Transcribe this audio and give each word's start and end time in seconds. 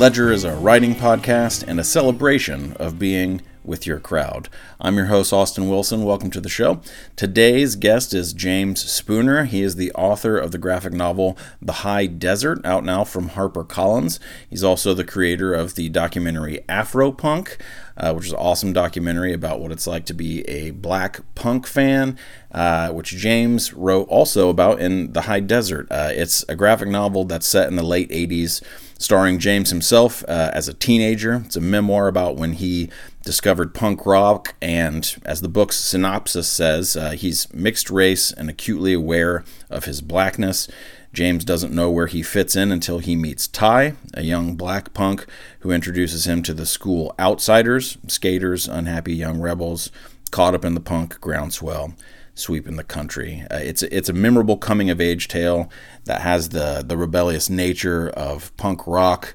Ledger 0.00 0.32
is 0.32 0.44
a 0.44 0.56
writing 0.56 0.94
podcast 0.94 1.62
and 1.68 1.78
a 1.78 1.84
celebration 1.84 2.72
of 2.78 2.98
being 2.98 3.42
with 3.62 3.86
your 3.86 4.00
crowd. 4.00 4.48
I'm 4.80 4.96
your 4.96 5.06
host, 5.06 5.30
Austin 5.30 5.68
Wilson. 5.68 6.04
Welcome 6.04 6.30
to 6.30 6.40
the 6.40 6.48
show. 6.48 6.80
Today's 7.16 7.76
guest 7.76 8.14
is 8.14 8.32
James 8.32 8.82
Spooner. 8.90 9.44
He 9.44 9.60
is 9.60 9.76
the 9.76 9.92
author 9.92 10.38
of 10.38 10.52
the 10.52 10.58
graphic 10.58 10.94
novel 10.94 11.36
The 11.60 11.84
High 11.84 12.06
Desert, 12.06 12.64
out 12.64 12.82
now 12.82 13.04
from 13.04 13.28
HarperCollins. 13.28 14.18
He's 14.48 14.64
also 14.64 14.94
the 14.94 15.04
creator 15.04 15.52
of 15.52 15.74
the 15.74 15.90
documentary 15.90 16.60
Afropunk, 16.66 17.58
uh, 17.98 18.14
which 18.14 18.24
is 18.24 18.32
an 18.32 18.38
awesome 18.38 18.72
documentary 18.72 19.34
about 19.34 19.60
what 19.60 19.70
it's 19.70 19.86
like 19.86 20.06
to 20.06 20.14
be 20.14 20.40
a 20.48 20.70
black 20.70 21.20
punk 21.34 21.66
fan, 21.66 22.16
uh, 22.52 22.88
which 22.88 23.10
James 23.10 23.74
wrote 23.74 24.08
also 24.08 24.48
about 24.48 24.80
in 24.80 25.12
The 25.12 25.22
High 25.22 25.40
Desert. 25.40 25.88
Uh, 25.90 26.08
it's 26.10 26.42
a 26.48 26.56
graphic 26.56 26.88
novel 26.88 27.26
that's 27.26 27.46
set 27.46 27.68
in 27.68 27.76
the 27.76 27.82
late 27.82 28.08
80s 28.08 28.62
starring 29.00 29.38
James 29.38 29.70
himself 29.70 30.22
uh, 30.28 30.50
as 30.52 30.68
a 30.68 30.74
teenager. 30.74 31.42
It's 31.46 31.56
a 31.56 31.60
memoir 31.60 32.06
about 32.06 32.36
when 32.36 32.52
he 32.52 32.90
discovered 33.24 33.74
punk 33.74 34.04
rock, 34.04 34.54
and 34.60 35.16
as 35.24 35.40
the 35.40 35.48
book's 35.48 35.76
synopsis 35.76 36.48
says, 36.48 36.96
uh, 36.96 37.12
he's 37.12 37.52
mixed 37.52 37.90
race 37.90 38.30
and 38.30 38.50
acutely 38.50 38.92
aware 38.92 39.42
of 39.70 39.86
his 39.86 40.02
blackness. 40.02 40.68
James 41.14 41.44
doesn't 41.44 41.74
know 41.74 41.90
where 41.90 42.06
he 42.06 42.22
fits 42.22 42.54
in 42.54 42.70
until 42.70 42.98
he 42.98 43.16
meets 43.16 43.48
Ty, 43.48 43.94
a 44.14 44.22
young 44.22 44.54
black 44.54 44.92
punk 44.92 45.26
who 45.60 45.72
introduces 45.72 46.26
him 46.26 46.42
to 46.42 46.52
the 46.52 46.66
school 46.66 47.14
outsiders, 47.18 47.96
skaters, 48.06 48.68
unhappy 48.68 49.14
young 49.14 49.40
rebels, 49.40 49.90
caught 50.30 50.54
up 50.54 50.64
in 50.64 50.74
the 50.74 50.80
punk 50.80 51.20
groundswell 51.20 51.94
sweeping 52.34 52.76
the 52.76 52.84
country. 52.84 53.44
Uh, 53.50 53.56
it's 53.56 53.82
it's 53.82 54.08
a 54.08 54.14
memorable 54.14 54.56
coming 54.56 54.90
of 54.90 55.00
age 55.00 55.28
tale 55.28 55.70
that 56.04 56.22
has 56.22 56.50
the 56.50 56.84
the 56.86 56.96
rebellious 56.96 57.50
nature 57.50 58.08
of 58.10 58.56
punk 58.56 58.86
rock 58.86 59.34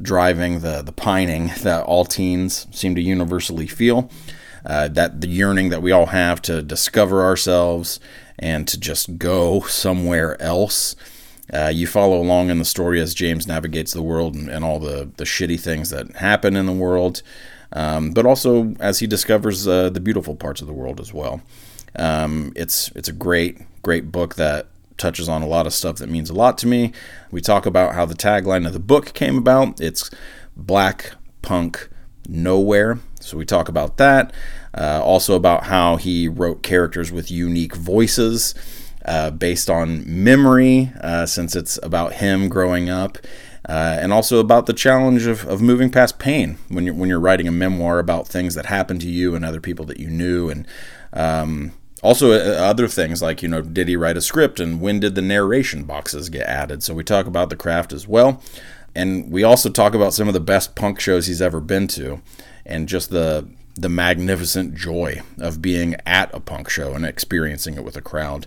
driving 0.00 0.60
the 0.60 0.82
the 0.82 0.92
pining 0.92 1.50
that 1.62 1.84
all 1.84 2.04
teens 2.04 2.66
seem 2.70 2.94
to 2.94 3.00
universally 3.00 3.66
feel. 3.66 4.10
Uh, 4.64 4.86
that 4.86 5.20
the 5.20 5.26
yearning 5.26 5.70
that 5.70 5.82
we 5.82 5.90
all 5.90 6.06
have 6.06 6.40
to 6.40 6.62
discover 6.62 7.24
ourselves 7.24 7.98
and 8.38 8.68
to 8.68 8.78
just 8.78 9.18
go 9.18 9.60
somewhere 9.62 10.40
else. 10.40 10.94
Uh, 11.52 11.68
you 11.68 11.86
follow 11.86 12.20
along 12.20 12.48
in 12.48 12.58
the 12.58 12.64
story 12.64 13.00
as 13.00 13.12
James 13.12 13.46
navigates 13.46 13.92
the 13.92 14.02
world 14.02 14.34
and, 14.34 14.48
and 14.48 14.64
all 14.64 14.78
the, 14.78 15.10
the 15.16 15.24
shitty 15.24 15.60
things 15.60 15.90
that 15.90 16.16
happen 16.16 16.56
in 16.56 16.66
the 16.66 16.72
world, 16.72 17.22
um, 17.72 18.12
but 18.12 18.24
also 18.24 18.74
as 18.78 19.00
he 19.00 19.06
discovers 19.06 19.66
uh, 19.66 19.90
the 19.90 20.00
beautiful 20.00 20.36
parts 20.36 20.60
of 20.60 20.66
the 20.66 20.72
world 20.72 21.00
as 21.00 21.12
well. 21.12 21.42
Um, 21.96 22.52
it's 22.56 22.90
it's 22.94 23.08
a 23.08 23.12
great 23.12 23.60
great 23.82 24.12
book 24.12 24.36
that 24.36 24.68
touches 24.96 25.28
on 25.28 25.42
a 25.42 25.46
lot 25.46 25.66
of 25.66 25.72
stuff 25.72 25.96
that 25.96 26.08
means 26.08 26.30
a 26.30 26.34
lot 26.34 26.56
to 26.58 26.66
me. 26.66 26.92
We 27.30 27.40
talk 27.40 27.66
about 27.66 27.94
how 27.94 28.06
the 28.06 28.14
tagline 28.14 28.66
of 28.66 28.72
the 28.72 28.78
book 28.78 29.12
came 29.14 29.36
about. 29.36 29.80
It's 29.80 30.10
black 30.56 31.12
punk 31.42 31.88
nowhere. 32.28 33.00
So 33.20 33.36
we 33.36 33.44
talk 33.44 33.68
about 33.68 33.96
that. 33.96 34.32
Uh, 34.76 35.00
also 35.02 35.34
about 35.34 35.64
how 35.64 35.96
he 35.96 36.28
wrote 36.28 36.62
characters 36.62 37.12
with 37.12 37.30
unique 37.30 37.74
voices 37.74 38.54
uh, 39.04 39.30
based 39.30 39.68
on 39.68 40.04
memory, 40.06 40.92
uh, 41.00 41.26
since 41.26 41.56
it's 41.56 41.78
about 41.82 42.14
him 42.14 42.48
growing 42.48 42.88
up. 42.88 43.18
Uh, 43.68 43.96
and 44.00 44.12
also 44.12 44.38
about 44.38 44.66
the 44.66 44.72
challenge 44.72 45.26
of, 45.26 45.46
of 45.46 45.60
moving 45.60 45.88
past 45.88 46.18
pain 46.18 46.58
when 46.68 46.84
you're 46.84 46.94
when 46.94 47.08
you're 47.08 47.20
writing 47.20 47.46
a 47.46 47.52
memoir 47.52 48.00
about 48.00 48.26
things 48.26 48.56
that 48.56 48.66
happened 48.66 49.00
to 49.00 49.08
you 49.08 49.36
and 49.36 49.44
other 49.44 49.60
people 49.60 49.84
that 49.84 50.00
you 50.00 50.10
knew 50.10 50.50
and 50.50 50.66
um, 51.12 51.70
also, 52.02 52.32
uh, 52.32 52.60
other 52.60 52.88
things 52.88 53.22
like, 53.22 53.42
you 53.42 53.48
know, 53.48 53.62
did 53.62 53.88
he 53.88 53.96
write 53.96 54.16
a 54.16 54.22
script 54.22 54.60
and 54.60 54.80
when 54.80 55.00
did 55.00 55.14
the 55.14 55.22
narration 55.22 55.84
boxes 55.84 56.28
get 56.28 56.46
added? 56.46 56.82
So 56.82 56.94
we 56.94 57.04
talk 57.04 57.26
about 57.26 57.48
the 57.48 57.56
craft 57.56 57.92
as 57.92 58.06
well. 58.08 58.42
And 58.94 59.30
we 59.30 59.42
also 59.42 59.70
talk 59.70 59.94
about 59.94 60.12
some 60.12 60.28
of 60.28 60.34
the 60.34 60.40
best 60.40 60.74
punk 60.74 61.00
shows 61.00 61.26
he's 61.26 61.40
ever 61.40 61.60
been 61.60 61.86
to 61.88 62.20
and 62.66 62.88
just 62.88 63.10
the 63.10 63.48
the 63.74 63.88
magnificent 63.88 64.74
joy 64.74 65.22
of 65.38 65.62
being 65.62 65.96
at 66.04 66.32
a 66.34 66.40
punk 66.40 66.68
show 66.68 66.92
and 66.92 67.06
experiencing 67.06 67.74
it 67.74 67.84
with 67.84 67.96
a 67.96 68.02
crowd. 68.02 68.46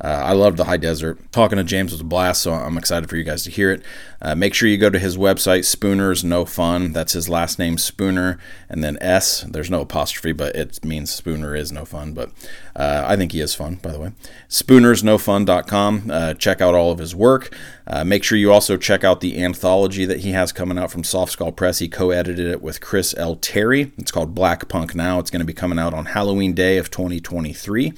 Uh, 0.00 0.08
I 0.08 0.32
love 0.32 0.56
the 0.56 0.64
high 0.64 0.76
desert. 0.76 1.32
Talking 1.32 1.58
to 1.58 1.64
James 1.64 1.92
was 1.92 2.00
a 2.00 2.04
blast, 2.04 2.42
so 2.42 2.52
I'm 2.52 2.76
excited 2.76 3.08
for 3.08 3.16
you 3.16 3.24
guys 3.24 3.44
to 3.44 3.50
hear 3.50 3.70
it. 3.70 3.82
Uh, 4.20 4.34
make 4.34 4.54
sure 4.54 4.68
you 4.68 4.78
go 4.78 4.90
to 4.90 4.98
his 4.98 5.16
website, 5.16 5.64
Spooner's 5.64 6.24
No 6.24 6.44
Fun. 6.44 6.92
That's 6.92 7.12
his 7.12 7.28
last 7.28 7.58
name, 7.58 7.78
Spooner, 7.78 8.38
and 8.68 8.82
then 8.82 8.98
S. 9.00 9.42
There's 9.42 9.70
no 9.70 9.82
apostrophe, 9.82 10.32
but 10.32 10.54
it 10.56 10.84
means 10.84 11.10
Spooner 11.10 11.54
is 11.54 11.72
no 11.72 11.84
fun. 11.84 12.12
But 12.12 12.30
uh, 12.74 13.04
I 13.06 13.16
think 13.16 13.32
he 13.32 13.40
is 13.40 13.54
fun, 13.54 13.76
by 13.76 13.92
the 13.92 14.00
way. 14.00 14.12
SpoonersNoFun.com. 14.48 16.10
Uh, 16.10 16.34
check 16.34 16.60
out 16.60 16.74
all 16.74 16.90
of 16.90 16.98
his 16.98 17.14
work. 17.14 17.54
Uh, 17.86 18.04
make 18.04 18.24
sure 18.24 18.36
you 18.36 18.52
also 18.52 18.76
check 18.76 19.04
out 19.04 19.20
the 19.20 19.42
anthology 19.42 20.04
that 20.04 20.20
he 20.20 20.32
has 20.32 20.52
coming 20.52 20.78
out 20.78 20.90
from 20.90 21.04
Soft 21.04 21.32
Skull 21.32 21.52
Press. 21.52 21.78
He 21.78 21.88
co-edited 21.88 22.46
it 22.46 22.62
with 22.62 22.80
Chris 22.80 23.14
L. 23.16 23.36
Terry. 23.36 23.92
It's 23.96 24.10
called 24.10 24.34
Black 24.34 24.68
Punk 24.68 24.94
Now. 24.94 25.18
It's 25.20 25.30
going 25.30 25.40
to 25.40 25.46
be 25.46 25.52
coming 25.52 25.78
out 25.78 25.94
on 25.94 26.06
Halloween 26.06 26.52
Day 26.52 26.78
of 26.78 26.90
2023. 26.90 27.92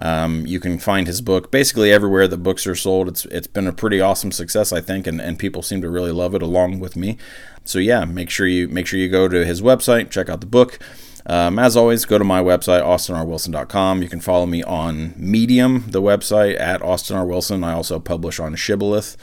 Um, 0.00 0.46
you 0.46 0.60
can 0.60 0.78
find 0.78 1.06
his 1.06 1.20
book 1.20 1.50
basically 1.50 1.92
everywhere 1.92 2.28
that 2.28 2.38
books 2.38 2.66
are 2.66 2.74
sold. 2.74 3.08
It's 3.08 3.24
it's 3.26 3.46
been 3.46 3.66
a 3.66 3.72
pretty 3.72 4.00
awesome 4.00 4.32
success, 4.32 4.72
I 4.72 4.80
think, 4.80 5.06
and, 5.06 5.20
and 5.20 5.38
people 5.38 5.62
seem 5.62 5.80
to 5.82 5.90
really 5.90 6.12
love 6.12 6.34
it 6.34 6.42
along 6.42 6.80
with 6.80 6.96
me. 6.96 7.18
So 7.64 7.78
yeah, 7.78 8.04
make 8.04 8.30
sure 8.30 8.46
you 8.46 8.68
make 8.68 8.86
sure 8.86 8.98
you 8.98 9.08
go 9.08 9.28
to 9.28 9.44
his 9.44 9.60
website, 9.60 10.10
check 10.10 10.28
out 10.28 10.40
the 10.40 10.46
book. 10.46 10.78
Um, 11.26 11.58
as 11.58 11.76
always, 11.76 12.06
go 12.06 12.16
to 12.16 12.24
my 12.24 12.42
website, 12.42 12.82
austinrwilson.com. 12.82 14.02
You 14.02 14.08
can 14.08 14.20
follow 14.20 14.46
me 14.46 14.62
on 14.62 15.12
Medium, 15.16 15.84
the 15.88 16.00
website, 16.00 16.58
at 16.58 16.80
Austin 16.80 17.16
R. 17.16 17.26
Wilson. 17.26 17.62
I 17.62 17.74
also 17.74 17.98
publish 17.98 18.40
on 18.40 18.54
Shibboleth. 18.54 19.16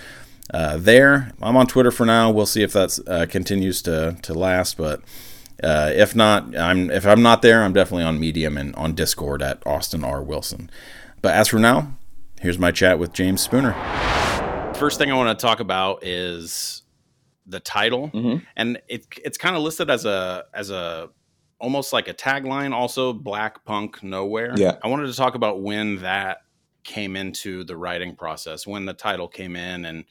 Uh, 0.54 0.78
there, 0.78 1.32
I'm 1.42 1.58
on 1.58 1.66
Twitter 1.66 1.90
for 1.90 2.06
now. 2.06 2.30
We'll 2.30 2.46
see 2.46 2.62
if 2.62 2.74
that 2.74 3.00
uh, 3.08 3.26
continues 3.28 3.82
to, 3.84 4.18
to 4.22 4.34
last, 4.36 4.78
but 4.78 5.02
uh, 5.64 5.92
if 5.94 6.16
not, 6.16 6.56
I'm 6.58 6.92
if 6.92 7.06
I'm 7.06 7.22
not 7.22 7.42
there, 7.42 7.64
I'm 7.64 7.74
definitely 7.74 8.04
on 8.04 8.20
Medium 8.20 8.58
and 8.58 8.76
on 8.76 8.94
Discord 8.94 9.42
at 9.42 9.66
Austin 9.66 10.04
R. 10.04 10.22
Wilson. 10.22 10.70
But 11.22 11.34
as 11.34 11.48
for 11.48 11.60
now, 11.60 11.94
here's 12.42 12.60
my 12.60 12.72
chat 12.72 13.00
with 13.00 13.14
James 13.14 13.42
Spooner. 13.42 13.74
First 14.76 14.98
thing 14.98 15.12
I 15.12 15.16
want 15.16 15.38
to 15.38 15.42
talk 15.42 15.60
about 15.62 16.04
is 16.04 16.84
the 17.48 17.60
title, 17.60 18.10
mm-hmm. 18.10 18.44
and 18.56 18.80
it, 18.90 19.06
it's 19.24 19.38
kind 19.38 19.56
of 19.56 19.62
listed 19.62 19.90
as 19.90 20.06
a 20.06 20.44
as 20.54 20.70
a 20.70 21.10
almost 21.60 21.94
like 21.94 22.08
a 22.08 22.14
tagline. 22.14 22.74
Also, 22.74 23.14
Black 23.14 23.64
Punk 23.64 24.04
Nowhere. 24.04 24.54
Yeah, 24.58 24.78
I 24.84 24.90
wanted 24.90 25.08
to 25.08 25.14
talk 25.14 25.36
about 25.36 25.62
when 25.62 26.02
that 26.02 26.40
came 26.84 27.16
into 27.16 27.64
the 27.64 27.78
writing 27.78 28.16
process, 28.16 28.68
when 28.68 28.86
the 28.86 28.94
title 28.94 29.28
came 29.28 29.56
in, 29.56 29.86
and 29.86 30.06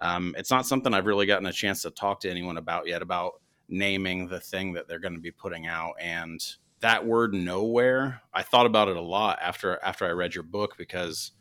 um, 0.00 0.34
it's 0.38 0.50
not 0.50 0.66
something 0.66 0.92
I've 0.92 1.06
really 1.06 1.26
gotten 1.26 1.46
a 1.46 1.52
chance 1.52 1.82
to 1.82 1.90
talk 1.90 2.20
to 2.20 2.30
anyone 2.30 2.58
about 2.58 2.86
yet 2.86 3.02
about 3.02 3.39
naming 3.70 4.28
the 4.28 4.40
thing 4.40 4.72
that 4.72 4.88
they're 4.88 4.98
going 4.98 5.14
to 5.14 5.20
be 5.20 5.30
putting 5.30 5.66
out 5.66 5.94
and 6.00 6.56
that 6.80 7.06
word 7.06 7.32
nowhere 7.32 8.20
i 8.34 8.42
thought 8.42 8.66
about 8.66 8.88
it 8.88 8.96
a 8.96 9.00
lot 9.00 9.38
after 9.40 9.78
after 9.82 10.04
i 10.04 10.10
read 10.10 10.34
your 10.34 10.44
book 10.44 10.76
because 10.76 11.32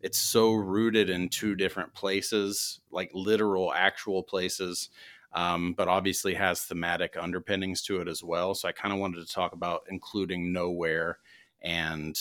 it's 0.00 0.18
so 0.18 0.52
rooted 0.52 1.08
in 1.08 1.28
two 1.28 1.54
different 1.54 1.92
places 1.94 2.80
like 2.90 3.10
literal 3.14 3.72
actual 3.72 4.22
places 4.22 4.90
um, 5.32 5.74
but 5.74 5.88
obviously 5.88 6.32
has 6.32 6.62
thematic 6.62 7.14
underpinnings 7.20 7.82
to 7.82 8.00
it 8.00 8.08
as 8.08 8.22
well 8.22 8.54
so 8.54 8.68
i 8.68 8.72
kind 8.72 8.92
of 8.92 9.00
wanted 9.00 9.24
to 9.24 9.32
talk 9.32 9.52
about 9.52 9.82
including 9.88 10.52
nowhere 10.52 11.18
and 11.62 12.18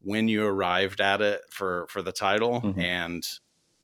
when 0.00 0.26
you 0.26 0.44
arrived 0.44 1.00
at 1.00 1.20
it 1.20 1.42
for 1.50 1.86
for 1.88 2.02
the 2.02 2.12
title 2.12 2.60
mm-hmm. 2.60 2.80
and 2.80 3.26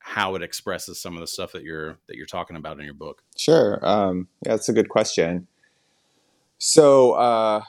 how 0.09 0.35
it 0.35 0.43
expresses 0.43 1.01
some 1.01 1.15
of 1.15 1.21
the 1.21 1.27
stuff 1.27 1.53
that 1.53 1.63
you're 1.63 1.99
that 2.09 2.17
you're 2.17 2.27
talking 2.27 2.57
about 2.57 2.79
in 2.79 2.85
your 2.85 2.95
book. 2.95 3.23
Sure. 3.37 3.79
Um, 3.87 4.29
yeah, 4.45 4.53
that's 4.53 4.69
a 4.71 4.73
good 4.73 4.89
question. 4.89 5.47
So, 6.57 7.13
uh, 7.13 7.63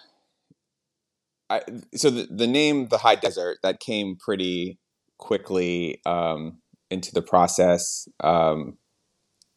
I, 1.50 1.62
so 1.94 2.10
the, 2.10 2.28
the 2.32 2.48
name 2.48 2.88
the 2.88 3.00
High 3.00 3.16
Desert 3.16 3.58
that 3.62 3.82
came 3.82 4.16
pretty 4.16 4.80
quickly 5.18 6.00
um, 6.06 6.60
into 6.90 7.12
the 7.12 7.22
process, 7.22 8.08
um, 8.22 8.78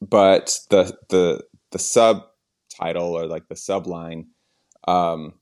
but 0.01 0.59
the 0.71 0.99
the 1.09 1.41
the 1.71 1.79
subtitle 1.79 3.17
or 3.17 3.27
like 3.27 3.47
the 3.47 3.55
subline, 3.55 4.25
um, 4.89 5.35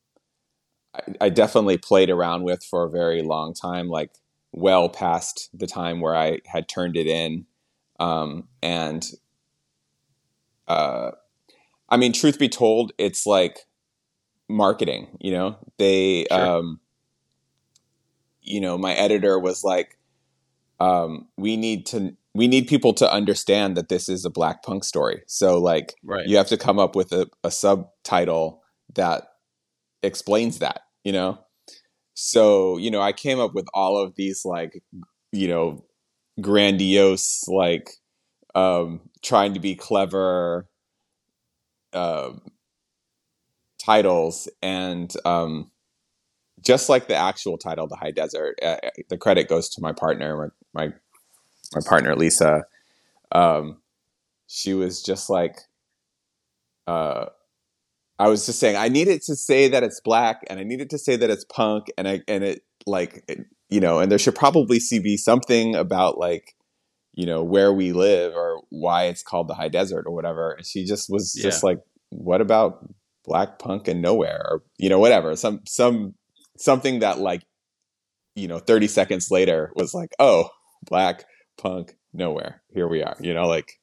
I, 0.94 1.00
I 1.23 1.29
definitely 1.31 1.79
played 1.79 2.11
around 2.11 2.43
with 2.43 2.62
for 2.62 2.85
a 2.85 2.91
very 2.91 3.23
long 3.23 3.55
time, 3.55 3.88
like 3.88 4.11
well 4.52 4.88
past 4.88 5.49
the 5.52 5.67
time 5.67 6.00
where 6.00 6.17
I 6.17 6.41
had 6.47 6.69
turned 6.69 6.97
it 6.97 7.06
in. 7.06 7.47
Um, 7.99 8.49
and 8.62 9.08
uh, 10.67 11.12
I 11.88 11.97
mean, 11.97 12.12
truth 12.12 12.38
be 12.38 12.49
told, 12.49 12.93
it's 12.99 13.26
like 13.26 13.67
marketing, 14.49 15.17
you 15.20 15.32
know, 15.32 15.56
they, 15.79 16.26
sure. 16.31 16.58
um, 16.58 16.81
you 18.43 18.61
know, 18.61 18.79
my 18.79 18.94
editor 18.94 19.38
was 19.38 19.62
like, 19.62 19.99
um, 20.81 21.29
we 21.37 21.56
need 21.56 21.87
to, 21.87 22.17
we 22.35 22.49
need 22.49 22.69
people 22.69 22.94
to 22.94 23.12
understand 23.12 23.76
that 23.76 23.88
this 23.88 24.08
is 24.08 24.25
a 24.25 24.31
black 24.31 24.62
punk 24.62 24.85
story. 24.85 25.23
So 25.26 25.58
like, 25.58 25.94
right. 26.03 26.26
you 26.26 26.37
have 26.37 26.49
to 26.49 26.56
come 26.56 26.79
up 26.79 26.96
with 26.96 27.12
a, 27.12 27.29
a 27.44 27.50
subtitle 27.50 28.62
that 28.94 29.25
explains 30.03 30.58
that, 30.61 30.82
you 31.05 31.12
know? 31.12 31.38
So, 32.22 32.76
you 32.76 32.90
know, 32.90 33.00
I 33.00 33.12
came 33.12 33.40
up 33.40 33.55
with 33.55 33.67
all 33.72 33.96
of 33.96 34.14
these 34.14 34.44
like, 34.44 34.82
you 35.32 35.49
know, 35.49 35.82
grandiose, 36.38 37.49
like 37.49 37.88
um, 38.55 39.00
trying 39.22 39.55
to 39.55 39.61
be 39.61 39.75
clever, 39.75 40.69
uh, 41.94 42.32
titles 43.82 44.50
and 44.61 45.11
um, 45.25 45.70
just 46.61 46.90
like 46.90 47.08
the 47.08 47.17
actual 47.17 47.56
title, 47.56 47.87
the 47.88 47.96
High 47.96 48.11
Desert, 48.11 48.58
uh, 48.62 48.76
the 49.08 49.17
credit 49.17 49.49
goes 49.49 49.70
to 49.70 49.81
my 49.81 49.93
partner, 49.93 50.52
my 50.75 50.88
my, 50.88 50.94
my 51.75 51.81
partner 51.88 52.14
Lisa. 52.14 52.64
Um, 53.32 53.81
she 54.46 54.75
was 54.75 55.02
just 55.02 55.31
like, 55.31 55.56
uh, 56.87 57.26
I 58.20 58.28
was 58.28 58.44
just 58.46 58.58
saying, 58.58 58.76
I 58.76 58.88
needed 58.88 59.22
to 59.22 59.34
say 59.34 59.69
that 59.69 59.82
it's 59.82 60.00
black, 60.00 60.43
and 60.49 60.61
I 60.61 60.62
needed 60.62 60.90
to 60.90 60.99
say 60.99 61.17
that 61.17 61.31
it's 61.31 61.44
punk, 61.44 61.90
and 61.96 62.06
I 62.06 62.20
and 62.28 62.44
it 62.44 62.62
like 62.87 63.25
it, 63.28 63.46
you 63.69 63.81
know, 63.81 63.99
and 63.99 64.11
there 64.11 64.19
should 64.19 64.34
probably 64.34 64.78
see 64.78 64.99
be 64.99 65.17
something 65.17 65.75
about 65.75 66.19
like 66.19 66.55
you 67.12 67.26
know 67.26 67.43
where 67.43 67.72
we 67.72 67.93
live 67.93 68.34
or 68.34 68.62
why 68.70 69.05
it's 69.05 69.22
called 69.22 69.49
the 69.49 69.55
high 69.55 69.69
desert 69.69 70.05
or 70.06 70.14
whatever 70.14 70.52
and 70.52 70.64
she 70.64 70.84
just 70.84 71.11
was 71.11 71.34
yeah. 71.37 71.43
just 71.43 71.64
like 71.64 71.78
what 72.11 72.40
about 72.40 72.88
black 73.25 73.58
punk 73.58 73.88
and 73.88 74.00
nowhere 74.00 74.40
or 74.49 74.62
you 74.78 74.88
know 74.88 74.99
whatever 74.99 75.34
some 75.37 75.61
some 75.67 76.14
something 76.56 77.00
that 77.00 77.19
like 77.19 77.43
you 78.34 78.49
know 78.49 78.58
30 78.58 78.87
seconds 78.87 79.31
later 79.31 79.72
was 79.75 79.93
like 79.93 80.11
oh 80.19 80.49
black 80.84 81.25
punk 81.58 81.96
nowhere 82.12 82.62
here 82.72 82.88
we 82.88 83.02
are 83.02 83.17
you 83.20 83.34
know 83.34 83.46
like 83.46 83.78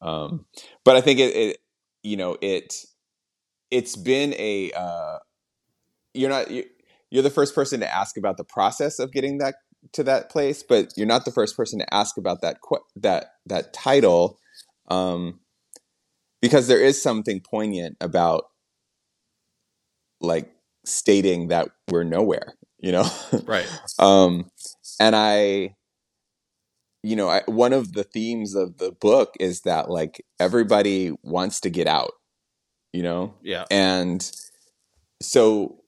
um 0.00 0.46
but 0.84 0.96
i 0.96 1.00
think 1.00 1.18
it, 1.18 1.34
it 1.34 1.58
you 2.02 2.16
know 2.16 2.36
it 2.40 2.74
it's 3.70 3.96
been 3.96 4.34
a 4.38 4.70
uh 4.72 5.18
you're 6.14 6.30
not 6.30 6.50
you're 6.50 7.22
the 7.22 7.30
first 7.30 7.54
person 7.54 7.80
to 7.80 7.94
ask 7.94 8.16
about 8.16 8.36
the 8.36 8.44
process 8.44 8.98
of 8.98 9.12
getting 9.12 9.38
that 9.38 9.56
to 9.92 10.02
that 10.02 10.30
place 10.30 10.62
but 10.62 10.92
you're 10.96 11.06
not 11.06 11.24
the 11.24 11.30
first 11.30 11.56
person 11.56 11.78
to 11.78 11.94
ask 11.94 12.16
about 12.16 12.40
that 12.40 12.58
that 12.96 13.32
that 13.46 13.72
title 13.72 14.38
um 14.88 15.38
because 16.40 16.68
there 16.68 16.80
is 16.80 17.00
something 17.00 17.40
poignant 17.40 17.96
about 18.00 18.44
like 20.20 20.50
stating 20.84 21.48
that 21.48 21.68
we're 21.88 22.04
nowhere, 22.04 22.54
you 22.78 22.92
know? 22.92 23.08
Right. 23.44 23.68
um, 23.98 24.50
and 25.00 25.14
I, 25.14 25.74
you 27.02 27.16
know, 27.16 27.28
I, 27.28 27.42
one 27.46 27.72
of 27.72 27.92
the 27.92 28.04
themes 28.04 28.54
of 28.54 28.78
the 28.78 28.92
book 28.92 29.34
is 29.38 29.62
that 29.62 29.90
like 29.90 30.24
everybody 30.40 31.12
wants 31.22 31.60
to 31.60 31.70
get 31.70 31.86
out, 31.86 32.12
you 32.92 33.02
know? 33.02 33.34
Yeah. 33.42 33.64
And 33.70 34.30
so 35.20 35.82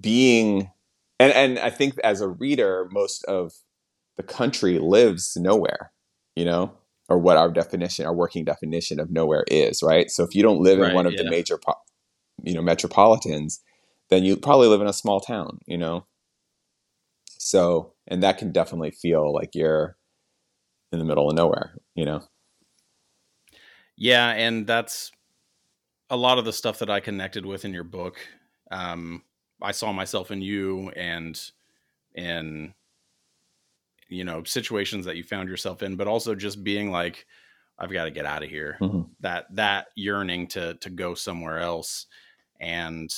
being, 0.00 0.70
and, 1.18 1.32
and 1.32 1.58
I 1.58 1.70
think 1.70 1.98
as 2.04 2.20
a 2.20 2.28
reader, 2.28 2.88
most 2.90 3.24
of 3.24 3.52
the 4.16 4.22
country 4.22 4.78
lives 4.78 5.36
nowhere, 5.36 5.92
you 6.34 6.44
know? 6.44 6.72
Or 7.08 7.18
what 7.18 7.36
our 7.36 7.52
definition, 7.52 8.04
our 8.04 8.12
working 8.12 8.44
definition 8.44 8.98
of 8.98 9.12
nowhere 9.12 9.44
is, 9.46 9.80
right? 9.80 10.10
So 10.10 10.24
if 10.24 10.34
you 10.34 10.42
don't 10.42 10.60
live 10.60 10.80
in 10.80 10.92
one 10.92 11.06
of 11.06 11.12
yeah. 11.12 11.22
the 11.22 11.30
major, 11.30 11.56
you 12.42 12.52
know, 12.52 12.62
metropolitans, 12.62 13.60
then 14.10 14.24
you 14.24 14.36
probably 14.36 14.66
live 14.66 14.80
in 14.80 14.88
a 14.88 14.92
small 14.92 15.20
town, 15.20 15.60
you 15.66 15.78
know? 15.78 16.04
So, 17.38 17.92
and 18.08 18.24
that 18.24 18.38
can 18.38 18.50
definitely 18.50 18.90
feel 18.90 19.32
like 19.32 19.54
you're 19.54 19.96
in 20.90 20.98
the 20.98 21.04
middle 21.04 21.30
of 21.30 21.36
nowhere, 21.36 21.76
you 21.94 22.04
know? 22.04 22.24
Yeah. 23.96 24.30
And 24.30 24.66
that's 24.66 25.12
a 26.10 26.16
lot 26.16 26.38
of 26.38 26.44
the 26.44 26.52
stuff 26.52 26.78
that 26.78 26.90
I 26.90 27.00
connected 27.00 27.44
with 27.44 27.64
in 27.64 27.72
your 27.72 27.84
book. 27.84 28.18
Um, 28.70 29.22
I 29.60 29.72
saw 29.72 29.92
myself 29.92 30.30
in 30.30 30.42
you 30.42 30.90
and 30.90 31.40
in, 32.14 32.74
you 34.08 34.24
know, 34.24 34.44
situations 34.44 35.06
that 35.06 35.16
you 35.16 35.24
found 35.24 35.48
yourself 35.48 35.82
in, 35.82 35.96
but 35.96 36.06
also 36.06 36.34
just 36.34 36.62
being 36.62 36.90
like, 36.90 37.26
I've 37.78 37.92
got 37.92 38.04
to 38.04 38.10
get 38.10 38.26
out 38.26 38.42
of 38.42 38.48
here. 38.48 38.78
Mm-hmm. 38.80 39.02
That, 39.20 39.54
that 39.56 39.88
yearning 39.96 40.46
to, 40.48 40.74
to 40.74 40.90
go 40.90 41.14
somewhere 41.14 41.58
else. 41.58 42.06
And, 42.60 43.12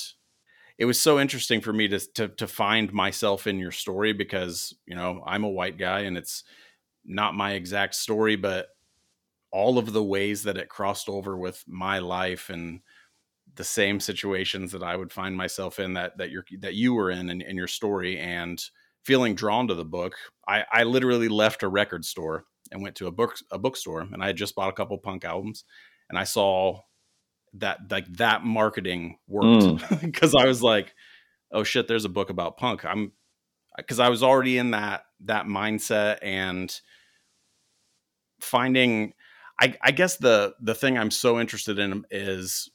it 0.79 0.85
was 0.85 0.99
so 0.99 1.19
interesting 1.19 1.59
for 1.59 1.73
me 1.73 1.89
to, 1.89 1.99
to 2.13 2.29
to 2.29 2.47
find 2.47 2.91
myself 2.93 3.45
in 3.45 3.59
your 3.59 3.71
story 3.71 4.13
because 4.13 4.73
you 4.87 4.95
know 4.95 5.21
I'm 5.27 5.43
a 5.43 5.49
white 5.49 5.77
guy 5.77 6.01
and 6.01 6.17
it's 6.17 6.45
not 7.05 7.35
my 7.35 7.53
exact 7.53 7.95
story, 7.95 8.37
but 8.37 8.69
all 9.51 9.77
of 9.77 9.93
the 9.93 10.03
ways 10.03 10.43
that 10.43 10.57
it 10.57 10.69
crossed 10.69 11.09
over 11.09 11.37
with 11.37 11.63
my 11.67 11.99
life 11.99 12.49
and 12.49 12.81
the 13.55 13.63
same 13.63 13.99
situations 13.99 14.71
that 14.71 14.83
I 14.83 14.95
would 14.95 15.11
find 15.11 15.35
myself 15.35 15.79
in 15.79 15.93
that 15.93 16.17
that 16.17 16.29
you 16.29 16.43
that 16.59 16.75
you 16.75 16.93
were 16.93 17.11
in, 17.11 17.29
in 17.29 17.41
in 17.41 17.55
your 17.55 17.67
story 17.67 18.17
and 18.17 18.61
feeling 19.03 19.35
drawn 19.35 19.67
to 19.67 19.75
the 19.75 19.85
book. 19.85 20.15
I, 20.47 20.65
I 20.71 20.83
literally 20.83 21.29
left 21.29 21.63
a 21.63 21.67
record 21.67 22.05
store 22.05 22.45
and 22.71 22.81
went 22.81 22.95
to 22.97 23.07
a 23.07 23.11
book 23.11 23.35
a 23.51 23.57
bookstore 23.57 24.01
and 24.01 24.23
I 24.23 24.27
had 24.27 24.37
just 24.37 24.55
bought 24.55 24.69
a 24.69 24.73
couple 24.73 24.97
punk 24.97 25.25
albums 25.25 25.63
and 26.09 26.17
I 26.17 26.23
saw 26.23 26.81
that 27.55 27.79
like 27.89 28.05
that 28.17 28.43
marketing 28.43 29.17
worked 29.27 29.89
because 30.01 30.33
mm. 30.33 30.41
I 30.41 30.45
was 30.45 30.61
like, 30.61 30.93
oh 31.51 31.63
shit, 31.63 31.87
there's 31.87 32.05
a 32.05 32.09
book 32.09 32.29
about 32.29 32.57
punk. 32.57 32.85
I'm 32.85 33.11
because 33.77 33.99
I 33.99 34.09
was 34.09 34.23
already 34.23 34.57
in 34.57 34.71
that 34.71 35.03
that 35.21 35.45
mindset 35.45 36.19
and 36.21 36.79
finding 38.39 39.13
I, 39.59 39.75
I 39.81 39.91
guess 39.91 40.17
the 40.17 40.53
the 40.61 40.75
thing 40.75 40.97
I'm 40.97 41.11
so 41.11 41.39
interested 41.39 41.79
in 41.79 42.05
is 42.09 42.69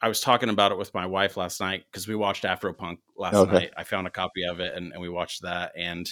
I 0.00 0.08
was 0.08 0.20
talking 0.20 0.48
about 0.48 0.72
it 0.72 0.78
with 0.78 0.94
my 0.94 1.06
wife 1.06 1.36
last 1.36 1.60
night 1.60 1.84
because 1.90 2.06
we 2.06 2.14
watched 2.14 2.44
Afropunk 2.44 2.98
last 3.16 3.34
okay. 3.34 3.52
night. 3.52 3.70
I 3.76 3.84
found 3.84 4.06
a 4.06 4.10
copy 4.10 4.44
of 4.44 4.60
it 4.60 4.74
and, 4.74 4.92
and 4.92 5.00
we 5.00 5.08
watched 5.08 5.42
that 5.42 5.72
and 5.76 6.08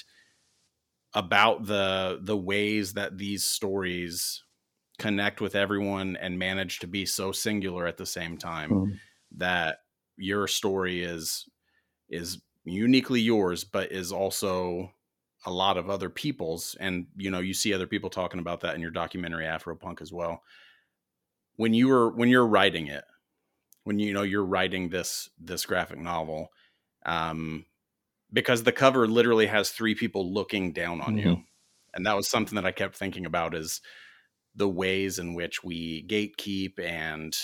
about 1.14 1.66
the 1.66 2.18
the 2.22 2.36
ways 2.36 2.94
that 2.94 3.16
these 3.16 3.44
stories 3.44 4.42
connect 4.98 5.40
with 5.40 5.54
everyone 5.54 6.16
and 6.16 6.38
manage 6.38 6.78
to 6.80 6.86
be 6.86 7.06
so 7.06 7.32
singular 7.32 7.86
at 7.86 7.96
the 7.96 8.06
same 8.06 8.36
time 8.36 8.70
mm-hmm. 8.70 8.92
that 9.36 9.78
your 10.16 10.46
story 10.46 11.02
is 11.02 11.46
is 12.08 12.40
uniquely 12.64 13.20
yours 13.20 13.62
but 13.64 13.92
is 13.92 14.10
also 14.10 14.90
a 15.46 15.50
lot 15.50 15.76
of 15.76 15.88
other 15.88 16.10
people's 16.10 16.76
and 16.80 17.06
you 17.16 17.30
know 17.30 17.40
you 17.40 17.54
see 17.54 17.72
other 17.72 17.86
people 17.86 18.10
talking 18.10 18.40
about 18.40 18.60
that 18.60 18.74
in 18.74 18.80
your 18.80 18.90
documentary 18.90 19.44
afropunk 19.44 20.02
as 20.02 20.12
well 20.12 20.42
when 21.56 21.72
you 21.72 21.88
were 21.88 22.10
when 22.10 22.28
you're 22.28 22.46
writing 22.46 22.88
it 22.88 23.04
when 23.84 23.98
you 23.98 24.12
know 24.12 24.22
you're 24.22 24.44
writing 24.44 24.88
this 24.88 25.30
this 25.38 25.64
graphic 25.64 25.98
novel 25.98 26.48
um 27.04 27.64
because 28.32 28.64
the 28.64 28.72
cover 28.72 29.06
literally 29.06 29.46
has 29.46 29.70
three 29.70 29.94
people 29.94 30.32
looking 30.32 30.72
down 30.72 31.00
on 31.00 31.16
mm-hmm. 31.16 31.28
you 31.28 31.42
and 31.94 32.04
that 32.04 32.16
was 32.16 32.28
something 32.28 32.56
that 32.56 32.66
i 32.66 32.72
kept 32.72 32.96
thinking 32.96 33.24
about 33.24 33.54
is 33.54 33.80
the 34.56 34.68
ways 34.68 35.18
in 35.18 35.34
which 35.34 35.62
we 35.62 36.04
gatekeep 36.08 36.80
and 36.80 37.36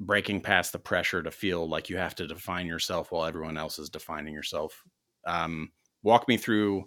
breaking 0.00 0.40
past 0.40 0.72
the 0.72 0.78
pressure 0.78 1.22
to 1.22 1.30
feel 1.30 1.68
like 1.68 1.88
you 1.88 1.96
have 1.96 2.14
to 2.14 2.26
define 2.26 2.66
yourself 2.66 3.10
while 3.10 3.24
everyone 3.24 3.56
else 3.56 3.78
is 3.78 3.88
defining 3.88 4.34
yourself. 4.34 4.82
Um, 5.26 5.72
walk 6.06 6.28
me 6.28 6.36
through 6.36 6.84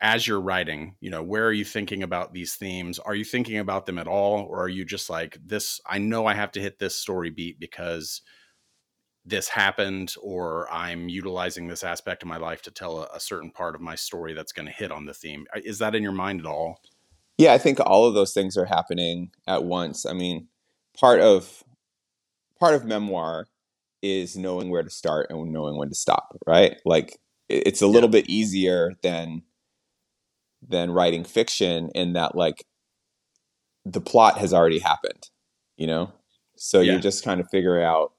as 0.00 0.26
you're 0.26 0.40
writing, 0.40 0.96
you 1.00 1.10
know, 1.10 1.22
where 1.22 1.46
are 1.46 1.52
you 1.52 1.64
thinking 1.64 2.02
about 2.02 2.34
these 2.34 2.54
themes? 2.56 2.98
Are 2.98 3.14
you 3.14 3.24
thinking 3.24 3.58
about 3.58 3.86
them 3.86 3.98
at 3.98 4.06
all? 4.06 4.40
Or 4.42 4.62
are 4.62 4.68
you 4.68 4.84
just 4.84 5.08
like, 5.08 5.38
this, 5.44 5.80
I 5.86 5.98
know 5.98 6.26
I 6.26 6.34
have 6.34 6.52
to 6.52 6.60
hit 6.60 6.78
this 6.78 6.94
story 6.94 7.30
beat 7.30 7.58
because 7.58 8.20
this 9.24 9.48
happened, 9.48 10.14
or 10.20 10.70
I'm 10.70 11.08
utilizing 11.08 11.66
this 11.66 11.82
aspect 11.82 12.22
of 12.22 12.28
my 12.28 12.36
life 12.36 12.60
to 12.62 12.70
tell 12.70 13.04
a, 13.04 13.08
a 13.14 13.20
certain 13.20 13.50
part 13.50 13.74
of 13.74 13.80
my 13.80 13.94
story 13.94 14.34
that's 14.34 14.52
going 14.52 14.66
to 14.66 14.72
hit 14.72 14.92
on 14.92 15.06
the 15.06 15.14
theme? 15.14 15.46
Is 15.56 15.78
that 15.78 15.94
in 15.94 16.02
your 16.02 16.12
mind 16.12 16.40
at 16.40 16.46
all? 16.46 16.82
Yeah, 17.38 17.54
I 17.54 17.58
think 17.58 17.80
all 17.80 18.06
of 18.06 18.12
those 18.12 18.34
things 18.34 18.58
are 18.58 18.66
happening 18.66 19.30
at 19.46 19.64
once. 19.64 20.04
I 20.04 20.12
mean, 20.12 20.48
part 21.00 21.20
of 21.20 21.64
part 22.60 22.74
of 22.74 22.84
memoir 22.84 23.46
is 24.02 24.36
knowing 24.36 24.68
where 24.68 24.82
to 24.82 24.90
start 24.90 25.28
and 25.30 25.50
knowing 25.50 25.78
when 25.78 25.88
to 25.88 25.94
stop, 25.94 26.36
right? 26.46 26.76
Like 26.84 27.18
it's 27.66 27.82
a 27.82 27.86
little 27.86 28.08
yeah. 28.08 28.20
bit 28.20 28.30
easier 28.30 28.92
than 29.02 29.42
than 30.66 30.90
writing 30.90 31.24
fiction 31.24 31.90
in 31.94 32.14
that 32.14 32.34
like 32.34 32.64
the 33.84 34.00
plot 34.00 34.38
has 34.38 34.54
already 34.54 34.78
happened, 34.78 35.28
you 35.76 35.86
know? 35.86 36.12
So 36.56 36.80
yeah. 36.80 36.92
you're 36.92 37.00
just 37.00 37.24
kind 37.24 37.40
of 37.40 37.48
figuring 37.50 37.84
out 37.84 38.12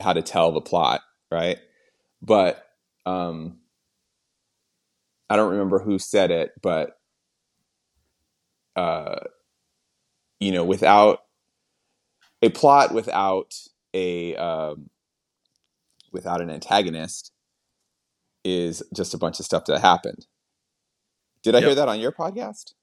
how 0.00 0.12
to 0.12 0.22
tell 0.22 0.50
the 0.52 0.60
plot, 0.60 1.02
right? 1.30 1.58
But 2.20 2.66
um 3.06 3.58
I 5.30 5.36
don't 5.36 5.52
remember 5.52 5.78
who 5.78 5.98
said 5.98 6.30
it, 6.30 6.52
but 6.60 6.98
uh, 8.76 9.20
you 10.40 10.52
know, 10.52 10.64
without 10.64 11.20
a 12.42 12.50
plot, 12.50 12.92
without 12.92 13.54
a 13.94 14.36
um, 14.36 14.90
without 16.12 16.40
an 16.40 16.50
antagonist, 16.50 17.32
is 18.44 18.82
just 18.94 19.14
a 19.14 19.18
bunch 19.18 19.38
of 19.40 19.46
stuff 19.46 19.64
that 19.66 19.80
happened. 19.80 20.26
Did 21.42 21.54
I 21.54 21.58
yep. 21.58 21.66
hear 21.66 21.74
that 21.76 21.88
on 21.88 22.00
your 22.00 22.12
podcast? 22.12 22.74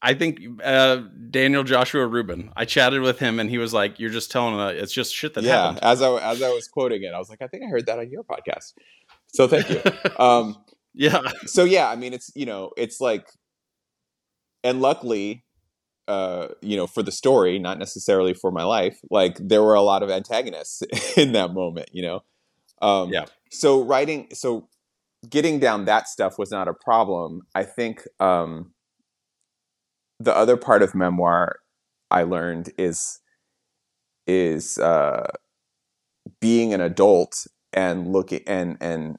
I 0.00 0.14
think 0.14 0.40
uh, 0.62 1.02
Daniel 1.30 1.64
Joshua 1.64 2.06
Rubin. 2.06 2.52
I 2.56 2.64
chatted 2.64 3.00
with 3.00 3.18
him, 3.18 3.40
and 3.40 3.50
he 3.50 3.58
was 3.58 3.74
like, 3.74 3.98
"You're 3.98 4.10
just 4.10 4.30
telling 4.30 4.54
a, 4.54 4.68
it's 4.68 4.92
just 4.92 5.14
shit 5.14 5.34
that 5.34 5.42
yeah, 5.42 5.62
happened." 5.62 5.80
Yeah, 5.82 5.90
as 5.90 6.02
I 6.02 6.30
as 6.30 6.42
I 6.42 6.50
was 6.50 6.68
quoting 6.68 7.02
it, 7.02 7.12
I 7.12 7.18
was 7.18 7.28
like, 7.28 7.42
"I 7.42 7.48
think 7.48 7.64
I 7.64 7.68
heard 7.68 7.86
that 7.86 7.98
on 7.98 8.08
your 8.10 8.22
podcast." 8.22 8.74
So 9.34 9.48
thank 9.48 9.68
you. 9.68 9.80
um, 10.24 10.56
yeah. 10.94 11.20
So 11.46 11.64
yeah, 11.64 11.88
I 11.88 11.96
mean, 11.96 12.12
it's 12.12 12.30
you 12.36 12.46
know, 12.46 12.70
it's 12.76 13.00
like 13.00 13.26
and 14.64 14.80
luckily, 14.80 15.44
uh, 16.06 16.48
you 16.60 16.76
know, 16.76 16.86
for 16.86 17.02
the 17.02 17.12
story, 17.12 17.58
not 17.58 17.78
necessarily 17.78 18.34
for 18.34 18.50
my 18.50 18.64
life. 18.64 19.00
Like 19.10 19.36
there 19.40 19.62
were 19.62 19.74
a 19.74 19.82
lot 19.82 20.02
of 20.02 20.10
antagonists 20.10 20.82
in 21.16 21.32
that 21.32 21.52
moment, 21.52 21.90
you 21.92 22.02
know. 22.02 22.22
Um, 22.80 23.10
Yeah. 23.10 23.26
So 23.50 23.82
writing, 23.82 24.28
so 24.32 24.68
getting 25.28 25.58
down 25.58 25.84
that 25.86 26.08
stuff 26.08 26.38
was 26.38 26.50
not 26.50 26.68
a 26.68 26.74
problem. 26.74 27.42
I 27.54 27.64
think 27.64 28.02
um, 28.20 28.72
the 30.20 30.34
other 30.36 30.56
part 30.56 30.82
of 30.82 30.94
memoir 30.94 31.60
I 32.10 32.22
learned 32.22 32.70
is 32.78 33.20
is 34.26 34.78
uh, 34.78 35.30
being 36.40 36.72
an 36.74 36.80
adult 36.80 37.46
and 37.72 38.12
looking 38.12 38.40
and 38.46 38.76
and 38.80 39.18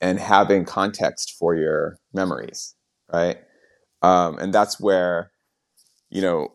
and 0.00 0.18
having 0.18 0.64
context 0.64 1.34
for 1.38 1.54
your 1.54 1.98
memories, 2.12 2.74
right? 3.12 3.38
Um, 4.02 4.38
and 4.38 4.52
that's 4.52 4.80
where 4.80 5.32
you 6.10 6.22
know 6.22 6.52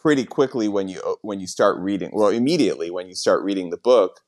pretty 0.00 0.24
quickly 0.24 0.68
when 0.68 0.88
you 0.88 1.00
when 1.22 1.40
you 1.40 1.46
start 1.46 1.78
reading 1.80 2.10
well 2.12 2.28
immediately 2.30 2.90
when 2.90 3.08
you 3.08 3.14
start 3.14 3.42
reading 3.44 3.70
the 3.70 3.76
book 3.78 4.20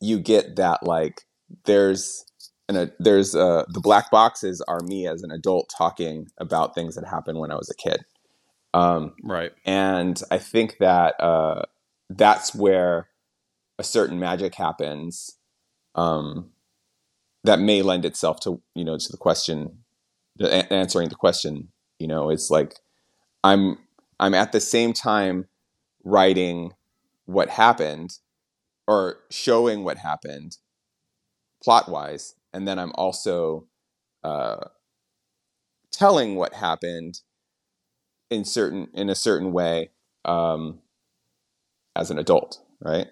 you 0.00 0.18
get 0.18 0.56
that 0.56 0.82
like 0.82 1.25
there's 1.64 2.24
and 2.68 2.76
a, 2.76 2.92
there's 2.98 3.34
uh, 3.36 3.64
the 3.68 3.80
black 3.80 4.10
boxes 4.10 4.60
are 4.66 4.80
me 4.80 5.06
as 5.06 5.22
an 5.22 5.30
adult 5.30 5.72
talking 5.76 6.28
about 6.38 6.74
things 6.74 6.96
that 6.96 7.06
happened 7.06 7.38
when 7.38 7.52
I 7.52 7.56
was 7.56 7.70
a 7.70 7.74
kid, 7.74 8.04
um, 8.74 9.14
Right. 9.22 9.52
and 9.64 10.20
I 10.30 10.38
think 10.38 10.76
that 10.80 11.14
uh, 11.20 11.62
that's 12.10 12.54
where 12.54 13.08
a 13.78 13.84
certain 13.84 14.18
magic 14.18 14.54
happens 14.56 15.36
um, 15.94 16.50
that 17.44 17.60
may 17.60 17.82
lend 17.82 18.04
itself 18.04 18.40
to 18.40 18.60
you 18.74 18.84
know 18.84 18.98
to 18.98 19.12
the 19.12 19.18
question, 19.18 19.78
the, 20.36 20.48
a- 20.48 20.72
answering 20.72 21.08
the 21.08 21.14
question. 21.14 21.68
You 21.98 22.08
know, 22.08 22.30
it's 22.30 22.50
like 22.50 22.74
I'm 23.44 23.78
I'm 24.18 24.34
at 24.34 24.52
the 24.52 24.60
same 24.60 24.92
time 24.92 25.46
writing 26.04 26.72
what 27.26 27.50
happened 27.50 28.18
or 28.86 29.18
showing 29.30 29.84
what 29.84 29.98
happened 29.98 30.56
plot 31.62 31.88
wise, 31.88 32.34
and 32.52 32.66
then 32.66 32.78
I'm 32.78 32.92
also 32.94 33.66
uh, 34.24 34.68
telling 35.90 36.36
what 36.36 36.54
happened 36.54 37.20
in 38.30 38.44
certain 38.44 38.88
in 38.92 39.08
a 39.08 39.14
certain 39.14 39.52
way 39.52 39.90
um, 40.24 40.80
as 41.94 42.10
an 42.10 42.18
adult, 42.18 42.60
right? 42.80 43.08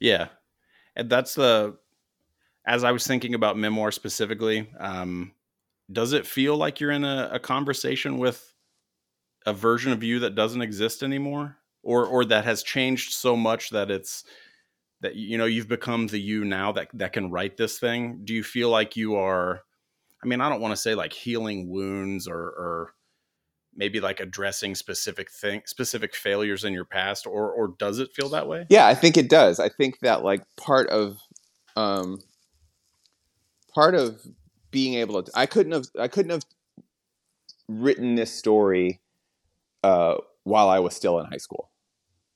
Yeah. 0.00 0.28
And 0.94 1.08
that's 1.10 1.34
the 1.34 1.76
as 2.66 2.84
I 2.84 2.92
was 2.92 3.06
thinking 3.06 3.34
about 3.34 3.56
memoir 3.56 3.92
specifically, 3.92 4.68
um, 4.78 5.32
does 5.90 6.12
it 6.12 6.26
feel 6.26 6.56
like 6.56 6.80
you're 6.80 6.90
in 6.90 7.04
a, 7.04 7.30
a 7.32 7.38
conversation 7.38 8.18
with 8.18 8.52
a 9.46 9.52
version 9.52 9.92
of 9.92 10.02
you 10.02 10.18
that 10.20 10.34
doesn't 10.34 10.62
exist 10.62 11.02
anymore? 11.02 11.56
Or 11.82 12.04
or 12.04 12.24
that 12.24 12.44
has 12.44 12.64
changed 12.64 13.12
so 13.12 13.36
much 13.36 13.70
that 13.70 13.90
it's 13.90 14.24
that 15.06 15.14
you 15.14 15.38
know 15.38 15.44
you've 15.44 15.68
become 15.68 16.08
the 16.08 16.20
you 16.20 16.44
now 16.44 16.72
that 16.72 16.88
that 16.94 17.12
can 17.12 17.30
write 17.30 17.56
this 17.56 17.78
thing? 17.78 18.20
Do 18.24 18.34
you 18.34 18.42
feel 18.42 18.70
like 18.70 18.96
you 18.96 19.14
are 19.14 19.62
I 20.22 20.26
mean, 20.26 20.40
I 20.40 20.48
don't 20.48 20.60
want 20.60 20.72
to 20.72 20.76
say 20.76 20.96
like 20.96 21.12
healing 21.12 21.68
wounds 21.68 22.26
or 22.26 22.40
or 22.40 22.94
maybe 23.76 24.00
like 24.00 24.18
addressing 24.18 24.74
specific 24.74 25.30
thing 25.30 25.62
specific 25.66 26.14
failures 26.14 26.64
in 26.64 26.72
your 26.72 26.84
past 26.84 27.26
or 27.26 27.52
or 27.52 27.74
does 27.78 28.00
it 28.00 28.12
feel 28.14 28.28
that 28.30 28.48
way? 28.48 28.66
Yeah, 28.68 28.88
I 28.88 28.94
think 28.94 29.16
it 29.16 29.30
does. 29.30 29.60
I 29.60 29.68
think 29.68 30.00
that 30.00 30.24
like 30.24 30.42
part 30.56 30.88
of 30.88 31.18
um, 31.76 32.18
part 33.72 33.94
of 33.94 34.20
being 34.72 34.94
able 34.94 35.22
to 35.22 35.30
I 35.36 35.46
couldn't 35.46 35.72
have 35.72 35.86
I 35.96 36.08
couldn't 36.08 36.32
have 36.32 36.42
written 37.68 38.16
this 38.16 38.32
story 38.32 39.00
uh, 39.84 40.16
while 40.42 40.68
I 40.68 40.80
was 40.80 40.96
still 40.96 41.20
in 41.20 41.26
high 41.26 41.36
school. 41.36 41.70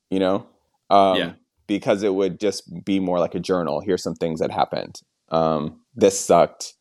You 0.09 0.19
know? 0.19 0.47
Um, 0.89 1.17
Yeah. 1.17 1.33
Because 1.71 2.03
it 2.03 2.13
would 2.13 2.37
just 2.37 2.69
be 2.83 2.99
more 2.99 3.17
like 3.17 3.33
a 3.33 3.39
journal. 3.39 3.79
Here's 3.79 4.03
some 4.03 4.15
things 4.15 4.41
that 4.41 4.51
happened. 4.51 4.99
Um, 5.29 5.79
this 5.95 6.19
sucked. 6.19 6.73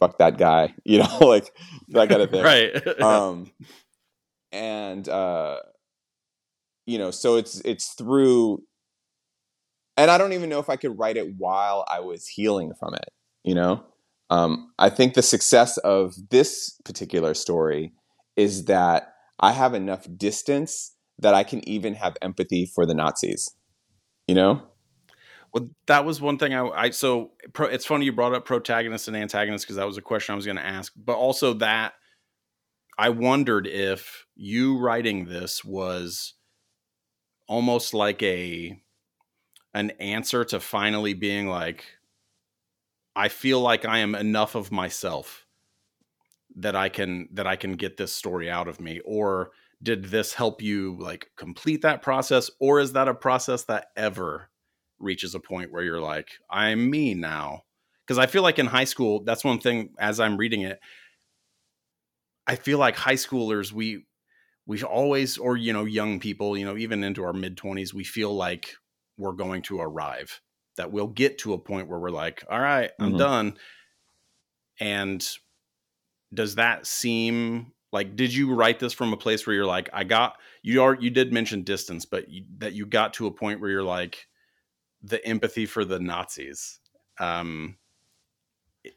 Fuck 0.00 0.16
that 0.18 0.38
guy. 0.38 0.72
You 0.84 1.00
know, 1.00 1.18
like 1.20 1.54
that 1.88 2.08
kind 2.08 2.22
of 2.22 2.30
thing. 2.30 2.44
right. 2.54 3.00
um 3.00 3.50
and 4.52 5.08
uh 5.08 5.56
you 6.86 6.96
know 6.96 7.10
so 7.10 7.36
it's 7.36 7.60
it's 7.64 7.94
through 7.94 8.62
and 9.96 10.10
i 10.12 10.16
don't 10.16 10.32
even 10.32 10.48
know 10.48 10.60
if 10.60 10.70
i 10.70 10.76
could 10.76 10.96
write 10.96 11.16
it 11.16 11.34
while 11.36 11.84
i 11.88 11.98
was 11.98 12.28
healing 12.28 12.72
from 12.78 12.94
it 12.94 13.08
you 13.42 13.54
know 13.54 13.82
um 14.30 14.70
i 14.78 14.88
think 14.88 15.14
the 15.14 15.22
success 15.22 15.76
of 15.78 16.14
this 16.30 16.78
particular 16.84 17.34
story 17.34 17.92
is 18.36 18.66
that 18.66 19.14
i 19.40 19.50
have 19.50 19.74
enough 19.74 20.06
distance 20.16 20.94
that 21.18 21.34
i 21.34 21.42
can 21.42 21.66
even 21.68 21.94
have 21.94 22.16
empathy 22.22 22.64
for 22.64 22.86
the 22.86 22.94
nazis 22.94 23.50
you 24.26 24.34
know 24.34 24.62
Well, 25.52 25.68
that 25.86 26.04
was 26.04 26.20
one 26.20 26.38
thing 26.38 26.52
I, 26.54 26.68
I 26.68 26.90
so 26.90 27.32
pro, 27.52 27.66
it's 27.68 27.86
funny 27.86 28.06
you 28.06 28.12
brought 28.12 28.34
up 28.34 28.44
protagonist 28.44 29.08
and 29.08 29.16
antagonist 29.16 29.64
because 29.64 29.76
that 29.76 29.86
was 29.86 29.98
a 29.98 30.02
question 30.02 30.32
I 30.32 30.36
was 30.36 30.46
going 30.46 30.56
to 30.56 30.66
ask. 30.66 30.92
But 30.96 31.16
also 31.16 31.54
that 31.54 31.94
I 32.98 33.10
wondered 33.10 33.66
if 33.66 34.26
you 34.36 34.78
writing 34.78 35.26
this 35.26 35.64
was 35.64 36.34
almost 37.48 37.94
like 37.94 38.22
a 38.22 38.80
an 39.74 39.90
answer 40.00 40.44
to 40.44 40.60
finally 40.60 41.14
being 41.14 41.48
like, 41.48 41.84
I 43.16 43.28
feel 43.28 43.60
like 43.60 43.84
I 43.84 43.98
am 43.98 44.14
enough 44.14 44.54
of 44.54 44.70
myself 44.72 45.46
that 46.56 46.76
I 46.76 46.88
can 46.88 47.28
that 47.32 47.46
I 47.46 47.56
can 47.56 47.72
get 47.74 47.96
this 47.96 48.12
story 48.12 48.50
out 48.50 48.68
of 48.68 48.80
me, 48.80 49.00
or 49.04 49.50
did 49.84 50.06
this 50.06 50.34
help 50.34 50.62
you 50.62 50.98
like 51.00 51.30
complete 51.36 51.82
that 51.82 52.02
process, 52.02 52.50
or 52.60 52.80
is 52.80 52.94
that 52.94 53.08
a 53.08 53.14
process 53.14 53.64
that 53.66 53.88
ever 53.96 54.50
reaches 54.98 55.34
a 55.36 55.40
point 55.40 55.72
where 55.72 55.84
you're 55.84 56.00
like, 56.00 56.30
I'm 56.50 56.90
me 56.90 57.14
now. 57.14 57.64
Because 58.06 58.18
I 58.18 58.26
feel 58.26 58.42
like 58.42 58.58
in 58.58 58.66
high 58.66 58.84
school, 58.84 59.24
that's 59.24 59.44
one 59.44 59.60
thing 59.60 59.94
as 59.98 60.20
I'm 60.20 60.38
reading 60.38 60.62
it, 60.62 60.80
I 62.46 62.56
feel 62.56 62.78
like 62.78 62.96
high 62.96 63.14
schoolers, 63.14 63.72
we 63.72 64.06
we 64.66 64.82
always, 64.82 65.38
or 65.38 65.56
you 65.56 65.72
know, 65.72 65.84
young 65.84 66.20
people, 66.20 66.56
you 66.58 66.64
know, 66.66 66.76
even 66.76 67.04
into 67.04 67.24
our 67.24 67.34
mid 67.34 67.56
twenties, 67.56 67.94
we 67.94 68.04
feel 68.04 68.34
like 68.34 68.74
we're 69.18 69.32
going 69.32 69.62
to 69.64 69.80
arrive. 69.80 70.40
That 70.76 70.92
we'll 70.92 71.08
get 71.08 71.38
to 71.40 71.54
a 71.54 71.58
point 71.60 71.88
where 71.88 72.00
we're 72.00 72.10
like, 72.10 72.44
all 72.50 72.60
right, 72.60 72.92
I'm 73.00 73.14
Mhm. 73.14 73.16
done. 73.16 73.58
And 74.80 75.26
does 76.32 76.56
that 76.56 76.86
seem 76.86 77.73
like 77.94 78.16
did 78.16 78.34
you 78.34 78.52
write 78.52 78.80
this 78.80 78.92
from 78.92 79.12
a 79.12 79.16
place 79.16 79.46
where 79.46 79.54
you're 79.54 79.64
like, 79.64 79.88
I 79.92 80.02
got 80.02 80.34
you 80.62 80.82
are 80.82 80.96
you 80.96 81.10
did 81.10 81.32
mention 81.32 81.62
distance, 81.62 82.04
but 82.04 82.28
you, 82.28 82.44
that 82.58 82.72
you 82.72 82.86
got 82.86 83.14
to 83.14 83.28
a 83.28 83.30
point 83.30 83.60
where 83.60 83.70
you're 83.70 83.84
like, 83.84 84.26
the 85.00 85.24
empathy 85.24 85.64
for 85.64 85.84
the 85.84 86.00
Nazis. 86.00 86.80
Um, 87.20 87.76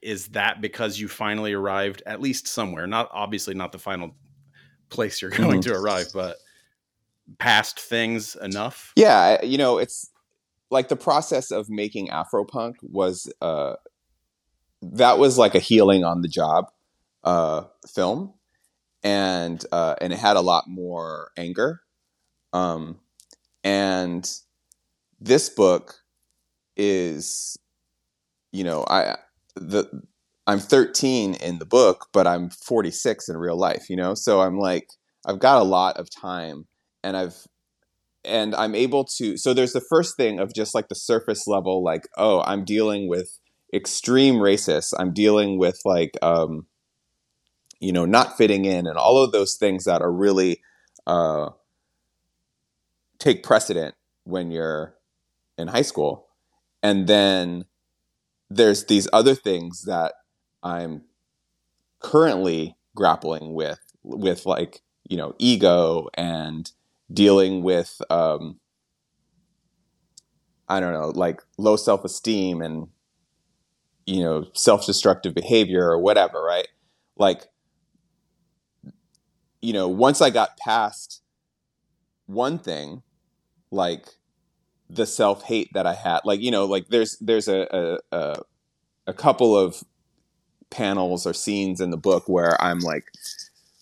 is 0.01 0.29
that 0.29 0.61
because 0.61 0.99
you 0.99 1.07
finally 1.07 1.53
arrived 1.53 2.01
at 2.07 2.19
least 2.21 2.47
somewhere? 2.47 2.87
Not 2.87 3.07
obviously 3.13 3.53
not 3.53 3.71
the 3.71 3.77
final 3.77 4.15
place 4.89 5.21
you're 5.21 5.31
going 5.43 5.59
Mhm. 5.59 5.65
to 5.65 5.73
arrive, 5.75 6.07
but 6.11 6.37
past 7.37 7.79
things 7.79 8.35
enough. 8.37 8.93
Yeah, 8.95 9.43
you 9.43 9.59
know, 9.59 9.77
it's 9.77 10.09
like 10.71 10.87
the 10.87 10.95
process 10.95 11.51
of 11.51 11.69
making 11.69 12.07
Afropunk 12.07 12.75
was 12.81 13.31
uh 13.41 13.75
that 14.81 15.19
was 15.19 15.37
like 15.37 15.53
a 15.53 15.59
healing 15.59 16.03
on 16.03 16.21
the 16.21 16.27
job 16.27 16.65
uh 17.23 17.63
film 17.87 18.33
and 19.03 19.63
uh 19.71 19.95
and 20.01 20.13
it 20.13 20.19
had 20.19 20.37
a 20.37 20.41
lot 20.41 20.65
more 20.67 21.31
anger. 21.37 21.81
Um 22.53 22.99
and 23.63 24.29
this 25.19 25.49
book 25.49 25.95
is 26.75 27.57
you 28.51 28.63
know, 28.63 28.85
I 28.89 29.17
the 29.55 30.03
I'm 30.47 30.59
13 30.59 31.33
in 31.35 31.59
the 31.59 31.65
book, 31.65 32.07
but 32.13 32.25
I'm 32.25 32.49
46 32.49 33.27
in 33.27 33.35
real 33.37 33.57
life, 33.57 33.89
you 33.89 33.97
know? 33.97 34.13
So 34.13 34.41
I'm 34.41 34.57
like 34.57 34.87
I've 35.25 35.39
got 35.39 35.61
a 35.61 35.65
lot 35.65 35.97
of 35.97 36.09
time 36.09 36.67
and 37.03 37.17
I've 37.17 37.35
and 38.27 38.53
I'm 38.55 38.75
able 38.75 39.05
to. 39.17 39.37
So 39.37 39.53
there's 39.53 39.73
the 39.73 39.81
first 39.89 40.17
thing 40.17 40.39
of 40.39 40.53
just 40.53 40.75
like 40.75 40.89
the 40.89 40.95
surface 40.95 41.47
level, 41.47 41.83
like, 41.83 42.07
oh, 42.17 42.41
I'm 42.41 42.65
dealing 42.65 43.07
with 43.07 43.39
extreme 43.73 44.35
racists. 44.35 44.93
I'm 44.97 45.13
dealing 45.13 45.57
with 45.57 45.79
like, 45.85 46.11
um, 46.21 46.67
you 47.79 47.91
know, 47.91 48.05
not 48.05 48.37
fitting 48.37 48.65
in, 48.65 48.87
and 48.87 48.97
all 48.97 49.23
of 49.23 49.31
those 49.31 49.55
things 49.55 49.85
that 49.85 50.01
are 50.01 50.11
really 50.11 50.61
uh, 51.05 51.49
take 53.19 53.43
precedent 53.43 53.95
when 54.23 54.51
you're 54.51 54.95
in 55.57 55.67
high 55.67 55.81
school. 55.81 56.27
And 56.83 57.07
then 57.07 57.65
there's 58.49 58.85
these 58.85 59.07
other 59.11 59.35
things 59.35 59.83
that 59.83 60.13
I'm 60.63 61.03
currently 61.99 62.75
grappling 62.95 63.53
with, 63.53 63.79
with 64.03 64.45
like, 64.45 64.81
you 65.07 65.17
know, 65.17 65.35
ego 65.39 66.07
and 66.13 66.71
dealing 67.11 67.63
with 67.63 68.01
um 68.09 68.59
i 70.67 70.79
don't 70.79 70.93
know 70.93 71.09
like 71.09 71.41
low 71.57 71.75
self-esteem 71.75 72.61
and 72.61 72.87
you 74.05 74.21
know 74.21 74.45
self-destructive 74.53 75.33
behavior 75.33 75.89
or 75.89 75.99
whatever 75.99 76.43
right 76.43 76.67
like 77.17 77.47
you 79.61 79.73
know, 79.73 79.87
once 79.87 80.21
I 80.21 80.29
got 80.29 80.57
past 80.57 81.21
one 82.25 82.59
thing, 82.59 83.03
like 83.71 84.05
the 84.89 85.05
self 85.05 85.43
hate 85.43 85.69
that 85.73 85.85
I 85.85 85.93
had, 85.93 86.21
like 86.25 86.41
you 86.41 86.51
know, 86.51 86.65
like 86.65 86.87
there's 86.89 87.17
there's 87.19 87.47
a, 87.47 87.99
a 88.11 88.35
a 89.07 89.13
couple 89.13 89.57
of 89.57 89.83
panels 90.69 91.25
or 91.25 91.33
scenes 91.33 91.81
in 91.81 91.89
the 91.91 91.97
book 91.97 92.27
where 92.27 92.61
I'm 92.61 92.79
like, 92.79 93.05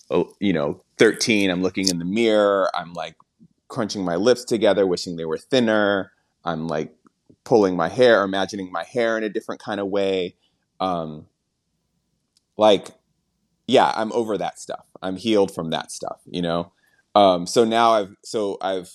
oh, 0.10 0.34
you 0.40 0.54
know, 0.54 0.82
13. 0.98 1.50
I'm 1.50 1.62
looking 1.62 1.90
in 1.90 2.00
the 2.00 2.06
mirror. 2.06 2.70
I'm 2.76 2.94
like 2.94 3.16
crunching 3.68 4.06
my 4.06 4.16
lips 4.16 4.44
together, 4.44 4.86
wishing 4.86 5.16
they 5.16 5.26
were 5.26 5.38
thinner. 5.38 6.12
I'm 6.44 6.68
like 6.68 6.96
pulling 7.44 7.76
my 7.76 7.90
hair, 7.90 8.24
imagining 8.24 8.72
my 8.72 8.84
hair 8.84 9.18
in 9.18 9.24
a 9.24 9.30
different 9.30 9.62
kind 9.62 9.80
of 9.80 9.88
way. 9.88 10.36
Um, 10.80 11.28
like, 12.58 12.88
yeah, 13.68 13.92
I'm 13.96 14.12
over 14.14 14.38
that 14.38 14.60
stuff. 14.60 14.86
I'm 15.02 15.18
healed 15.18 15.54
from 15.54 15.72
that 15.72 15.92
stuff, 15.92 16.22
you 16.26 16.42
know. 16.42 16.72
Um, 17.16 17.48
so 17.48 17.64
now 17.64 17.92
I've 17.92 18.16
so 18.24 18.58
I've 18.62 18.92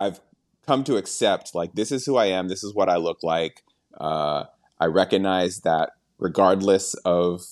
I've 0.00 0.20
come 0.66 0.84
to 0.84 0.96
accept 0.96 1.54
like 1.54 1.74
this 1.74 1.92
is 1.92 2.04
who 2.04 2.16
I 2.16 2.26
am. 2.26 2.48
This 2.48 2.64
is 2.64 2.74
what 2.74 2.88
I 2.88 2.96
look 2.96 3.18
like. 3.22 3.62
Uh, 3.98 4.44
I 4.80 4.86
recognize 4.86 5.60
that 5.60 5.90
regardless 6.18 6.94
of 7.04 7.42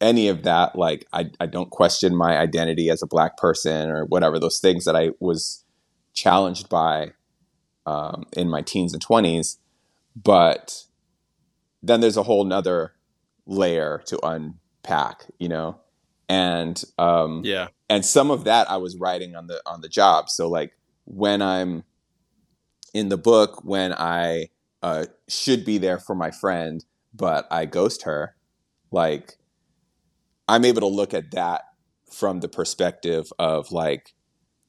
any 0.00 0.28
of 0.28 0.42
that, 0.44 0.76
like 0.76 1.06
I, 1.12 1.30
I 1.38 1.46
don't 1.46 1.70
question 1.70 2.16
my 2.16 2.38
identity 2.38 2.88
as 2.88 3.02
a 3.02 3.06
black 3.06 3.36
person 3.36 3.90
or 3.90 4.04
whatever 4.06 4.38
those 4.38 4.58
things 4.58 4.84
that 4.84 4.96
I 4.96 5.10
was 5.20 5.64
challenged 6.14 6.68
by 6.68 7.12
um, 7.86 8.24
in 8.32 8.48
my 8.48 8.62
teens 8.62 8.92
and 8.92 9.04
20s. 9.04 9.58
But 10.16 10.84
then 11.82 12.00
there's 12.00 12.16
a 12.16 12.22
whole 12.22 12.44
nother 12.44 12.94
layer 13.46 14.02
to 14.06 14.18
unpack, 14.82 15.26
you 15.38 15.48
know? 15.48 15.80
And 16.28 16.82
um, 16.98 17.42
yeah, 17.44 17.68
and 17.88 18.04
some 18.04 18.30
of 18.30 18.44
that 18.44 18.70
I 18.70 18.76
was 18.76 18.96
writing 18.96 19.34
on 19.34 19.48
the 19.48 19.60
on 19.66 19.80
the 19.80 19.88
job. 19.88 20.28
So 20.28 20.48
like 20.48 20.72
when 21.04 21.42
I'm 21.42 21.82
in 22.94 23.08
the 23.08 23.16
book, 23.16 23.64
when 23.64 23.92
I 23.92 24.50
uh, 24.82 25.06
should 25.28 25.64
be 25.64 25.78
there 25.78 25.98
for 25.98 26.14
my 26.14 26.30
friend, 26.30 26.84
but 27.12 27.48
I 27.50 27.64
ghost 27.66 28.02
her, 28.04 28.36
like 28.92 29.38
I'm 30.46 30.64
able 30.64 30.82
to 30.82 30.86
look 30.86 31.14
at 31.14 31.32
that 31.32 31.62
from 32.12 32.40
the 32.40 32.48
perspective 32.48 33.32
of 33.40 33.72
like, 33.72 34.14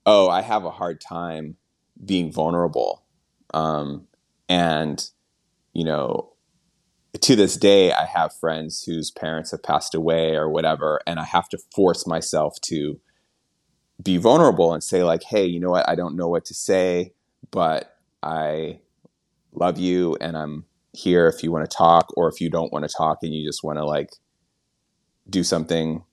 oh, 0.08 0.30
I 0.30 0.42
have 0.42 0.66
a 0.66 0.72
hard 0.72 1.00
time 1.00 1.58
being 2.04 2.32
vulnerable. 2.32 3.04
Um, 3.54 4.08
and, 4.50 5.04
you 5.74 5.84
know, 5.84 6.34
to 7.20 7.36
this 7.36 7.58
day, 7.58 7.92
I 7.92 8.06
have 8.06 8.34
friends 8.34 8.84
whose 8.84 9.12
parents 9.12 9.52
have 9.52 9.64
passed 9.64 9.94
away 9.94 10.36
or 10.36 10.50
whatever, 10.50 11.02
and 11.06 11.20
I 11.20 11.26
have 11.26 11.50
to 11.50 11.58
force 11.76 12.08
myself 12.08 12.60
to 12.62 13.00
be 14.02 14.18
vulnerable 14.18 14.74
and 14.74 14.84
say, 14.84 15.04
like, 15.04 15.24
hey, 15.24 15.46
you 15.46 15.60
know 15.60 15.72
what? 15.72 15.88
I 15.90 15.96
don't 15.96 16.16
know 16.16 16.30
what 16.30 16.46
to 16.46 16.54
say, 16.54 17.14
but 17.52 17.98
I 18.24 18.80
love 19.54 19.78
you 19.78 20.16
and 20.22 20.38
I'm 20.38 20.66
here 20.94 21.28
if 21.28 21.44
you 21.44 21.52
want 21.52 21.70
to 21.70 21.76
talk, 21.76 22.12
or 22.16 22.30
if 22.30 22.40
you 22.42 22.50
don't 22.50 22.72
want 22.72 22.88
to 22.88 22.96
talk 22.96 23.20
and 23.22 23.34
you 23.34 23.48
just 23.48 23.64
want 23.64 23.78
to 23.78 23.86
like 23.86 24.10
do 25.30 25.44
something 25.44 26.04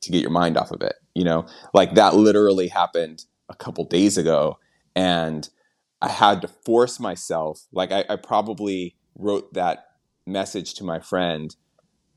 to 0.00 0.10
get 0.10 0.22
your 0.22 0.30
mind 0.30 0.56
off 0.56 0.70
of 0.70 0.82
it. 0.82 0.94
You 1.14 1.24
know, 1.24 1.46
like 1.74 1.94
that 1.94 2.14
literally 2.14 2.68
happened 2.68 3.24
a 3.48 3.54
couple 3.54 3.84
days 3.84 4.18
ago. 4.18 4.58
And 4.94 5.48
I 6.00 6.08
had 6.08 6.42
to 6.42 6.48
force 6.48 7.00
myself, 7.00 7.66
like, 7.72 7.90
I, 7.90 8.04
I 8.08 8.16
probably 8.16 8.96
wrote 9.16 9.52
that 9.54 9.87
message 10.28 10.74
to 10.74 10.84
my 10.84 11.00
friend 11.00 11.56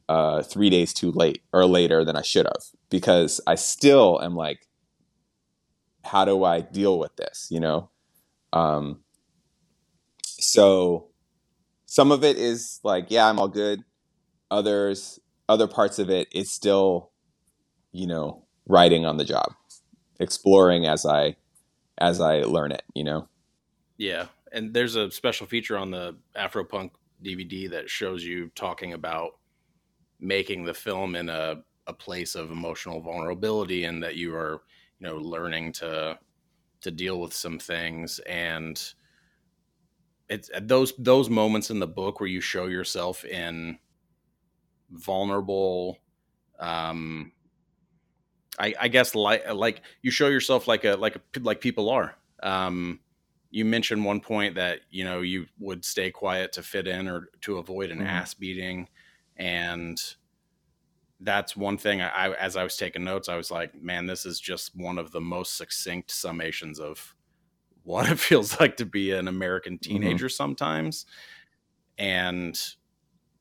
uh, 0.10 0.44
three 0.44 0.70
days 0.70 0.94
too 0.94 1.12
late 1.12 1.42
or 1.54 1.66
later 1.66 2.04
than 2.04 2.16
I 2.16 2.22
should 2.22 2.46
have 2.46 2.64
because 2.90 3.40
I 3.48 3.56
still 3.56 4.22
am 4.22 4.36
like, 4.36 4.68
how 6.04 6.26
do 6.26 6.44
I 6.44 6.62
deal 6.62 7.00
with 7.00 7.16
this? 7.16 7.48
You 7.50 7.60
know? 7.60 7.90
Um, 8.52 9.02
so 10.24 11.08
some 11.86 12.12
of 12.12 12.24
it 12.24 12.38
is 12.38 12.80
like, 12.84 13.06
yeah, 13.10 13.28
I'm 13.28 13.40
all 13.40 13.48
good. 13.48 13.84
Others, 14.50 15.20
other 15.48 15.68
parts 15.68 16.00
of 16.00 16.10
it 16.10 16.28
is 16.34 16.52
still, 16.52 17.12
you 17.92 18.08
know, 18.08 18.46
writing 18.68 19.06
on 19.06 19.18
the 19.18 19.24
job, 19.24 19.54
exploring 20.20 20.86
as 20.86 21.06
I, 21.06 21.38
as 21.98 22.20
I 22.20 22.42
learn 22.42 22.72
it, 22.72 22.84
you 22.94 23.04
know? 23.04 23.30
Yeah. 23.98 24.26
And 24.52 24.74
there's 24.74 24.96
a 24.96 25.10
special 25.12 25.48
feature 25.48 25.78
on 25.78 25.92
the 25.92 26.18
Afropunk 26.36 26.92
DVD 27.24 27.70
that 27.70 27.90
shows 27.90 28.24
you 28.24 28.50
talking 28.56 28.94
about 28.94 29.38
making 30.20 30.64
the 30.64 30.74
film 30.74 31.16
in 31.16 31.30
a, 31.30 31.64
a 31.88 31.94
place 31.94 32.36
of 32.36 32.52
emotional 32.52 33.02
vulnerability 33.02 33.86
and 33.86 34.04
that 34.04 34.16
you 34.16 34.36
are, 34.36 34.62
you 35.00 35.08
know, 35.08 35.18
learning 35.18 35.74
to 35.74 36.18
to 36.82 36.92
deal 36.92 37.20
with 37.20 37.34
some 37.34 37.60
things. 37.60 38.20
And 38.20 38.82
it's 40.30 40.50
those 40.62 40.94
those 40.98 41.30
moments 41.30 41.70
in 41.70 41.80
the 41.80 41.88
book 41.88 42.20
where 42.20 42.30
you 42.30 42.42
show 42.42 42.68
yourself 42.68 43.26
in 43.26 43.78
vulnerable 44.92 45.98
um 46.60 47.32
I, 48.60 48.74
I 48.80 48.88
guess 48.88 49.16
like 49.16 49.52
like 49.54 49.82
you 50.02 50.12
show 50.12 50.28
yourself 50.28 50.68
like 50.68 50.86
a 50.86 50.96
like 50.96 51.16
a, 51.16 51.40
like 51.40 51.62
people 51.62 51.90
are. 51.90 52.16
Um 52.44 53.00
you 53.52 53.66
mentioned 53.66 54.04
one 54.04 54.22
point 54.22 54.56
that 54.56 54.80
you 54.90 55.04
know 55.04 55.22
you 55.22 55.46
would 55.60 55.86
stay 55.86 56.10
quiet 56.10 56.54
to 56.54 56.64
fit 56.64 56.88
in 56.88 57.08
or 57.08 57.28
to 57.42 57.58
avoid 57.58 57.92
an 57.92 58.00
mm-hmm. 58.00 58.08
ass 58.08 58.34
beating 58.34 58.88
and 59.38 60.16
that's 61.20 61.56
one 61.56 61.78
thing 61.78 62.02
I, 62.02 62.34
as 62.34 62.56
i 62.56 62.64
was 62.64 62.78
taking 62.78 63.04
notes 63.04 63.30
i 63.30 63.36
was 63.36 63.52
like 63.52 63.80
man 63.80 64.08
this 64.08 64.26
is 64.26 64.40
just 64.40 64.76
one 64.76 64.98
of 64.98 65.12
the 65.12 65.22
most 65.22 65.58
succinct 65.58 66.10
summations 66.10 66.80
of 66.80 67.14
what 67.84 68.10
it 68.10 68.20
feels 68.20 68.60
like 68.60 68.78
to 68.78 68.86
be 68.86 69.12
an 69.12 69.28
american 69.28 69.76
mm-hmm. 69.76 69.94
teenager 69.94 70.26
mm-hmm. 70.26 70.32
sometimes 70.32 71.06
and 71.98 72.60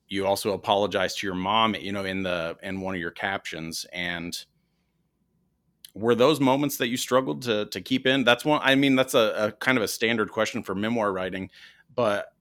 you 0.08 0.26
also 0.26 0.52
apologize 0.52 1.14
to 1.16 1.26
your 1.26 1.36
mom 1.36 1.74
you 1.76 1.92
know 1.92 2.04
in 2.04 2.22
the 2.24 2.56
in 2.62 2.80
one 2.80 2.94
of 2.94 3.00
your 3.00 3.12
captions 3.12 3.86
and 3.92 4.44
were 5.94 6.14
those 6.14 6.40
moments 6.40 6.76
that 6.76 6.88
you 6.88 6.96
struggled 6.96 7.42
to 7.42 7.66
to 7.66 7.80
keep 7.80 8.06
in? 8.06 8.24
That's 8.24 8.44
one. 8.44 8.60
I 8.62 8.74
mean, 8.74 8.96
that's 8.96 9.14
a, 9.14 9.34
a, 9.36 9.52
kind 9.52 9.76
of 9.76 9.84
a 9.84 9.88
standard 9.88 10.30
question 10.30 10.62
for 10.62 10.74
memoir 10.74 11.12
writing, 11.12 11.50
but 11.94 12.32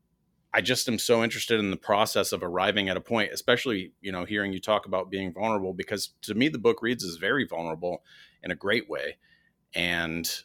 I 0.54 0.62
just 0.62 0.88
am 0.88 0.98
so 0.98 1.24
interested 1.24 1.60
in 1.60 1.72
the 1.72 1.78
process 1.78 2.32
of 2.32 2.44
arriving 2.44 2.90
at 2.90 2.98
a 2.98 3.02
point, 3.02 3.32
especially 3.34 3.94
you 4.02 4.12
know 4.12 4.26
hearing 4.26 4.54
you 4.54 4.60
talk 4.60 4.86
about 4.86 5.10
being 5.10 5.34
vulnerable, 5.34 5.74
because 5.74 6.10
to 6.24 6.36
me 6.36 6.50
the 6.50 6.58
book 6.58 6.82
reads 6.82 7.04
as 7.04 7.16
very 7.16 7.46
vulnerable 7.46 8.04
in 8.44 8.52
a 8.52 8.56
great 8.56 8.90
way, 8.90 9.18
and 9.74 10.44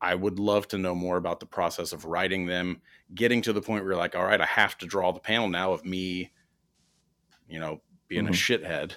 I 0.00 0.14
would 0.14 0.38
love 0.38 0.68
to 0.68 0.78
know 0.78 0.94
more 0.94 1.16
about 1.16 1.40
the 1.40 1.46
process 1.46 1.92
of 1.92 2.06
writing 2.06 2.46
them, 2.46 2.80
getting 3.14 3.42
to 3.42 3.52
the 3.52 3.60
point 3.60 3.84
where 3.84 3.92
you're 3.92 4.00
like, 4.00 4.16
all 4.16 4.24
right, 4.24 4.40
I 4.40 4.46
have 4.46 4.78
to 4.78 4.86
draw 4.86 5.12
the 5.12 5.20
panel 5.20 5.48
now 5.48 5.72
of 5.72 5.84
me, 5.84 6.32
you 7.48 7.60
know, 7.60 7.82
being 8.08 8.24
mm-hmm. 8.24 8.32
a 8.32 8.36
shithead. 8.36 8.92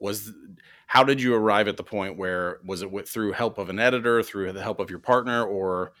Was 0.00 0.32
how 0.90 1.04
did 1.04 1.22
you 1.22 1.32
arrive 1.32 1.68
at 1.68 1.76
the 1.76 1.84
point 1.84 2.18
where 2.18 2.58
was 2.66 2.82
it 2.82 2.90
with, 2.90 3.08
through 3.08 3.30
help 3.30 3.58
of 3.58 3.68
an 3.68 3.78
editor 3.78 4.24
through 4.24 4.50
the 4.50 4.60
help 4.60 4.80
of 4.80 4.90
your 4.90 4.98
partner 4.98 5.44
or 5.44 5.92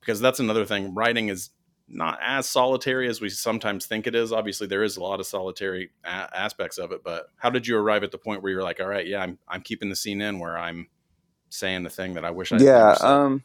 because 0.00 0.20
that's 0.20 0.40
another 0.40 0.64
thing 0.64 0.94
writing 0.94 1.28
is 1.28 1.50
not 1.86 2.18
as 2.24 2.48
solitary 2.48 3.06
as 3.10 3.20
we 3.20 3.28
sometimes 3.28 3.84
think 3.84 4.06
it 4.06 4.14
is. 4.14 4.32
Obviously 4.32 4.66
there 4.66 4.82
is 4.82 4.96
a 4.96 5.02
lot 5.02 5.20
of 5.20 5.26
solitary 5.26 5.90
a- 6.02 6.30
aspects 6.34 6.78
of 6.78 6.92
it 6.92 7.04
but 7.04 7.26
how 7.36 7.50
did 7.50 7.66
you 7.66 7.76
arrive 7.76 8.02
at 8.02 8.10
the 8.10 8.16
point 8.16 8.42
where 8.42 8.50
you're 8.50 8.62
like 8.62 8.80
all 8.80 8.86
right 8.86 9.06
yeah 9.06 9.20
i'm, 9.20 9.38
I'm 9.46 9.60
keeping 9.60 9.90
the 9.90 9.96
scene 9.96 10.22
in 10.22 10.38
where 10.38 10.56
i'm 10.56 10.88
saying 11.50 11.82
the 11.82 11.90
thing 11.90 12.14
that 12.14 12.24
i 12.24 12.30
wish 12.30 12.50
i 12.50 12.56
yeah 12.56 12.96
um 13.02 13.44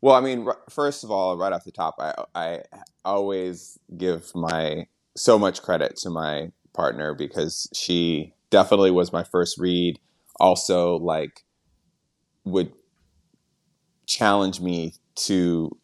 well 0.00 0.16
i 0.16 0.20
mean 0.20 0.48
first 0.68 1.04
of 1.04 1.12
all 1.12 1.36
right 1.36 1.52
off 1.52 1.62
the 1.62 1.70
top 1.70 1.94
i 2.00 2.14
i 2.34 2.62
always 3.04 3.78
give 3.96 4.32
my 4.34 4.86
so 5.16 5.38
much 5.38 5.62
credit 5.62 5.96
to 5.98 6.10
my 6.10 6.50
partner 6.72 7.14
because 7.14 7.68
she 7.72 8.34
definitely 8.50 8.90
was 8.90 9.12
my 9.12 9.24
first 9.24 9.58
read. 9.58 9.98
Also, 10.38 10.96
like, 10.96 11.44
would 12.44 12.72
challenge 14.06 14.60
me 14.60 14.94
to 15.14 15.76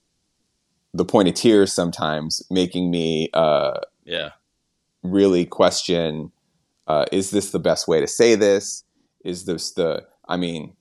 the 0.94 1.04
point 1.04 1.28
of 1.28 1.34
tears 1.34 1.72
sometimes, 1.72 2.42
making 2.50 2.90
me, 2.90 3.28
uh, 3.34 3.80
yeah, 4.04 4.30
really 5.02 5.44
question: 5.44 6.32
uh, 6.86 7.04
Is 7.12 7.30
this 7.30 7.50
the 7.50 7.58
best 7.58 7.86
way 7.86 8.00
to 8.00 8.06
say 8.06 8.34
this? 8.34 8.84
Is 9.24 9.44
this 9.44 9.72
the? 9.72 10.06
I 10.28 10.36
mean, 10.36 10.74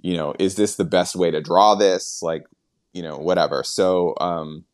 you 0.00 0.16
know, 0.16 0.34
is 0.38 0.56
this 0.56 0.76
the 0.76 0.84
best 0.84 1.16
way 1.16 1.30
to 1.30 1.40
draw 1.40 1.74
this? 1.74 2.20
Like, 2.22 2.44
you 2.92 3.02
know, 3.02 3.16
whatever. 3.16 3.62
So, 3.64 4.14
um, 4.20 4.64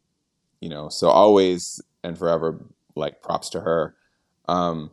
you 0.61 0.69
know, 0.69 0.89
so 0.89 1.09
always 1.09 1.81
and 2.03 2.19
forever, 2.19 2.65
like, 2.97 3.23
props 3.23 3.51
to 3.51 3.61
her. 3.61 3.95
Um, 4.49 4.91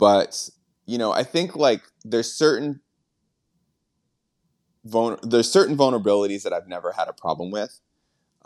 but 0.00 0.48
you 0.86 0.96
know, 0.98 1.12
I 1.12 1.22
think 1.22 1.54
like 1.54 1.82
there's 2.04 2.32
certain 2.32 2.80
there's 4.82 5.52
certain 5.52 5.76
vulnerabilities 5.76 6.42
that 6.42 6.54
I've 6.54 6.66
never 6.66 6.90
had 6.90 7.06
a 7.06 7.12
problem 7.12 7.50
with, 7.50 7.78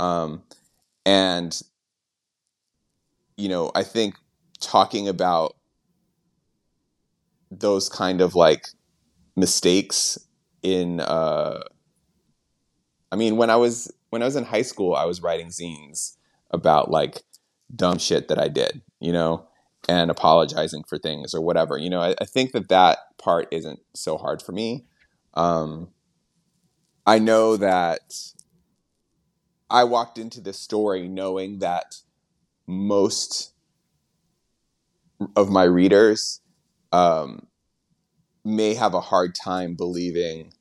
um, 0.01 0.43
and 1.07 1.59
you 3.37 3.49
know, 3.49 3.71
I 3.75 3.85
think 3.85 4.17
talking 4.61 5.09
about 5.09 5.55
those 7.53 7.89
kind 7.89 8.21
of 8.21 8.35
like 8.35 8.67
mistakes 9.37 10.19
in 10.63 11.01
uh 11.01 11.61
I 13.13 13.17
mean 13.17 13.37
when 13.37 13.51
I 13.51 13.57
was 13.57 13.93
when 14.11 14.23
I 14.23 14.25
was 14.25 14.35
in 14.35 14.45
high 14.45 14.63
school 14.63 14.95
I 14.95 15.05
was 15.05 15.23
writing 15.23 15.49
zines 15.49 16.17
about 16.51 16.91
like 16.91 17.23
dumb 17.75 17.99
shit 17.99 18.29
that 18.29 18.39
I 18.41 18.49
did, 18.49 18.81
you 19.01 19.13
know, 19.13 19.47
and 19.89 20.11
apologizing 20.11 20.85
for 20.85 20.99
things 20.99 21.35
or 21.35 21.41
whatever. 21.41 21.79
You 21.79 21.91
know, 21.91 22.01
I, 22.01 22.15
I 22.21 22.25
think 22.25 22.53
that 22.53 22.69
that 22.69 22.99
part 23.19 23.49
isn't 23.51 23.81
so 23.95 24.17
hard 24.19 24.43
for 24.43 24.53
me. 24.53 24.85
Um 25.35 25.89
I 27.07 27.19
know 27.19 27.57
that 27.57 28.15
I 29.69 29.85
walked 29.85 30.19
into 30.19 30.41
this 30.41 30.59
story 30.59 31.09
knowing 31.09 31.59
that 31.59 31.97
most 32.67 33.53
of 35.37 35.51
my 35.51 35.65
readers 35.65 36.41
um, 36.93 37.47
may 38.45 38.75
have 38.75 38.95
a 38.95 39.01
hard 39.01 39.35
time 39.35 39.75
believing 39.75 40.53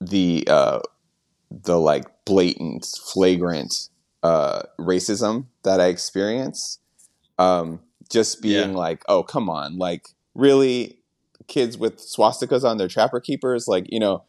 the 0.00 0.44
uh, 0.48 0.80
the 1.50 1.78
like 1.78 2.06
blatant, 2.24 2.86
flagrant 3.12 3.88
uh, 4.22 4.62
racism 4.78 5.46
that 5.62 5.80
I 5.80 5.86
experience. 5.86 6.78
Um, 7.38 7.80
just 8.10 8.42
being 8.42 8.70
yeah. 8.70 8.76
like, 8.76 9.02
oh, 9.08 9.22
come 9.22 9.48
on, 9.48 9.78
like 9.78 10.08
really, 10.34 10.98
kids 11.46 11.76
with 11.76 11.98
swastikas 11.98 12.64
on 12.64 12.78
their 12.78 12.88
trapper 12.88 13.20
keepers, 13.20 13.66
like 13.68 13.86
you 13.88 14.00
know, 14.00 14.24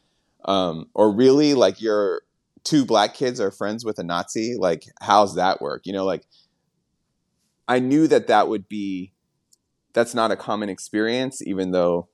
um, 0.46 0.88
or 0.94 1.12
really 1.12 1.54
like 1.54 1.82
your 1.82 2.22
two 2.64 2.86
black 2.86 3.14
kids 3.14 3.40
are 3.40 3.52
friends 3.52 3.86
with 3.86 4.00
a 4.00 4.04
Nazi, 4.04 4.56
like 4.58 4.84
how's 5.02 5.36
that 5.36 5.62
work? 5.62 5.82
You 5.86 5.94
know, 5.94 6.06
like 6.06 6.26
I 7.68 7.80
knew 7.80 8.08
that 8.08 8.28
that 8.28 8.48
would 8.48 8.68
be 8.68 9.14
that's 9.94 10.14
not 10.14 10.32
a 10.32 10.36
common 10.36 10.70
experience, 10.70 11.42
even 11.46 11.72
though 11.72 12.10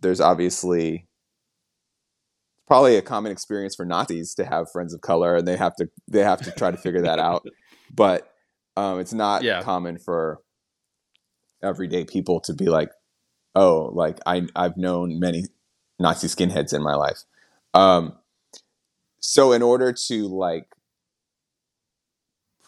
there's 0.00 0.20
obviously 0.20 1.06
probably 2.66 2.96
a 2.96 3.02
common 3.02 3.32
experience 3.32 3.74
for 3.74 3.84
Nazis 3.84 4.34
to 4.34 4.44
have 4.44 4.70
friends 4.70 4.94
of 4.94 5.00
color, 5.00 5.36
and 5.36 5.46
they 5.46 5.56
have 5.56 5.74
to 5.76 5.88
they 6.08 6.22
have 6.22 6.40
to 6.42 6.50
try 6.52 6.70
to 6.70 6.76
figure 6.76 7.02
that 7.02 7.18
out. 7.18 7.46
But 7.92 8.32
um, 8.76 9.00
it's 9.00 9.12
not 9.12 9.42
yeah. 9.42 9.62
common 9.62 9.98
for 9.98 10.38
everyday 11.62 12.04
people 12.04 12.40
to 12.40 12.54
be 12.54 12.66
like, 12.66 12.90
oh, 13.54 13.90
like 13.94 14.18
I 14.26 14.46
I've 14.54 14.76
known 14.76 15.18
many 15.18 15.44
Nazi 15.98 16.26
skinheads 16.26 16.72
in 16.72 16.82
my 16.82 16.94
life. 16.94 17.24
Um, 17.74 18.14
so 19.20 19.52
in 19.52 19.62
order 19.62 19.92
to 20.08 20.26
like 20.28 20.66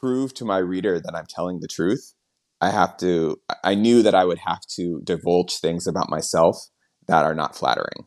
prove 0.02 0.34
to 0.34 0.44
my 0.44 0.58
reader 0.58 1.00
that 1.00 1.14
I'm 1.14 1.26
telling 1.28 1.60
the 1.60 1.68
truth, 1.68 2.14
I 2.60 2.70
have 2.70 2.96
to, 2.98 3.40
I 3.64 3.74
knew 3.74 4.02
that 4.02 4.14
I 4.14 4.24
would 4.24 4.38
have 4.38 4.60
to 4.76 5.00
divulge 5.02 5.54
things 5.58 5.86
about 5.86 6.10
myself 6.10 6.68
that 7.08 7.24
are 7.24 7.34
not 7.34 7.56
flattering, 7.56 8.06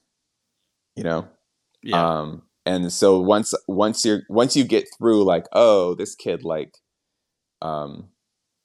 you 0.95 1.03
know? 1.03 1.27
Yeah. 1.81 2.19
Um, 2.19 2.43
and 2.65 2.91
so 2.91 3.19
once, 3.19 3.53
once 3.67 4.05
you're, 4.05 4.23
once 4.29 4.55
you 4.55 4.63
get 4.63 4.87
through 4.97 5.23
like, 5.23 5.45
oh, 5.51 5.95
this 5.95 6.15
kid, 6.15 6.43
like, 6.43 6.77
um, 7.61 8.09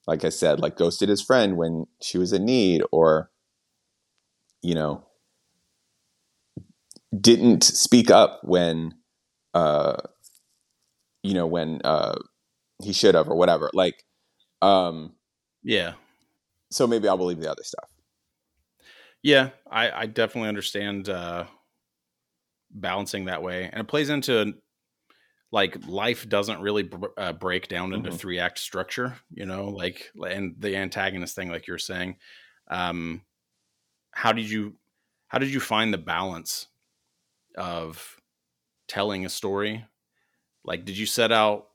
like 0.07 0.25
I 0.25 0.29
said, 0.29 0.61
like 0.61 0.77
ghosted 0.77 1.09
his 1.09 1.23
friend 1.23 1.57
when 1.57 1.87
she 2.03 2.19
was 2.19 2.33
in 2.33 2.45
need 2.45 2.83
or, 2.91 3.31
you 4.63 4.75
know, 4.75 5.05
didn't 7.19 7.65
speak 7.65 8.11
up 8.11 8.41
when, 8.43 8.95
uh, 9.55 9.97
you 11.23 11.35
know, 11.35 11.47
when, 11.47 11.81
uh, 11.85 12.17
he 12.83 12.93
should 12.93 13.15
have 13.15 13.29
or 13.29 13.37
whatever. 13.37 13.71
Like, 13.75 14.05
um, 14.63 15.15
yeah. 15.63 15.95
So 16.71 16.87
maybe 16.87 17.09
I'll 17.09 17.17
believe 17.17 17.41
the 17.41 17.51
other 17.51 17.65
stuff. 17.65 17.91
Yeah, 19.23 19.51
I, 19.71 19.91
I 19.91 20.07
definitely 20.07 20.49
understand 20.49 21.09
uh, 21.11 21.45
balancing 22.71 23.27
that 23.27 23.43
way, 23.43 23.65
and 23.65 23.81
it 23.81 23.89
plays 23.89 24.09
into 24.09 24.55
like 25.53 25.77
life 25.87 26.29
doesn't 26.29 26.61
really 26.61 26.85
b- 26.85 26.97
uh, 27.17 27.33
break 27.33 27.69
down 27.69 27.93
into 27.93 28.11
mm-hmm. 28.11 28.19
three 28.19 28.39
act 28.39 28.59
structure, 28.59 29.17
you 29.33 29.47
know, 29.47 29.69
like 29.69 30.11
and 30.29 30.55
the 30.59 30.77
antagonist 30.77 31.35
thing, 31.35 31.51
like 31.51 31.67
you're 31.67 31.79
saying. 31.79 32.17
Um, 32.69 33.23
how 34.13 34.33
did 34.33 34.49
you 34.49 34.75
how 35.29 35.39
did 35.39 35.53
you 35.53 35.61
find 35.61 35.93
the 35.93 35.99
balance 35.99 36.69
of 37.57 38.17
telling 38.89 39.25
a 39.25 39.29
story? 39.29 39.85
Like, 40.65 40.85
did 40.85 40.99
you 40.99 41.07
set 41.07 41.33
out 41.33 41.71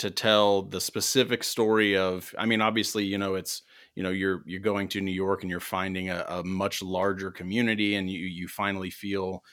to 0.00 0.10
tell 0.10 0.62
the 0.62 0.80
specific 0.80 1.44
story 1.44 1.94
of 1.94 2.34
i 2.38 2.46
mean 2.46 2.62
obviously 2.62 3.04
you 3.04 3.18
know 3.18 3.34
it's 3.34 3.62
you 3.94 4.02
know 4.02 4.08
you're 4.08 4.42
you're 4.46 4.58
going 4.58 4.88
to 4.88 4.98
new 4.98 5.10
york 5.10 5.42
and 5.42 5.50
you're 5.50 5.60
finding 5.60 6.08
a, 6.08 6.24
a, 6.26 6.42
much 6.42 6.82
larger 6.82 7.30
community 7.30 7.96
and 7.96 8.08
you 8.08 8.20
you 8.20 8.48
finally 8.48 8.88
feel 8.88 9.44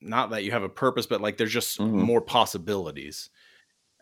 not 0.00 0.30
that 0.30 0.44
you 0.44 0.50
have 0.50 0.62
a 0.62 0.68
purpose 0.68 1.06
but 1.06 1.20
like 1.20 1.36
there's 1.36 1.52
just 1.52 1.78
mm-hmm. 1.78 2.00
more 2.00 2.20
possibilities 2.20 3.30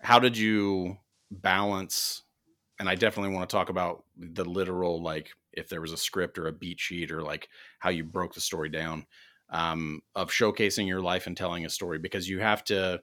how 0.03 0.19
did 0.19 0.37
you 0.37 0.97
balance 1.31 2.23
and 2.79 2.89
i 2.89 2.95
definitely 2.95 3.35
want 3.35 3.49
to 3.49 3.55
talk 3.55 3.69
about 3.69 4.05
the 4.17 4.45
literal 4.45 5.03
like 5.03 5.31
if 5.53 5.69
there 5.69 5.81
was 5.81 5.93
a 5.93 5.97
script 5.97 6.39
or 6.39 6.47
a 6.47 6.53
beat 6.53 6.79
sheet 6.79 7.11
or 7.11 7.23
like 7.23 7.49
how 7.79 7.91
you 7.91 8.05
broke 8.05 8.35
the 8.35 8.41
story 8.41 8.69
down 8.69 9.07
um, 9.51 10.03
of 10.15 10.31
showcasing 10.31 10.87
your 10.87 11.01
life 11.01 11.27
and 11.27 11.37
telling 11.37 11.65
a 11.65 11.71
story 11.71 11.99
because 11.99 12.29
you 12.29 12.39
have 12.39 12.63
to 12.65 13.01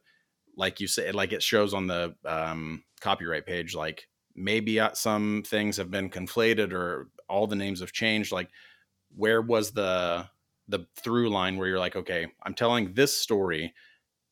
like 0.58 0.80
you 0.80 0.88
said, 0.88 1.16
like 1.16 1.34
it 1.34 1.44
shows 1.44 1.74
on 1.74 1.88
the 1.88 2.16
um, 2.26 2.84
copyright 3.02 3.46
page, 3.46 3.76
like 3.76 4.08
maybe 4.36 4.80
uh, 4.80 4.94
some 4.94 5.44
things 5.46 5.78
have 5.78 5.92
been 5.92 6.10
conflated 6.10 6.74
or 6.74 7.10
all 7.30 7.48
the 7.48 7.56
names 7.56 7.82
have 7.82 7.92
changed. 7.92 8.32
Like, 8.32 8.50
where 9.16 9.42
was 9.42 9.72
the 9.72 10.28
the 10.68 10.88
through 10.96 11.30
line 11.30 11.58
where 11.58 11.68
you're 11.68 11.80
like, 11.80 11.96
okay, 11.96 12.28
I'm 12.44 12.54
telling 12.54 12.94
this 12.94 13.16
story, 13.16 13.74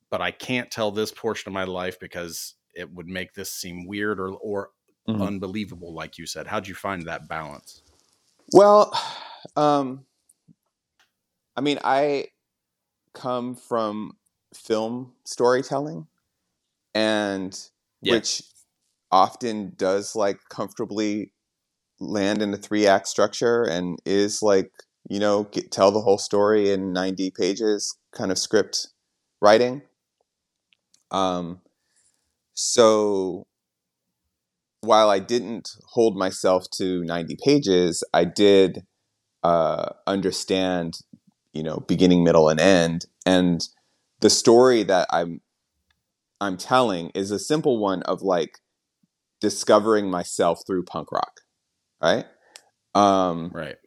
but 0.10 0.22
I 0.22 0.32
can't 0.32 0.72
tell 0.72 0.92
this 0.92 1.12
portion 1.12 1.50
of 1.50 1.54
my 1.54 1.64
life 1.66 2.00
because 2.00 2.56
it 2.74 2.92
would 2.92 3.08
make 3.08 3.34
this 3.34 3.52
seem 3.54 3.86
weird 3.86 4.20
or 4.20 4.30
or 4.30 4.70
mm-hmm. 5.08 5.22
unbelievable, 5.22 5.94
like 5.94 6.18
you 6.18 6.26
said. 6.26 6.48
How'd 6.48 6.68
you 6.68 6.76
find 6.76 7.04
that 7.04 7.28
balance? 7.28 7.82
Well, 8.52 8.98
um, 9.56 10.06
I 11.56 11.62
mean, 11.62 11.80
I 11.84 12.28
come 13.14 13.56
from 13.56 14.18
film 14.54 15.14
storytelling 15.24 16.08
and 16.94 17.60
yeah. 18.02 18.14
which 18.14 18.44
often 19.12 19.74
does 19.78 20.16
like 20.16 20.40
comfortably 20.50 21.32
land 22.00 22.42
in 22.42 22.54
a 22.54 22.58
three 22.58 22.88
act 22.88 23.08
structure 23.08 23.64
and 23.64 24.00
is 24.06 24.42
like 24.42 24.72
you 25.10 25.20
know 25.20 25.44
get, 25.46 25.72
tell 25.72 25.92
the 25.92 26.02
whole 26.02 26.18
story 26.18 26.72
in 26.72 26.94
90 26.94 27.32
pages 27.32 27.98
kind 28.12 28.32
of 28.32 28.38
script 28.38 28.88
writing 29.42 29.82
um 31.12 31.60
so 32.54 33.46
while 34.82 35.10
i 35.10 35.20
didn't 35.20 35.72
hold 35.90 36.18
myself 36.18 36.66
to 36.72 37.04
90 37.04 37.38
pages 37.44 38.04
i 38.14 38.24
did 38.24 38.86
uh 39.44 39.90
understand 40.08 41.00
you 41.54 41.64
know 41.64 41.84
beginning 41.88 42.24
middle 42.24 42.50
and 42.50 42.60
end 42.60 43.06
and 43.26 43.68
the 44.22 44.30
story 44.30 44.84
that 44.84 45.08
i'm 45.12 45.42
I'm 46.44 46.58
telling 46.58 47.10
is 47.16 47.32
a 47.32 47.40
simple 47.40 47.80
one 47.80 48.04
of 48.04 48.22
like 48.22 48.60
discovering 49.40 50.10
myself 50.10 50.60
through 50.68 50.84
punk 50.84 51.12
rock, 51.12 51.40
right? 52.02 52.26
Um, 52.94 53.50
right. 53.54 53.78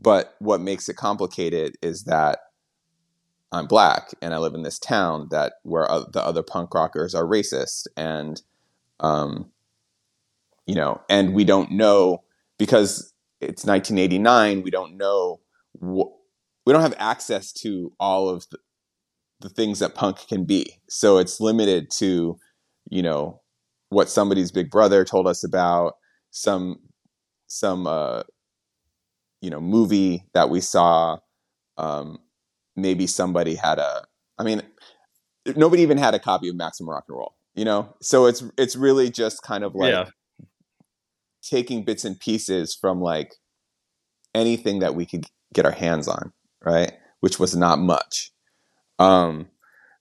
But 0.00 0.34
what 0.40 0.60
makes 0.60 0.88
it 0.88 0.96
complicated 0.96 1.76
is 1.82 2.04
that 2.04 2.40
I'm 3.52 3.66
black 3.66 4.10
and 4.20 4.34
I 4.34 4.38
live 4.38 4.54
in 4.54 4.62
this 4.62 4.78
town 4.78 5.28
that 5.30 5.54
where 5.62 5.86
the 6.12 6.22
other 6.24 6.42
punk 6.42 6.74
rockers 6.74 7.14
are 7.14 7.24
racist 7.24 7.86
and, 7.96 8.40
um, 9.00 9.50
you 10.66 10.74
know, 10.74 11.00
and 11.08 11.32
we 11.34 11.44
don't 11.44 11.70
know 11.70 12.24
because 12.58 13.14
it's 13.40 13.64
1989. 13.64 14.62
We 14.62 14.70
don't 14.70 14.96
know. 14.96 15.40
Wh- 15.80 16.12
we 16.66 16.72
don't 16.72 16.82
have 16.82 16.94
access 16.98 17.52
to 17.52 17.92
all 18.00 18.28
of 18.28 18.46
the, 18.50 18.58
the 19.40 19.48
things 19.48 19.78
that 19.78 19.94
punk 19.94 20.26
can 20.28 20.44
be. 20.44 20.80
So 20.88 21.18
it's 21.18 21.40
limited 21.40 21.90
to, 21.98 22.38
you 22.90 23.02
know, 23.02 23.40
what 23.90 24.08
somebody's 24.10 24.50
big 24.50 24.70
brother 24.70 25.04
told 25.04 25.26
us 25.26 25.44
about, 25.44 25.94
some 26.30 26.80
some 27.46 27.86
uh 27.86 28.22
you 29.40 29.50
know 29.50 29.60
movie 29.60 30.24
that 30.34 30.50
we 30.50 30.60
saw 30.60 31.18
um 31.78 32.18
maybe 32.74 33.06
somebody 33.06 33.54
had 33.54 33.78
a 33.78 34.04
i 34.38 34.42
mean 34.42 34.62
nobody 35.54 35.82
even 35.82 35.98
had 35.98 36.14
a 36.14 36.18
copy 36.18 36.48
of 36.48 36.56
Maximum 36.56 36.94
Rocknroll 36.94 37.30
you 37.54 37.64
know? 37.64 37.94
So 38.02 38.26
it's 38.26 38.44
it's 38.58 38.76
really 38.76 39.10
just 39.10 39.42
kind 39.42 39.64
of 39.64 39.74
like 39.74 39.92
yeah. 39.92 40.04
taking 41.42 41.84
bits 41.84 42.04
and 42.04 42.20
pieces 42.20 42.76
from 42.78 43.00
like 43.00 43.34
anything 44.34 44.80
that 44.80 44.94
we 44.94 45.06
could 45.06 45.24
get 45.54 45.64
our 45.64 45.72
hands 45.72 46.06
on 46.06 46.32
right? 46.66 46.92
Which 47.20 47.38
was 47.38 47.56
not 47.56 47.78
much. 47.78 48.32
Um, 48.98 49.48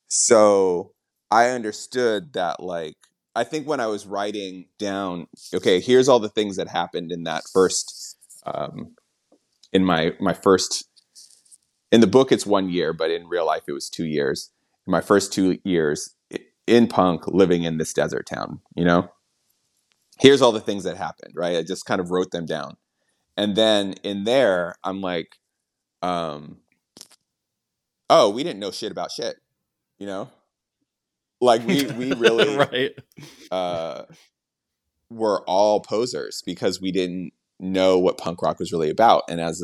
so 0.07 0.91
I 1.31 1.49
understood 1.49 2.33
that 2.33 2.59
like 2.61 2.97
I 3.35 3.43
think 3.43 3.67
when 3.67 3.79
I 3.79 3.87
was 3.87 4.05
writing 4.05 4.65
down, 4.79 5.27
okay, 5.53 5.79
here's 5.79 6.09
all 6.09 6.19
the 6.19 6.29
things 6.29 6.57
that 6.57 6.67
happened 6.67 7.11
in 7.11 7.23
that 7.23 7.43
first 7.53 8.17
um, 8.45 8.95
in 9.71 9.83
my 9.83 10.13
my 10.19 10.33
first 10.33 10.85
in 11.91 12.01
the 12.01 12.07
book 12.07 12.31
it's 12.31 12.45
one 12.45 12.69
year, 12.69 12.93
but 12.93 13.11
in 13.11 13.27
real 13.27 13.45
life 13.45 13.63
it 13.67 13.73
was 13.73 13.89
two 13.89 14.05
years. 14.05 14.51
My 14.87 15.01
first 15.01 15.33
two 15.33 15.59
years 15.63 16.15
in 16.67 16.87
punk, 16.87 17.27
living 17.27 17.63
in 17.63 17.77
this 17.77 17.93
desert 17.93 18.27
town. 18.27 18.61
You 18.75 18.85
know, 18.85 19.09
here's 20.19 20.41
all 20.41 20.51
the 20.51 20.59
things 20.59 20.83
that 20.83 20.97
happened. 20.97 21.33
Right, 21.35 21.57
I 21.57 21.63
just 21.63 21.85
kind 21.85 22.01
of 22.01 22.11
wrote 22.11 22.31
them 22.31 22.45
down, 22.45 22.77
and 23.37 23.55
then 23.55 23.93
in 24.03 24.23
there 24.23 24.75
I'm 24.83 25.01
like, 25.01 25.37
um, 26.01 26.57
oh, 28.09 28.29
we 28.29 28.43
didn't 28.43 28.59
know 28.59 28.71
shit 28.71 28.91
about 28.91 29.11
shit. 29.11 29.37
You 29.97 30.07
know, 30.07 30.29
like 31.41 31.65
we 31.65 31.85
we 31.97 32.13
really 32.13 32.55
right. 32.55 32.91
uh, 33.51 34.03
were 35.09 35.41
all 35.43 35.79
posers 35.79 36.41
because 36.45 36.81
we 36.81 36.91
didn't 36.91 37.33
know 37.59 37.97
what 37.97 38.17
punk 38.17 38.41
rock 38.41 38.59
was 38.59 38.71
really 38.71 38.89
about. 38.89 39.23
And 39.29 39.39
as 39.39 39.63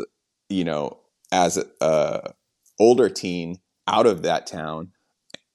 you 0.50 0.64
know, 0.64 1.00
as 1.32 1.58
a 1.82 2.34
older 2.80 3.10
teen 3.10 3.58
out 3.88 4.06
of 4.06 4.24
that 4.24 4.48
town, 4.48 4.92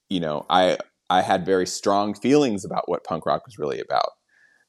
you 0.09 0.21
know, 0.21 0.47
I 0.49 0.79
I 1.09 1.23
had 1.23 1.47
very 1.47 1.67
strong 1.67 2.15
feelings 2.15 2.65
about 2.65 2.89
what 2.89 3.05
punk 3.05 3.27
rock 3.27 3.47
was 3.47 3.59
really 3.59 3.81
about. 3.81 4.11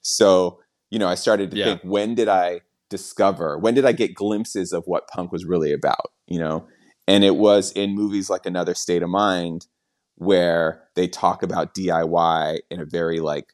So, 0.01 0.59
you 0.91 0.99
know, 0.99 1.07
I 1.07 1.15
started 1.15 1.51
to 1.51 1.57
Yeah. 1.57 1.65
think, 1.65 1.81
when 1.83 2.15
did 2.15 2.27
I 2.27 2.61
discover? 2.89 3.57
When 3.57 3.73
did 3.73 3.85
I 3.85 3.91
get 3.91 4.13
glimpses 4.13 4.71
of 4.71 4.83
what 4.85 5.07
punk 5.09 5.31
was 5.31 5.45
really 5.45 5.73
about? 5.73 6.11
You 6.27 6.39
know, 6.39 6.67
and 7.07 7.23
it 7.23 7.35
was 7.35 7.71
in 7.71 7.95
movies 7.95 8.29
like 8.29 8.45
Another 8.45 8.75
State 8.75 9.01
of 9.03 9.09
Mind 9.09 9.67
where 10.15 10.83
they 10.95 11.07
talk 11.07 11.43
about 11.43 11.73
DIY 11.73 12.59
in 12.69 12.79
a 12.79 12.85
very 12.85 13.19
like 13.19 13.53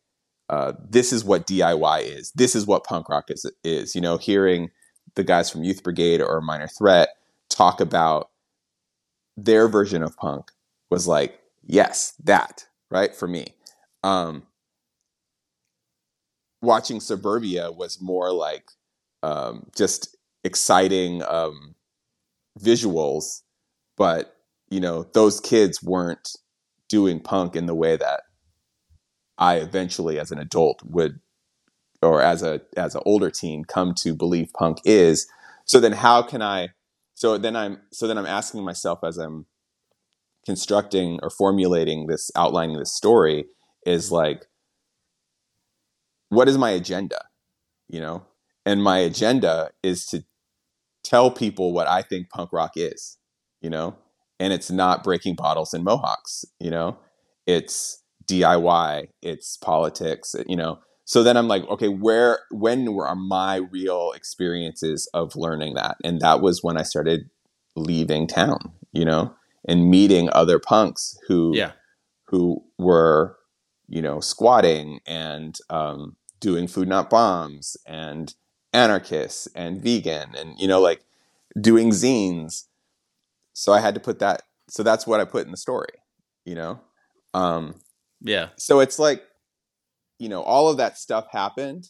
uh, 0.53 0.73
this 0.87 1.11
is 1.11 1.25
what 1.25 1.47
DIY 1.47 2.03
is. 2.03 2.31
This 2.35 2.55
is 2.55 2.67
what 2.67 2.83
punk 2.83 3.09
rock 3.09 3.31
is. 3.31 3.49
Is 3.63 3.95
you 3.95 4.01
know 4.01 4.17
hearing 4.17 4.69
the 5.15 5.23
guys 5.23 5.49
from 5.49 5.63
Youth 5.63 5.81
Brigade 5.81 6.21
or 6.21 6.41
Minor 6.41 6.67
Threat 6.67 7.09
talk 7.49 7.81
about 7.81 8.29
their 9.35 9.67
version 9.67 10.03
of 10.03 10.15
punk 10.15 10.51
was 10.91 11.07
like 11.07 11.39
yes 11.63 12.13
that 12.23 12.67
right 12.91 13.15
for 13.15 13.27
me. 13.27 13.47
Um, 14.03 14.43
watching 16.61 16.99
Suburbia 16.99 17.71
was 17.71 17.99
more 17.99 18.31
like 18.31 18.69
um, 19.23 19.71
just 19.75 20.15
exciting 20.43 21.23
um, 21.23 21.73
visuals, 22.59 23.41
but 23.97 24.35
you 24.69 24.79
know 24.79 25.07
those 25.13 25.39
kids 25.39 25.81
weren't 25.81 26.35
doing 26.89 27.19
punk 27.19 27.55
in 27.55 27.65
the 27.65 27.73
way 27.73 27.97
that 27.97 28.21
I 29.43 29.55
eventually, 29.57 30.17
as 30.19 30.31
an 30.31 30.39
adult, 30.39 30.81
would, 30.85 31.19
or 32.01 32.21
as 32.21 32.41
a 32.43 32.61
as 32.77 32.95
an 32.95 33.01
older 33.05 33.29
teen, 33.29 33.65
come 33.65 33.93
to 33.95 34.15
believe 34.15 34.53
punk 34.53 34.77
is. 34.85 35.27
So 35.65 35.81
then, 35.81 35.91
how 35.91 36.21
can 36.21 36.41
I? 36.41 36.69
So 37.13 37.37
then 37.37 37.57
I'm 37.57 37.81
so 37.91 38.07
then 38.07 38.17
I'm 38.17 38.25
asking 38.25 38.63
myself 38.63 38.99
as 39.03 39.17
I'm 39.17 39.45
constructing 40.45 41.19
or 41.21 41.29
formulating 41.29 42.07
this, 42.07 42.31
outlining 42.37 42.79
this 42.79 42.93
story, 42.93 43.45
is 43.85 44.13
like, 44.13 44.47
what 46.29 46.47
is 46.47 46.57
my 46.57 46.71
agenda? 46.71 47.25
You 47.89 47.99
know, 47.99 48.25
and 48.65 48.81
my 48.81 48.99
agenda 48.99 49.71
is 49.83 50.05
to 50.07 50.23
tell 51.03 51.29
people 51.31 51.73
what 51.73 51.89
I 51.89 52.01
think 52.01 52.29
punk 52.29 52.53
rock 52.53 52.73
is. 52.77 53.17
You 53.59 53.69
know, 53.69 53.97
and 54.39 54.53
it's 54.53 54.71
not 54.71 55.03
breaking 55.03 55.35
bottles 55.35 55.73
and 55.73 55.83
mohawks. 55.83 56.45
You 56.61 56.71
know, 56.71 56.97
it's 57.45 58.02
DIY, 58.27 59.07
it's 59.21 59.57
politics, 59.57 60.35
you 60.47 60.55
know. 60.55 60.79
So 61.05 61.21
then 61.21 61.35
I'm 61.35 61.47
like, 61.47 61.63
okay, 61.67 61.89
where 61.89 62.39
when 62.49 62.93
were 62.93 63.13
my 63.15 63.57
real 63.57 64.11
experiences 64.15 65.09
of 65.13 65.35
learning 65.35 65.73
that? 65.75 65.97
And 66.03 66.21
that 66.21 66.41
was 66.41 66.63
when 66.63 66.77
I 66.77 66.83
started 66.83 67.29
leaving 67.75 68.27
town, 68.27 68.71
you 68.91 69.03
know, 69.05 69.33
and 69.67 69.89
meeting 69.89 70.29
other 70.31 70.59
punks 70.59 71.17
who 71.27 71.53
Yeah. 71.55 71.71
who 72.27 72.63
were, 72.77 73.37
you 73.87 74.01
know, 74.01 74.19
squatting 74.19 74.99
and 75.05 75.57
um, 75.69 76.15
doing 76.39 76.67
food 76.67 76.87
not 76.87 77.09
bombs 77.09 77.77
and 77.85 78.33
anarchists 78.73 79.47
and 79.55 79.81
vegan 79.81 80.33
and 80.35 80.59
you 80.59 80.67
know 80.67 80.81
like 80.81 81.03
doing 81.59 81.89
zines. 81.91 82.63
So 83.53 83.71
I 83.71 83.79
had 83.79 83.93
to 83.93 83.99
put 83.99 84.19
that. 84.19 84.43
So 84.69 84.81
that's 84.83 85.05
what 85.05 85.19
I 85.19 85.25
put 85.25 85.45
in 85.45 85.51
the 85.51 85.57
story, 85.57 85.93
you 86.45 86.55
know. 86.55 86.79
Um, 87.33 87.75
Yeah. 88.23 88.49
so 88.57 88.79
it's 88.79 88.99
like 88.99 89.23
you 90.19 90.29
know 90.29 90.41
all 90.43 90.69
of 90.69 90.77
that 90.77 90.97
stuff 90.97 91.27
happened 91.31 91.89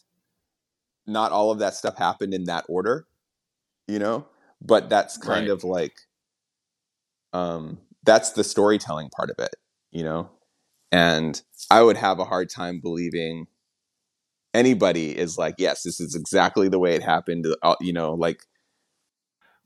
not 1.06 1.32
all 1.32 1.50
of 1.50 1.58
that 1.58 1.74
stuff 1.74 1.96
happened 1.96 2.34
in 2.34 2.44
that 2.44 2.64
order 2.68 3.06
you 3.88 3.98
know 3.98 4.26
but 4.62 4.88
that's 4.88 5.18
kind 5.18 5.48
Right. 5.48 5.50
of 5.50 5.64
like 5.64 5.94
um 7.32 7.78
that's 8.04 8.32
the 8.32 8.44
storytelling 8.44 9.08
part 9.10 9.30
of 9.30 9.36
it 9.38 9.54
you 9.90 10.02
know 10.04 10.30
and 10.92 11.42
i 11.70 11.82
would 11.82 11.96
have 11.96 12.18
a 12.18 12.24
hard 12.24 12.50
time 12.50 12.80
believing 12.80 13.46
anybody 14.52 15.16
is 15.16 15.36
like 15.36 15.54
yes 15.58 15.82
this 15.82 16.00
is 16.00 16.14
exactly 16.14 16.68
the 16.68 16.78
way 16.78 16.94
it 16.94 17.02
happened 17.02 17.46
uh, 17.62 17.74
you 17.80 17.92
know 17.92 18.14
like 18.14 18.42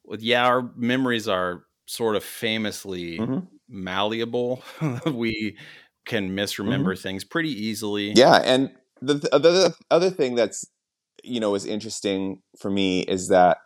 Well, 0.05 0.19
yeah, 0.21 0.47
our 0.47 0.63
memories 0.77 1.29
are 1.29 1.65
sort 1.87 2.17
of 2.17 2.25
famously 2.25 3.19
Mhm. 3.23 3.49
malleable. 3.69 4.63
we 5.07 5.57
can 6.09 6.35
misremember 6.35 6.97
things 6.97 7.23
pretty 7.23 7.51
easily. 7.51 8.09
Mm-hmm. 8.09 8.19
Yeah, 8.19 8.43
and 8.45 8.71
the, 9.01 9.15
the 9.15 9.35
other 9.35 9.75
other 9.91 10.11
thing 10.11 10.35
that's 10.35 10.65
you 11.23 11.39
know 11.39 11.55
is 11.55 11.65
interesting 11.65 12.43
for 12.59 12.71
me 12.71 13.03
is 13.03 13.29
that 13.29 13.59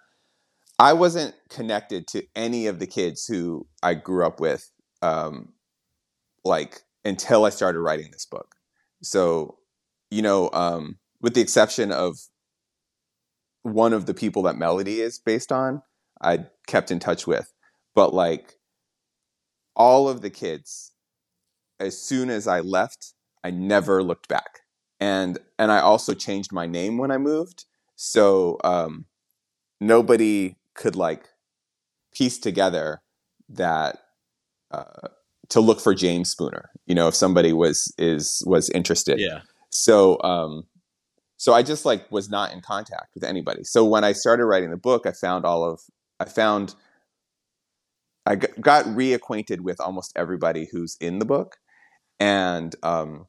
I 0.78 0.92
wasn't 0.92 1.34
connected 1.48 2.06
to 2.08 2.24
any 2.34 2.66
of 2.66 2.78
the 2.78 2.86
kids 2.86 3.26
who 3.26 3.66
I 3.82 3.94
grew 3.94 4.26
up 4.26 4.40
with, 4.40 4.70
um, 5.00 5.52
like 6.44 6.82
until 7.04 7.44
I 7.44 7.50
started 7.50 7.80
writing 7.80 8.10
this 8.10 8.26
book. 8.26 8.56
So, 9.02 9.58
you 10.10 10.22
know, 10.22 10.50
um, 10.52 10.98
with 11.20 11.34
the 11.34 11.40
exception 11.40 11.92
of 11.92 12.18
one 13.62 13.92
of 13.92 14.06
the 14.06 14.14
people 14.14 14.42
that 14.42 14.56
Melody 14.56 15.00
is 15.00 15.18
based 15.18 15.52
on, 15.52 15.82
I 16.20 16.46
kept 16.66 16.90
in 16.90 16.98
touch 16.98 17.26
with, 17.26 17.52
but 17.94 18.12
like 18.12 18.54
all 19.76 20.08
of 20.08 20.20
the 20.20 20.30
kids, 20.30 20.91
as 21.82 22.00
soon 22.00 22.30
as 22.30 22.46
I 22.46 22.60
left, 22.60 23.14
I 23.44 23.50
never 23.50 24.02
looked 24.02 24.28
back 24.28 24.62
and 25.02 25.38
and 25.58 25.72
I 25.72 25.80
also 25.80 26.14
changed 26.14 26.52
my 26.52 26.64
name 26.64 26.96
when 26.96 27.10
I 27.10 27.18
moved, 27.18 27.64
so 27.96 28.58
um, 28.62 29.06
nobody 29.80 30.54
could 30.76 30.94
like 30.94 31.24
piece 32.14 32.38
together 32.38 33.02
that 33.48 33.98
uh, 34.70 35.08
to 35.48 35.60
look 35.60 35.80
for 35.80 35.92
James 35.92 36.30
Spooner. 36.30 36.70
You 36.86 36.94
know, 36.94 37.08
if 37.08 37.16
somebody 37.16 37.52
was 37.52 37.92
is 37.98 38.44
was 38.46 38.70
interested. 38.70 39.18
Yeah. 39.18 39.40
So 39.70 40.22
um, 40.22 40.68
so 41.36 41.52
I 41.52 41.64
just 41.64 41.84
like 41.84 42.10
was 42.12 42.30
not 42.30 42.52
in 42.52 42.60
contact 42.60 43.12
with 43.16 43.24
anybody. 43.24 43.64
So 43.64 43.84
when 43.84 44.04
I 44.04 44.12
started 44.12 44.46
writing 44.46 44.70
the 44.70 44.76
book, 44.76 45.04
I 45.04 45.10
found 45.10 45.44
all 45.44 45.64
of 45.64 45.80
I 46.20 46.26
found 46.26 46.76
I 48.24 48.36
got 48.36 48.84
reacquainted 48.84 49.62
with 49.62 49.80
almost 49.80 50.12
everybody 50.14 50.68
who's 50.70 50.96
in 51.00 51.18
the 51.18 51.24
book, 51.24 51.56
and 52.22 52.76
um, 52.84 53.26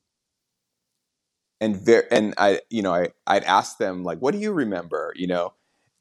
and 1.60 1.76
ver- 1.76 2.08
and 2.12 2.36
I 2.38 2.62
you 2.70 2.84
know 2.84 2.94
I 2.94 3.10
I'd 3.26 3.44
ask 3.44 3.80
them 3.80 4.04
like, 4.04 4.20
what 4.20 4.34
do 4.34 4.40
you 4.40 4.54
remember? 4.54 5.14
You 5.16 5.28
know, 5.28 5.54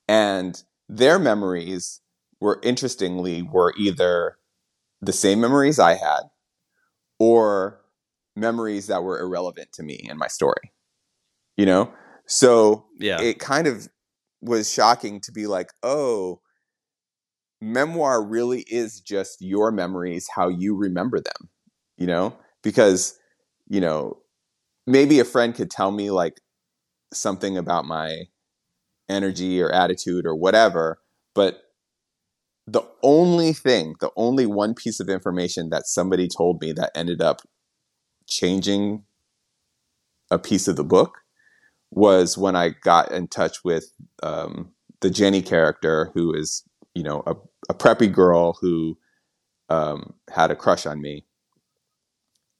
and 0.06 0.62
their 0.90 1.18
memories 1.18 2.02
were 2.38 2.60
interestingly 2.62 3.40
were 3.40 3.72
either 3.78 4.36
the 5.00 5.12
same 5.12 5.40
memories 5.40 5.78
I 5.78 5.94
had, 5.94 6.20
or 7.18 7.80
memories 8.36 8.88
that 8.88 9.02
were 9.02 9.18
irrelevant 9.20 9.72
to 9.72 9.82
me 9.82 10.06
and 10.10 10.18
my 10.18 10.28
story. 10.28 10.72
You 11.56 11.64
know, 11.66 11.94
so 12.26 12.84
Yeah. 12.98 13.20
it 13.22 13.38
kind 13.38 13.66
of 13.66 13.88
was 14.42 14.70
shocking 14.70 15.20
to 15.20 15.32
be 15.32 15.46
like, 15.46 15.70
oh, 15.82 16.40
memoir 17.60 18.22
really 18.22 18.64
is 18.68 19.00
just 19.00 19.40
your 19.40 19.70
memories, 19.70 20.28
how 20.34 20.48
you 20.48 20.76
remember 20.76 21.20
them, 21.20 21.48
you 21.96 22.06
know? 22.06 22.36
Because, 22.62 23.18
you 23.68 23.80
know, 23.80 24.18
maybe 24.86 25.20
a 25.20 25.24
friend 25.24 25.54
could 25.54 25.70
tell 25.70 25.90
me 25.90 26.10
like 26.10 26.40
something 27.12 27.56
about 27.56 27.84
my 27.84 28.24
energy 29.08 29.60
or 29.60 29.70
attitude 29.70 30.26
or 30.26 30.34
whatever, 30.34 31.00
but 31.34 31.62
the 32.66 32.82
only 33.02 33.52
thing, 33.52 33.94
the 34.00 34.10
only 34.16 34.46
one 34.46 34.74
piece 34.74 35.00
of 35.00 35.08
information 35.08 35.70
that 35.70 35.86
somebody 35.86 36.28
told 36.28 36.60
me 36.60 36.72
that 36.72 36.92
ended 36.94 37.20
up 37.20 37.42
changing 38.26 39.04
a 40.30 40.38
piece 40.38 40.68
of 40.68 40.76
the 40.76 40.84
book 40.84 41.18
was 41.90 42.38
when 42.38 42.56
I 42.56 42.70
got 42.70 43.12
in 43.12 43.28
touch 43.28 43.64
with 43.64 43.92
um, 44.22 44.72
the 45.00 45.10
Jenny 45.10 45.42
character, 45.42 46.10
who 46.14 46.32
is, 46.32 46.62
you 46.94 47.02
know, 47.02 47.22
a, 47.26 47.34
a 47.68 47.74
preppy 47.74 48.10
girl 48.10 48.56
who 48.60 48.96
um, 49.68 50.14
had 50.32 50.50
a 50.50 50.56
crush 50.56 50.86
on 50.86 51.02
me. 51.02 51.26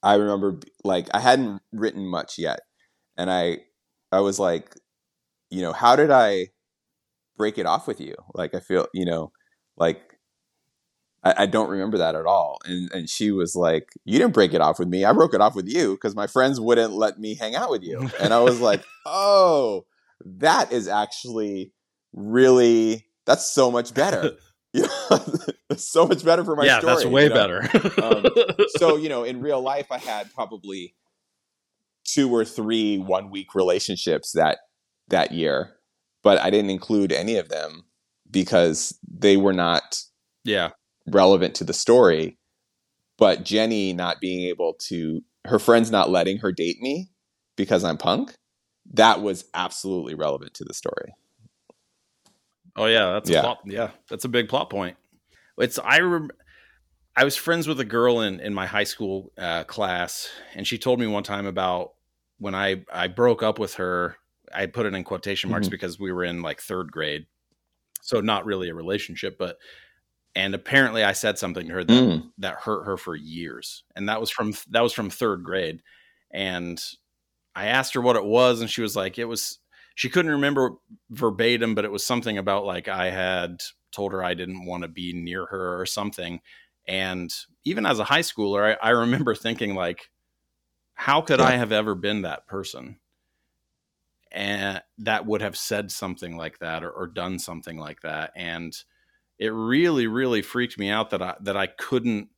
I 0.03 0.15
remember, 0.15 0.59
like, 0.83 1.07
I 1.13 1.19
hadn't 1.19 1.61
written 1.71 2.05
much 2.05 2.37
yet, 2.37 2.59
and 3.17 3.31
I, 3.31 3.59
I 4.11 4.19
was 4.19 4.37
like, 4.39 4.75
you 5.49 5.61
know, 5.61 5.73
how 5.73 5.95
did 5.95 6.11
I 6.11 6.47
break 7.37 7.57
it 7.57 7.65
off 7.65 7.87
with 7.87 8.01
you? 8.01 8.15
Like, 8.33 8.53
I 8.53 8.59
feel, 8.59 8.87
you 8.93 9.05
know, 9.05 9.31
like 9.77 10.13
I, 11.23 11.43
I 11.43 11.45
don't 11.45 11.69
remember 11.69 11.97
that 11.97 12.15
at 12.15 12.25
all. 12.25 12.59
And 12.65 12.91
and 12.91 13.09
she 13.09 13.31
was 13.31 13.55
like, 13.55 13.89
"You 14.05 14.19
didn't 14.19 14.33
break 14.33 14.53
it 14.53 14.61
off 14.61 14.79
with 14.79 14.87
me. 14.87 15.05
I 15.05 15.13
broke 15.13 15.33
it 15.33 15.41
off 15.41 15.55
with 15.55 15.67
you 15.67 15.93
because 15.93 16.15
my 16.15 16.27
friends 16.27 16.59
wouldn't 16.59 16.93
let 16.93 17.19
me 17.19 17.35
hang 17.35 17.55
out 17.55 17.69
with 17.69 17.83
you." 17.83 18.09
And 18.19 18.33
I 18.33 18.39
was 18.39 18.59
like, 18.59 18.83
"Oh, 19.05 19.85
that 20.25 20.71
is 20.71 20.87
actually 20.87 21.71
really 22.13 23.07
that's 23.25 23.49
so 23.49 23.71
much 23.71 23.93
better." 23.93 24.31
You 24.79 24.87
know, 25.09 25.75
so 25.75 26.07
much 26.07 26.25
better 26.25 26.43
for 26.43 26.55
my 26.55 26.65
yeah, 26.65 26.79
story. 26.79 26.93
that's 26.95 27.05
way 27.05 27.23
you 27.23 27.29
know? 27.29 27.35
better. 27.35 27.61
Um, 28.01 28.25
so 28.77 28.97
you 28.97 29.07
know, 29.07 29.23
in 29.23 29.39
real 29.39 29.61
life, 29.61 29.87
I 29.91 29.99
had 29.99 30.33
probably 30.33 30.95
two 32.05 32.33
or 32.33 32.43
three 32.43 32.97
one 32.97 33.29
week 33.29 33.53
relationships 33.53 34.31
that 34.33 34.59
that 35.09 35.31
year, 35.31 35.75
but 36.23 36.39
I 36.39 36.49
didn't 36.49 36.71
include 36.71 37.11
any 37.11 37.37
of 37.37 37.49
them 37.49 37.83
because 38.29 38.97
they 39.07 39.37
were 39.37 39.53
not 39.53 39.99
yeah, 40.43 40.71
relevant 41.07 41.55
to 41.55 41.63
the 41.63 41.73
story. 41.73 42.37
But 43.17 43.45
Jenny 43.45 43.93
not 43.93 44.19
being 44.19 44.47
able 44.47 44.73
to, 44.87 45.21
her 45.45 45.59
friends 45.59 45.91
not 45.91 46.09
letting 46.09 46.39
her 46.39 46.51
date 46.51 46.81
me 46.81 47.11
because 47.55 47.83
I'm 47.83 47.97
punk, 47.97 48.33
that 48.93 49.21
was 49.21 49.45
absolutely 49.53 50.15
relevant 50.15 50.53
to 50.55 50.63
the 50.63 50.73
story. 50.73 51.13
Oh 52.75 52.85
yeah, 52.85 53.11
that's 53.13 53.29
Yeah. 53.29 53.39
A 53.39 53.43
plot, 53.43 53.59
yeah, 53.65 53.91
that's 54.09 54.25
a 54.25 54.29
big 54.29 54.49
plot 54.49 54.69
point. 54.69 54.97
It's 55.57 55.77
I 55.79 55.99
rem- 55.99 56.31
I 57.15 57.23
was 57.23 57.35
friends 57.35 57.67
with 57.67 57.79
a 57.79 57.85
girl 57.85 58.21
in 58.21 58.39
in 58.39 58.53
my 58.53 58.65
high 58.65 58.83
school 58.85 59.31
uh, 59.37 59.63
class, 59.65 60.29
and 60.55 60.65
she 60.67 60.77
told 60.77 60.99
me 60.99 61.07
one 61.07 61.23
time 61.23 61.45
about 61.45 61.93
when 62.39 62.55
I 62.55 62.83
I 62.91 63.07
broke 63.07 63.43
up 63.43 63.59
with 63.59 63.75
her. 63.75 64.17
I 64.53 64.65
put 64.67 64.85
it 64.85 64.93
in 64.93 65.03
quotation 65.03 65.49
marks 65.49 65.67
Mhm. 65.67 65.71
because 65.71 65.99
we 65.99 66.11
were 66.11 66.23
in 66.23 66.41
like 66.41 66.61
third 66.61 66.91
grade, 66.91 67.25
so 68.01 68.19
not 68.21 68.45
really 68.45 68.69
a 68.69 68.73
relationship, 68.75 69.37
but 69.37 69.57
and 70.35 70.55
apparently 70.55 71.03
I 71.03 71.11
said 71.13 71.37
something 71.37 71.67
to 71.67 71.73
her 71.73 71.83
that 71.83 71.93
Mm. 71.93 72.31
that 72.39 72.55
hurt 72.55 72.85
her 72.85 72.97
for 72.97 73.15
years, 73.15 73.83
and 73.95 74.09
that 74.09 74.19
was 74.19 74.31
from 74.31 74.53
that 74.71 74.81
was 74.81 74.93
from 74.93 75.09
third 75.11 75.43
grade, 75.43 75.81
and 76.31 76.83
I 77.55 77.67
asked 77.67 77.93
her 77.93 78.01
what 78.01 78.15
it 78.15 78.25
was, 78.25 78.61
and 78.61 78.69
she 78.69 78.81
was 78.81 78.95
like, 78.95 79.19
it 79.19 79.25
was 79.25 79.59
she 79.95 80.09
couldn't 80.09 80.31
remember 80.31 80.71
verbatim, 81.09 81.75
but 81.75 81.85
it 81.85 81.91
was 81.91 82.05
something 82.05 82.37
about 82.37 82.65
like 82.65 82.87
I 82.87 83.09
had 83.09 83.61
told 83.91 84.11
her 84.13 84.23
I 84.23 84.33
didn't 84.33 84.65
want 84.65 84.83
to 84.83 84.89
be 84.89 85.13
near 85.13 85.45
her 85.45 85.79
or 85.79 85.85
something. 85.85 86.41
And 86.87 87.33
even 87.63 87.85
as 87.85 87.99
a 87.99 88.03
high 88.03 88.21
schooler, 88.21 88.77
I, 88.81 88.87
I 88.87 88.89
remember 88.91 89.35
thinking 89.35 89.75
like, 89.75 90.09
how 90.95 91.21
could 91.21 91.39
Yeah. 91.39 91.47
I 91.47 91.57
have 91.57 91.71
ever 91.71 91.95
been 91.95 92.23
that 92.23 92.47
person? 92.47 92.99
And 94.31 94.81
that 94.99 95.25
would 95.27 95.41
have 95.41 95.55
said 95.55 95.91
something 95.91 96.35
like 96.37 96.59
that 96.59 96.83
or, 96.83 96.89
or 96.89 97.07
done 97.07 97.37
something 97.37 97.77
like 97.77 98.01
that. 98.01 98.31
And 98.35 98.75
it 99.37 99.49
really, 99.49 100.07
really 100.07 100.41
freaked 100.41 100.79
me 100.79 100.89
out 100.89 101.11
that 101.11 101.21
I 101.21 101.35
that 101.41 101.55
I 101.57 101.67
couldn't 101.67 102.29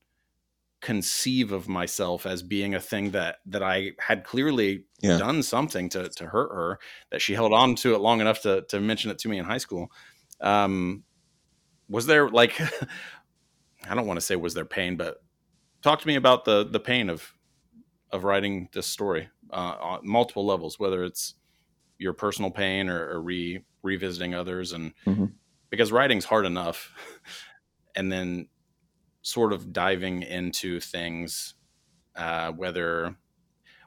conceive 0.85 1.51
of 1.51 1.67
myself 1.67 2.25
as 2.27 2.43
being 2.43 2.75
a 2.75 2.79
thing 2.79 3.11
that 3.11 3.37
that 3.47 3.63
I 3.63 3.91
had 3.99 4.23
clearly 4.23 4.85
Yeah. 5.01 5.17
done 5.17 5.41
something 5.43 5.89
to 5.89 6.09
to 6.09 6.27
hurt 6.27 6.51
her 6.53 6.79
that 7.11 7.21
she 7.21 7.33
held 7.33 7.53
on 7.53 7.75
to 7.77 7.95
it 7.95 8.01
long 8.01 8.21
enough 8.21 8.41
to 8.43 8.61
to 8.69 8.79
mention 8.79 9.09
it 9.11 9.17
to 9.19 9.29
me 9.29 9.39
in 9.39 9.45
high 9.45 9.57
school. 9.59 9.91
Um, 10.41 11.03
was 11.89 12.05
there 12.05 12.29
like 12.29 12.53
I 13.89 13.95
don't 13.95 14.07
want 14.07 14.17
to 14.19 14.25
say 14.25 14.35
was 14.35 14.53
there 14.53 14.65
pain, 14.65 14.95
but 14.95 15.17
talk 15.81 15.99
to 16.01 16.07
me 16.07 16.15
about 16.15 16.45
the 16.45 16.63
the 16.65 16.79
pain 16.79 17.09
of 17.09 17.33
of 18.11 18.23
writing 18.23 18.69
this 18.71 18.87
story 18.87 19.27
uh, 19.51 19.75
on 19.81 19.99
multiple 20.07 20.45
levels, 20.45 20.79
whether 20.79 21.03
it's 21.03 21.33
your 21.97 22.13
personal 22.13 22.51
pain 22.51 22.89
or, 22.89 23.09
or 23.09 23.21
re 23.21 23.63
revisiting 23.83 24.35
others, 24.35 24.71
and 24.73 24.93
Mhm. 25.05 25.33
because 25.71 25.91
writing's 25.91 26.25
hard 26.25 26.45
enough, 26.45 26.91
and 27.95 28.11
then 28.11 28.47
sort 29.25 29.53
of 29.53 29.73
diving 29.73 30.21
into 30.21 30.79
things, 30.79 31.55
uh, 32.15 32.51
whether 32.51 33.15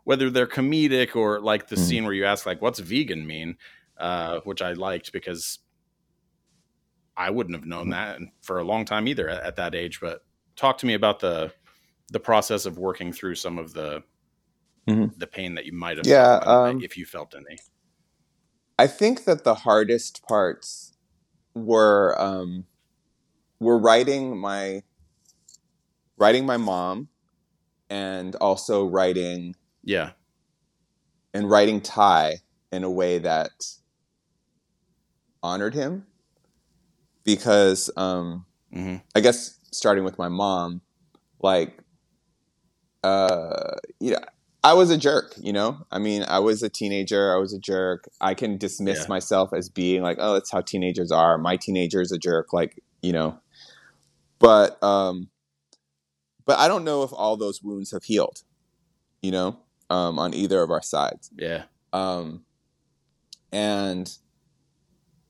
whether 0.04 0.30
they're 0.30 0.46
comedic 0.48 1.14
or 1.14 1.40
like 1.40 1.68
the 1.68 1.76
Mhm. 1.76 1.80
scene 1.86 2.04
where 2.04 2.14
you 2.14 2.24
ask 2.24 2.44
like, 2.44 2.60
"What's 2.60 2.80
vegan 2.80 3.26
mean?" 3.26 3.56
Uh, 3.98 4.40
which 4.40 4.62
I 4.62 4.72
liked 4.72 5.12
because 5.12 5.60
I 7.16 7.30
wouldn't 7.30 7.56
have 7.56 7.66
known 7.66 7.90
that 7.90 8.20
for 8.42 8.58
a 8.58 8.64
long 8.64 8.84
time 8.84 9.06
either 9.08 9.28
at, 9.28 9.42
at 9.44 9.56
that 9.56 9.74
age. 9.74 10.00
But 10.00 10.24
talk 10.56 10.78
to 10.78 10.86
me 10.86 10.94
about 10.94 11.20
the 11.20 11.52
the 12.10 12.20
process 12.20 12.66
of 12.66 12.78
working 12.78 13.12
through 13.12 13.36
some 13.36 13.58
of 13.58 13.72
the 13.74 14.02
Mhm. 14.88 15.14
the 15.18 15.26
pain 15.28 15.54
that 15.54 15.66
you 15.66 15.72
might 15.72 15.98
have 15.98 16.06
Yeah, 16.06 16.38
felt, 16.40 16.48
um, 16.48 16.80
if 16.82 16.96
you 16.96 17.06
felt 17.06 17.34
any. 17.34 17.58
I 18.78 18.86
think 18.88 19.24
that 19.24 19.44
the 19.44 19.54
hardest 19.54 20.22
parts 20.26 20.96
were 21.54 22.16
um, 22.20 22.66
were 23.60 23.78
writing 23.78 24.38
my 24.38 24.82
writing 26.18 26.44
my 26.46 26.56
mom, 26.56 27.08
and 27.90 28.34
also 28.36 28.86
writing 28.86 29.54
Yeah, 29.82 30.10
and 31.32 31.50
writing 31.50 31.80
Ty 31.80 32.38
in 32.72 32.84
a 32.84 32.90
way 32.90 33.18
that 33.18 33.50
honored 35.42 35.74
him, 35.74 36.06
because 37.24 37.90
um, 37.96 38.46
hmm 38.72 38.96
I 39.14 39.20
guess 39.20 39.58
starting 39.72 40.04
with 40.04 40.18
my 40.18 40.28
mom, 40.28 40.82
like, 41.40 41.78
uh, 43.02 43.76
you 44.00 44.12
know, 44.12 44.18
I 44.64 44.74
was 44.74 44.90
a 44.90 44.98
jerk, 44.98 45.34
you 45.40 45.52
know? 45.52 45.78
I 45.90 45.98
mean, 45.98 46.24
I 46.26 46.40
was 46.40 46.62
a 46.62 46.68
teenager, 46.68 47.32
I 47.34 47.38
was 47.38 47.54
a 47.54 47.58
jerk. 47.58 48.08
I 48.20 48.34
can 48.34 48.58
dismiss 48.58 49.00
Yeah. 49.00 49.06
myself 49.08 49.50
as 49.54 49.68
being 49.68 50.02
like, 50.02 50.18
oh, 50.20 50.34
that's 50.34 50.50
how 50.50 50.60
teenagers 50.60 51.12
are. 51.12 51.38
My 51.38 51.56
teenager 51.56 52.00
is 52.00 52.12
a 52.12 52.18
jerk, 52.18 52.52
like, 52.52 52.82
you 53.02 53.12
know. 53.12 53.38
But 54.40 54.82
um 54.82 55.28
but 56.48 56.58
I 56.58 56.66
don't 56.66 56.82
know 56.82 57.02
if 57.02 57.12
all 57.12 57.36
those 57.36 57.62
wounds 57.62 57.92
have 57.92 58.04
healed, 58.04 58.42
you 59.20 59.30
know, 59.30 59.60
um, 59.90 60.18
on 60.18 60.32
either 60.34 60.62
of 60.62 60.70
our 60.70 60.82
sides 60.82 61.30
yeah, 61.36 61.64
um, 61.92 62.44
and 63.52 64.10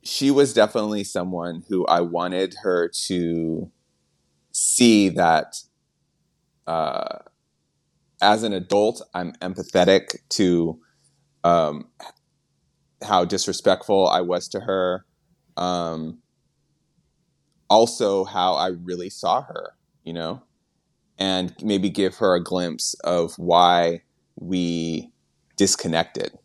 she 0.02 0.30
was 0.30 0.54
definitely 0.54 1.04
someone 1.04 1.64
who 1.68 1.84
I 1.86 2.00
wanted 2.00 2.54
her 2.62 2.88
to 3.06 3.70
see 4.52 5.08
that 5.10 5.56
uh, 6.66 7.18
as 8.22 8.42
an 8.44 8.52
adult, 8.52 9.02
I'm 9.12 9.32
empathetic 9.42 10.16
to 10.30 10.80
um, 11.44 11.88
how 13.02 13.24
disrespectful 13.24 14.08
I 14.08 14.20
was 14.20 14.48
to 14.48 14.60
her. 14.60 15.04
Um, 15.56 16.18
also, 17.70 18.24
how 18.24 18.54
I 18.54 18.68
really 18.68 19.10
saw 19.10 19.42
her, 19.42 19.74
you 20.04 20.12
know, 20.12 20.42
and 21.18 21.54
maybe 21.62 21.90
give 21.90 22.16
her 22.16 22.34
a 22.34 22.42
glimpse 22.42 22.94
of 23.04 23.34
why 23.38 24.02
we 24.36 25.10
disconnected 25.56 26.38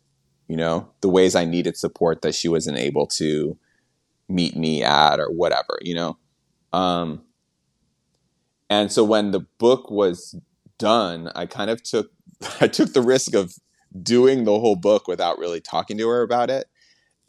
you 0.48 0.56
know 0.56 0.88
the 1.00 1.08
ways 1.08 1.34
i 1.34 1.44
needed 1.44 1.76
support 1.76 2.22
that 2.22 2.34
she 2.34 2.48
wasn't 2.48 2.76
able 2.76 3.06
to 3.06 3.56
meet 4.28 4.56
me 4.56 4.82
at 4.82 5.20
or 5.20 5.30
whatever 5.30 5.78
you 5.82 5.94
know? 5.94 6.16
Um 6.72 7.22
and 8.68 8.90
so 8.90 9.04
when 9.04 9.30
the 9.30 9.46
book 9.58 9.90
was 9.90 10.34
done 10.78 11.30
i 11.34 11.46
kind 11.46 11.70
of 11.70 11.82
took 11.82 12.10
i 12.60 12.66
took 12.66 12.92
the 12.92 13.02
risk 13.02 13.34
of 13.34 13.54
doing 14.02 14.44
the 14.44 14.58
whole 14.58 14.76
book 14.76 15.06
without 15.06 15.38
really 15.38 15.60
talking 15.60 15.96
to 15.98 16.08
her 16.08 16.22
about 16.22 16.50
it 16.50 16.66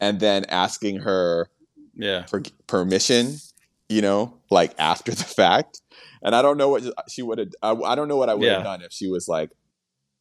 and 0.00 0.18
then 0.20 0.44
asking 0.48 1.00
her 1.00 1.48
yeah, 1.94 2.26
for 2.26 2.42
permission 2.66 3.36
you 3.88 4.02
know 4.02 4.36
like 4.50 4.74
after 4.78 5.12
the 5.12 5.24
fact 5.24 5.80
and 6.26 6.34
i 6.36 6.42
don't 6.42 6.58
know 6.58 6.68
what 6.68 6.82
she 7.08 7.22
would 7.22 7.38
have 7.38 7.48
I, 7.62 7.70
I 7.72 7.94
don't 7.94 8.08
know 8.08 8.16
what 8.18 8.28
i 8.28 8.34
would 8.34 8.46
have 8.46 8.58
Yeah. 8.58 8.62
done 8.64 8.82
if 8.82 8.92
she 8.92 9.08
was 9.08 9.26
like 9.28 9.50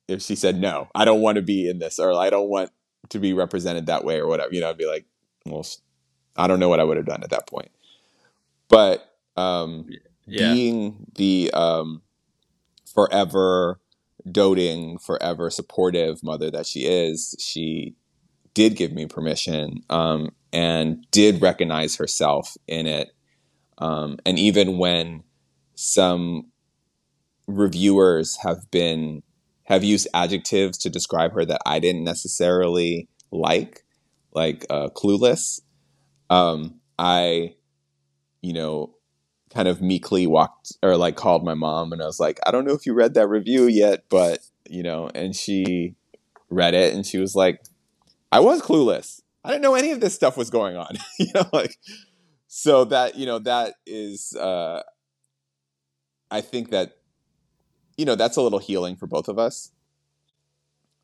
if 0.08 0.22
she 0.22 0.36
said 0.36 0.62
no. 0.62 0.88
I 0.94 1.04
don't 1.04 1.22
want 1.22 1.38
to 1.38 1.42
be 1.42 1.68
in 1.70 1.80
this 1.80 2.00
or 2.00 2.14
i 2.14 2.30
don't 2.30 2.48
want 2.48 2.70
to 3.10 3.20
be 3.20 3.34
represented 3.34 3.88
that 3.88 4.06
way 4.06 4.20
or 4.20 4.28
whatever 4.28 4.54
you 4.54 4.62
know 4.62 4.70
i'd 4.70 4.78
be 4.78 4.88
like 4.88 5.06
well 5.46 5.66
I 6.38 6.48
don't 6.48 6.60
know 6.60 6.70
what 6.70 6.80
i 6.80 6.84
would 6.84 6.98
have 6.98 7.06
done 7.06 7.24
at 7.24 7.30
that 7.32 7.48
point. 7.48 7.72
But 8.70 9.10
um 9.36 9.88
yeah, 10.28 10.54
being 10.54 11.08
the 11.16 11.52
um 11.54 12.02
forever 12.94 13.80
doting 14.32 14.98
forever 14.98 15.50
supportive 15.50 16.24
mother 16.24 16.50
that 16.52 16.66
she 16.66 16.82
is 16.86 17.36
she 17.40 17.96
did 18.56 18.76
give 18.76 18.92
me 18.94 19.06
permission 19.06 19.84
um, 19.90 20.30
and 20.52 21.06
did 21.12 21.42
recognize 21.42 21.98
herself 21.98 22.56
in 22.68 22.88
it. 22.88 23.10
Um, 23.78 24.18
and 24.26 24.40
even 24.40 24.78
when 24.78 25.24
some 25.76 26.48
reviewers 27.48 28.38
have 28.38 28.70
been 28.72 29.22
have 29.66 29.84
used 29.84 30.08
adjectives 30.14 30.78
to 30.78 30.90
describe 30.90 31.34
her 31.34 31.46
that 31.46 31.62
i 31.66 31.80
didn't 31.80 32.04
necessarily 32.04 33.08
like 33.32 33.84
like 34.34 34.66
uh, 34.70 34.90
clueless 34.90 35.62
um, 36.30 36.80
i 36.98 37.54
you 38.42 38.54
know 38.54 38.96
kind 39.56 39.68
of 39.70 39.82
meekly 39.82 40.28
walked 40.28 40.74
or 40.84 40.98
like 40.98 41.16
called 41.16 41.44
my 41.46 41.54
mom 41.54 41.94
and 41.94 42.02
I 42.02 42.06
was 42.06 42.20
like, 42.20 42.40
I 42.46 42.52
don't 42.52 42.66
know 42.66 42.74
if 42.74 42.86
you 42.86 42.94
read 42.94 43.14
that 43.14 43.28
review 43.28 43.68
yet, 43.68 44.04
but 44.10 44.40
you 44.70 44.84
know, 44.84 45.10
and 45.16 45.34
she 45.34 45.96
read 46.50 46.74
it 46.74 46.94
and 46.94 47.06
she 47.06 47.18
was 47.18 47.36
like, 47.36 47.62
I 48.32 48.42
was 48.42 48.62
clueless. 48.62 49.22
I 49.46 49.50
didn't 49.50 49.62
know 49.62 49.76
any 49.76 49.92
of 49.92 50.02
this 50.02 50.14
stuff 50.14 50.36
was 50.36 50.50
going 50.50 50.76
on. 50.76 50.98
you 51.20 51.28
know, 51.34 51.46
like 51.54 51.78
so 52.48 52.84
that, 52.86 53.16
you 53.16 53.26
know, 53.26 53.40
that 53.40 53.76
is 53.86 54.34
uh 54.36 54.84
I 56.32 56.42
think 56.42 56.72
that 56.72 56.98
you 57.98 58.06
know 58.06 58.16
that's 58.16 58.38
a 58.38 58.42
little 58.42 58.60
healing 58.60 58.96
for 58.96 59.08
both 59.08 59.28
of 59.28 59.40
us. 59.40 59.72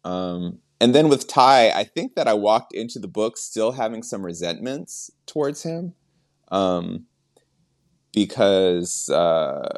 Um, 0.03 0.59
and 0.79 0.95
then 0.95 1.09
with 1.09 1.27
Ty, 1.27 1.69
I 1.69 1.83
think 1.83 2.15
that 2.15 2.27
I 2.27 2.33
walked 2.33 2.73
into 2.73 2.99
the 2.99 3.07
book 3.07 3.37
still 3.37 3.73
having 3.73 4.01
some 4.01 4.25
resentments 4.25 5.11
towards 5.27 5.63
him, 5.63 5.93
um, 6.51 7.05
because 8.13 9.09
uh, 9.09 9.77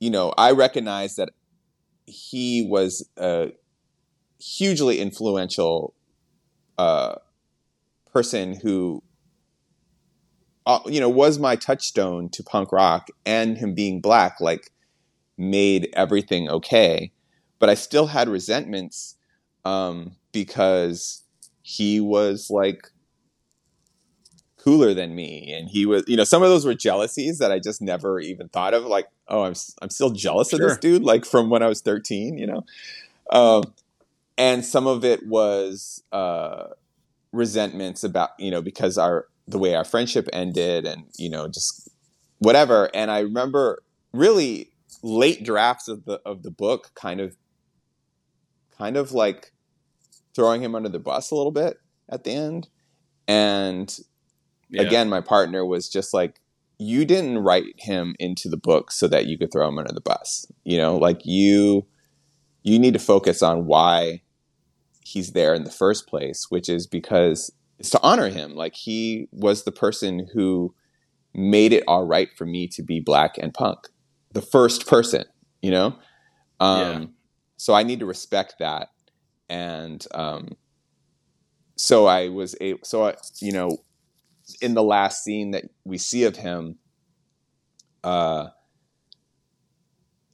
you 0.00 0.10
know 0.10 0.32
I 0.38 0.52
recognize 0.52 1.16
that 1.16 1.30
he 2.06 2.66
was 2.68 3.08
a 3.16 3.52
hugely 4.40 5.00
influential 5.00 5.94
uh, 6.78 7.16
person 8.12 8.54
who 8.62 9.02
uh, 10.66 10.80
you 10.86 11.00
know 11.00 11.08
was 11.08 11.38
my 11.38 11.56
touchstone 11.56 12.28
to 12.30 12.42
punk 12.42 12.72
rock 12.72 13.08
and 13.26 13.58
him 13.58 13.74
being 13.74 14.00
black 14.00 14.40
like 14.40 14.70
made 15.38 15.88
everything 15.94 16.48
okay. 16.48 17.12
But 17.58 17.68
i 17.68 17.74
still 17.74 18.06
had 18.08 18.28
resentments 18.28 19.16
um, 19.64 20.16
because 20.32 21.22
he 21.62 22.00
was 22.00 22.50
like 22.50 22.88
cooler 24.56 24.94
than 24.94 25.14
me. 25.14 25.52
And 25.52 25.68
he 25.68 25.86
was 25.86 26.04
you 26.06 26.16
know 26.16 26.24
some 26.24 26.42
of 26.42 26.48
those 26.48 26.64
were 26.64 26.74
jealousies 26.74 27.38
that 27.38 27.50
i 27.52 27.58
just 27.58 27.82
never 27.82 28.20
even 28.20 28.48
thought 28.48 28.74
of 28.74 28.84
like 28.84 29.08
oh 29.28 29.42
i'm, 29.42 29.54
I'm 29.80 29.90
still 29.90 30.10
jealous 30.10 30.50
sure. 30.50 30.62
of 30.62 30.68
this 30.68 30.78
dude 30.78 31.02
like 31.02 31.24
from 31.24 31.50
when 31.50 31.62
i 31.62 31.68
was 31.68 31.80
13 31.80 32.38
you 32.38 32.46
know? 32.46 32.64
Um, 33.30 33.64
and 34.38 34.64
some 34.64 34.86
of 34.86 35.04
it 35.04 35.26
was 35.26 36.02
uh, 36.12 36.64
resentments 37.32 38.04
about 38.04 38.30
you 38.38 38.50
know 38.50 38.62
because 38.62 38.98
our 38.98 39.26
the 39.48 39.58
way 39.58 39.74
our 39.74 39.84
friendship 39.84 40.28
ended 40.32 40.86
and 40.86 41.04
you 41.16 41.28
know 41.28 41.48
just 41.48 41.88
whatever. 42.38 42.90
And 42.94 43.10
i 43.10 43.20
remember 43.20 43.82
really 44.12 44.70
late 45.02 45.44
drafts 45.44 45.88
of 45.88 46.04
the 46.04 46.20
of 46.24 46.42
the 46.42 46.50
book 46.50 46.90
kind 46.94 47.20
of 47.20 47.36
kind 48.76 48.96
of 48.96 49.12
like 49.12 49.52
throwing 50.34 50.62
him 50.62 50.74
under 50.74 50.88
the 50.88 50.98
bus 50.98 51.30
a 51.30 51.34
little 51.34 51.52
bit 51.52 51.78
at 52.08 52.24
the 52.24 52.32
end. 52.32 52.68
And 53.28 53.96
yeah. 54.68 54.82
again 54.82 55.08
my 55.08 55.20
partner 55.20 55.64
was 55.64 55.88
just 55.88 56.14
like 56.14 56.40
you 56.78 57.04
didn't 57.04 57.38
write 57.38 57.74
him 57.78 58.16
into 58.18 58.48
the 58.48 58.56
book 58.56 58.90
so 58.90 59.06
that 59.06 59.26
you 59.26 59.38
could 59.38 59.52
throw 59.52 59.68
him 59.68 59.78
under 59.78 59.92
the 59.92 60.00
bus. 60.00 60.46
You 60.64 60.78
know 60.78 60.96
like 60.96 61.24
you 61.24 61.86
you 62.62 62.78
need 62.78 62.92
to 62.92 63.00
focus 63.00 63.42
on 63.42 63.66
why 63.66 64.22
he's 65.04 65.32
there 65.32 65.52
in 65.52 65.64
the 65.64 65.70
first 65.70 66.06
place 66.06 66.46
which 66.48 66.68
is 66.68 66.86
because 66.86 67.50
is 67.82 67.90
to 67.90 68.00
honor 68.02 68.28
him. 68.28 68.54
Like 68.54 68.74
he 68.74 69.28
was 69.32 69.64
the 69.64 69.72
person 69.72 70.28
who 70.32 70.74
made 71.34 71.72
it 71.72 71.84
all 71.86 72.06
right 72.06 72.28
for 72.36 72.46
me 72.46 72.68
to 72.68 72.82
be 72.82 73.00
black 73.00 73.36
and 73.38 73.52
punk. 73.52 73.88
The 74.32 74.42
first 74.42 74.86
person, 74.86 75.24
you 75.60 75.70
know? 75.70 75.98
Um, 76.60 76.80
yeah. 76.80 77.06
So 77.56 77.74
I 77.74 77.82
need 77.82 78.00
to 78.00 78.06
respect 78.06 78.56
that. 78.60 78.88
And 79.48 80.04
um, 80.14 80.56
so 81.76 82.06
I 82.06 82.28
was 82.28 82.54
a 82.60 82.76
so 82.82 83.06
I, 83.06 83.14
you 83.40 83.52
know, 83.52 83.78
in 84.60 84.74
the 84.74 84.82
last 84.82 85.24
scene 85.24 85.50
that 85.50 85.64
we 85.84 85.98
see 85.98 86.24
of 86.24 86.36
him, 86.36 86.78
uh, 88.04 88.48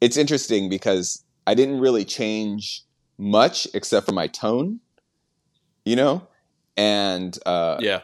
it's 0.00 0.16
interesting 0.16 0.68
because 0.68 1.24
I 1.46 1.54
didn't 1.54 1.80
really 1.80 2.04
change 2.04 2.84
much 3.18 3.66
except 3.74 4.06
for 4.06 4.12
my 4.12 4.28
tone, 4.28 4.80
you 5.84 5.96
know? 5.96 6.28
And 6.78 7.36
uh, 7.44 7.76
yeah, 7.80 8.02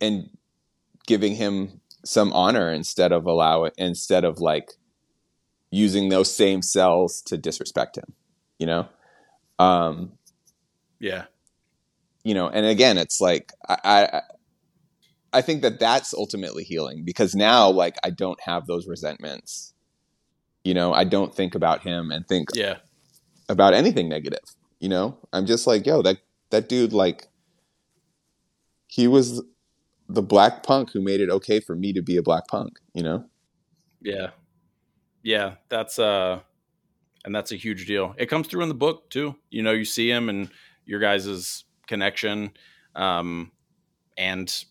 and 0.00 0.30
giving 1.06 1.34
him 1.34 1.80
some 2.04 2.32
honor 2.32 2.72
instead 2.72 3.10
of 3.12 3.26
allow 3.26 3.64
it 3.64 3.74
instead 3.76 4.24
of 4.24 4.38
like 4.38 4.70
using 5.70 6.08
those 6.08 6.34
same 6.34 6.62
cells 6.62 7.20
to 7.22 7.36
disrespect 7.36 7.98
him. 7.98 8.14
You 8.58 8.66
know, 8.66 8.88
um, 9.58 10.12
yeah, 11.00 11.24
you 12.22 12.32
know, 12.32 12.48
and 12.48 12.64
again, 12.64 12.96
it's 12.96 13.20
like 13.20 13.52
I, 13.68 13.78
I 13.84 14.22
I 15.32 15.42
think 15.42 15.62
that 15.62 15.80
that's 15.80 16.14
ultimately 16.14 16.62
healing 16.62 17.04
because 17.04 17.34
now 17.34 17.68
like 17.68 17.96
I 18.04 18.10
don't 18.10 18.40
have 18.42 18.66
those 18.66 18.86
resentments. 18.86 19.74
You 20.62 20.74
know, 20.74 20.92
I 20.92 21.04
don't 21.04 21.34
think 21.34 21.56
about 21.56 21.82
him 21.82 22.12
and 22.12 22.26
think 22.26 22.50
yeah 22.54 22.76
about 23.48 23.74
anything 23.74 24.08
negative. 24.08 24.44
You 24.78 24.90
know, 24.90 25.18
I'm 25.32 25.46
just 25.46 25.66
like, 25.66 25.86
yo, 25.86 26.02
that 26.02 26.18
that 26.50 26.68
dude 26.68 26.92
like 26.92 27.26
he 28.88 29.06
was 29.06 29.42
the 30.08 30.22
black 30.22 30.62
punk 30.62 30.90
who 30.92 31.00
made 31.00 31.20
it 31.20 31.30
okay 31.30 31.60
for 31.60 31.76
me 31.76 31.92
to 31.92 32.02
be 32.02 32.16
a 32.16 32.22
black 32.22 32.48
punk, 32.48 32.78
you 32.94 33.02
know? 33.02 33.24
Yeah. 34.00 34.30
Yeah, 35.22 35.54
that's 35.68 35.98
uh 35.98 36.40
and 37.24 37.34
that's 37.34 37.52
a 37.52 37.56
huge 37.56 37.86
deal. 37.86 38.14
It 38.16 38.26
comes 38.26 38.48
through 38.48 38.62
in 38.62 38.68
the 38.68 38.74
book 38.74 39.10
too. 39.10 39.36
You 39.50 39.62
know, 39.62 39.72
you 39.72 39.84
see 39.84 40.10
him 40.10 40.28
and 40.28 40.50
your 40.84 41.00
guys' 41.00 41.64
connection 41.86 42.52
um 42.94 43.52
and 44.16 44.64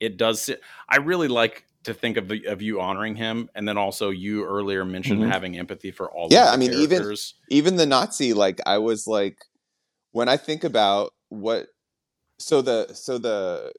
it 0.00 0.16
does 0.16 0.50
I 0.88 0.96
really 0.96 1.28
like 1.28 1.66
to 1.84 1.94
think 1.94 2.16
of 2.16 2.28
the, 2.28 2.46
of 2.46 2.60
you 2.60 2.80
honoring 2.80 3.16
him 3.16 3.50
and 3.54 3.66
then 3.68 3.78
also 3.78 4.10
you 4.10 4.44
earlier 4.44 4.84
mentioned 4.84 5.20
mm-hmm. 5.20 5.30
having 5.30 5.58
empathy 5.58 5.90
for 5.90 6.10
all 6.10 6.28
yeah 6.30 6.50
i 6.50 6.56
mean 6.56 6.72
characters. 6.72 7.34
even 7.48 7.58
even 7.68 7.76
the 7.76 7.86
nazi 7.86 8.34
like 8.34 8.60
i 8.66 8.76
was 8.76 9.06
like 9.06 9.38
when 10.12 10.28
i 10.28 10.36
think 10.36 10.62
about 10.62 11.14
what 11.30 11.68
so 12.40 12.62
the 12.62 12.92
so 12.94 13.18
the 13.18 13.72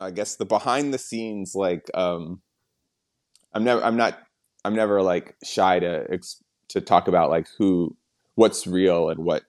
I 0.00 0.10
guess 0.10 0.36
the 0.36 0.44
behind 0.44 0.92
the 0.92 0.98
scenes 0.98 1.54
like 1.54 1.88
um 1.94 2.42
I'm 3.54 3.64
never 3.64 3.82
I'm 3.82 3.96
not 3.96 4.18
I'm 4.64 4.74
never 4.74 5.02
like 5.02 5.36
shy 5.44 5.78
to 5.78 6.18
to 6.70 6.80
talk 6.80 7.08
about 7.08 7.30
like 7.30 7.46
who 7.58 7.96
what's 8.34 8.66
real 8.66 9.08
and 9.08 9.24
what 9.24 9.44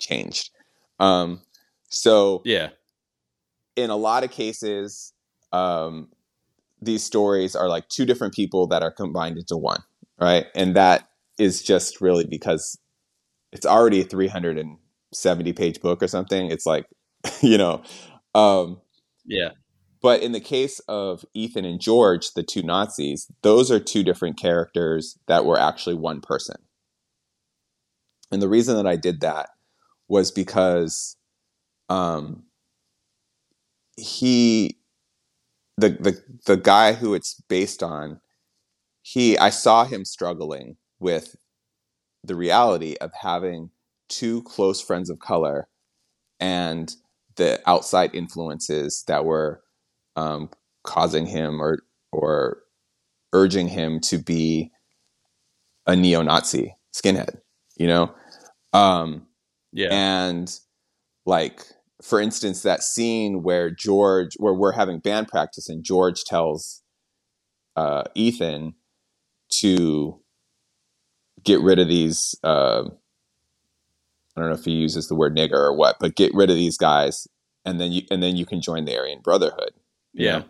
changed. 0.00 0.50
Um 0.98 1.42
so 1.88 2.42
yeah. 2.44 2.70
In 3.76 3.90
a 3.90 3.96
lot 3.96 4.24
of 4.24 4.30
cases 4.30 5.12
um 5.52 6.08
these 6.80 7.04
stories 7.04 7.54
are 7.54 7.68
like 7.68 7.88
two 7.88 8.04
different 8.06 8.34
people 8.34 8.66
that 8.68 8.82
are 8.82 8.90
combined 8.90 9.38
into 9.38 9.56
one, 9.56 9.82
right? 10.20 10.46
And 10.54 10.74
that 10.76 11.08
is 11.38 11.62
just 11.62 12.00
really 12.00 12.24
because 12.24 12.78
it's 13.52 13.66
already 13.66 14.00
a 14.00 14.04
370 14.04 15.52
page 15.52 15.80
book 15.80 16.02
or 16.02 16.08
something. 16.08 16.50
It's 16.50 16.66
like 16.66 16.86
you 17.42 17.58
know. 17.58 17.82
Um, 18.34 18.80
yeah. 19.24 19.50
But 20.02 20.22
in 20.22 20.32
the 20.32 20.40
case 20.40 20.78
of 20.88 21.24
Ethan 21.34 21.64
and 21.64 21.80
George, 21.80 22.32
the 22.34 22.42
two 22.42 22.62
Nazis, 22.62 23.30
those 23.42 23.70
are 23.70 23.80
two 23.80 24.04
different 24.04 24.38
characters 24.38 25.18
that 25.26 25.44
were 25.44 25.58
actually 25.58 25.96
one 25.96 26.20
person. 26.20 26.56
And 28.30 28.42
the 28.42 28.48
reason 28.48 28.76
that 28.76 28.86
I 28.86 28.96
did 28.96 29.20
that 29.20 29.50
was 30.08 30.30
because 30.30 31.16
um, 31.88 32.44
he, 33.96 34.76
the, 35.76 35.90
the, 35.90 36.22
the 36.44 36.56
guy 36.56 36.92
who 36.92 37.14
it's 37.14 37.40
based 37.48 37.82
on, 37.82 38.20
he, 39.02 39.38
I 39.38 39.50
saw 39.50 39.84
him 39.84 40.04
struggling 40.04 40.76
with 41.00 41.36
the 42.22 42.34
reality 42.34 42.96
of 43.00 43.12
having 43.20 43.70
two 44.08 44.42
close 44.42 44.80
friends 44.80 45.10
of 45.10 45.18
color 45.18 45.68
and 46.40 46.94
the 47.36 47.60
outside 47.66 48.14
influences 48.14 49.04
that 49.06 49.24
were 49.24 49.62
um, 50.16 50.50
causing 50.84 51.26
him 51.26 51.60
or 51.60 51.80
or 52.12 52.58
urging 53.32 53.68
him 53.68 54.00
to 54.00 54.18
be 54.18 54.70
a 55.86 55.94
neo-Nazi 55.94 56.74
skinhead, 56.94 57.40
you 57.76 57.86
know? 57.86 58.14
Um, 58.72 59.26
yeah. 59.72 59.88
And 59.90 60.58
like, 61.26 61.62
for 62.02 62.20
instance, 62.20 62.62
that 62.62 62.82
scene 62.82 63.42
where 63.42 63.70
George, 63.70 64.32
where 64.38 64.54
we're 64.54 64.72
having 64.72 64.98
band 64.98 65.28
practice 65.28 65.68
and 65.68 65.84
George 65.84 66.24
tells 66.24 66.82
uh, 67.76 68.04
Ethan 68.14 68.74
to 69.60 70.20
get 71.44 71.60
rid 71.60 71.78
of 71.78 71.88
these 71.88 72.34
uh, 72.42 72.84
I 74.36 74.40
don't 74.40 74.50
know 74.50 74.56
if 74.56 74.64
he 74.64 74.72
uses 74.72 75.08
the 75.08 75.14
word 75.14 75.34
nigger 75.34 75.52
or 75.52 75.72
what, 75.74 75.96
but 75.98 76.14
get 76.14 76.34
rid 76.34 76.50
of 76.50 76.56
these 76.56 76.76
guys, 76.76 77.26
and 77.64 77.80
then 77.80 77.90
you 77.90 78.02
and 78.10 78.22
then 78.22 78.36
you 78.36 78.44
can 78.44 78.60
join 78.60 78.84
the 78.84 78.96
Aryan 78.96 79.20
Brotherhood. 79.22 79.72
Yeah, 80.12 80.38
know? 80.38 80.44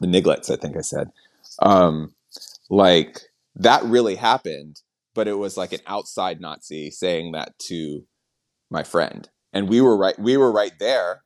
the 0.00 0.06
Niglets, 0.08 0.50
I 0.50 0.56
think 0.56 0.76
I 0.76 0.80
said. 0.80 1.10
Um, 1.60 2.14
like 2.70 3.20
that 3.54 3.84
really 3.84 4.16
happened, 4.16 4.80
but 5.14 5.28
it 5.28 5.38
was 5.38 5.56
like 5.56 5.72
an 5.72 5.80
outside 5.86 6.40
Nazi 6.40 6.90
saying 6.90 7.32
that 7.32 7.56
to 7.68 8.02
my 8.70 8.82
friend, 8.82 9.28
and 9.52 9.68
we 9.68 9.80
were 9.80 9.96
right. 9.96 10.18
We 10.18 10.36
were 10.36 10.50
right 10.50 10.76
there. 10.80 11.22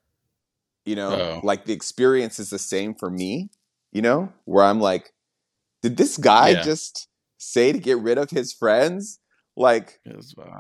You 0.84 0.94
know, 0.94 1.10
oh. 1.10 1.40
like 1.42 1.64
the 1.64 1.72
experience 1.72 2.38
is 2.38 2.50
the 2.50 2.58
same 2.58 2.94
for 2.94 3.10
me. 3.10 3.48
You 3.92 4.02
know, 4.02 4.32
where 4.44 4.64
I'm 4.64 4.80
like, 4.80 5.12
did 5.82 5.96
this 5.96 6.18
guy 6.18 6.50
yeah. 6.50 6.62
just 6.62 7.08
say 7.38 7.72
to 7.72 7.78
get 7.78 7.98
rid 7.98 8.18
of 8.18 8.30
his 8.30 8.52
friends? 8.52 9.20
Like 9.56 10.00
uh, 10.08 10.12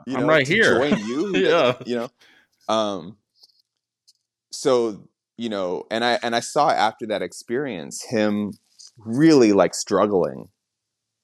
you 0.06 0.14
know, 0.14 0.20
I'm 0.20 0.26
right 0.26 0.46
here. 0.46 0.78
Join 0.78 0.98
you, 1.06 1.36
yeah. 1.36 1.74
You 1.84 1.96
know, 1.96 2.74
um, 2.74 3.16
so 4.50 5.08
you 5.36 5.48
know, 5.48 5.84
and 5.90 6.04
I 6.04 6.18
and 6.22 6.34
I 6.34 6.40
saw 6.40 6.70
after 6.70 7.06
that 7.06 7.22
experience 7.22 8.02
him 8.02 8.52
really 8.98 9.52
like 9.52 9.74
struggling. 9.74 10.48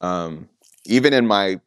Um, 0.01 0.49
even 0.85 1.13
in 1.13 1.25
my 1.25 1.59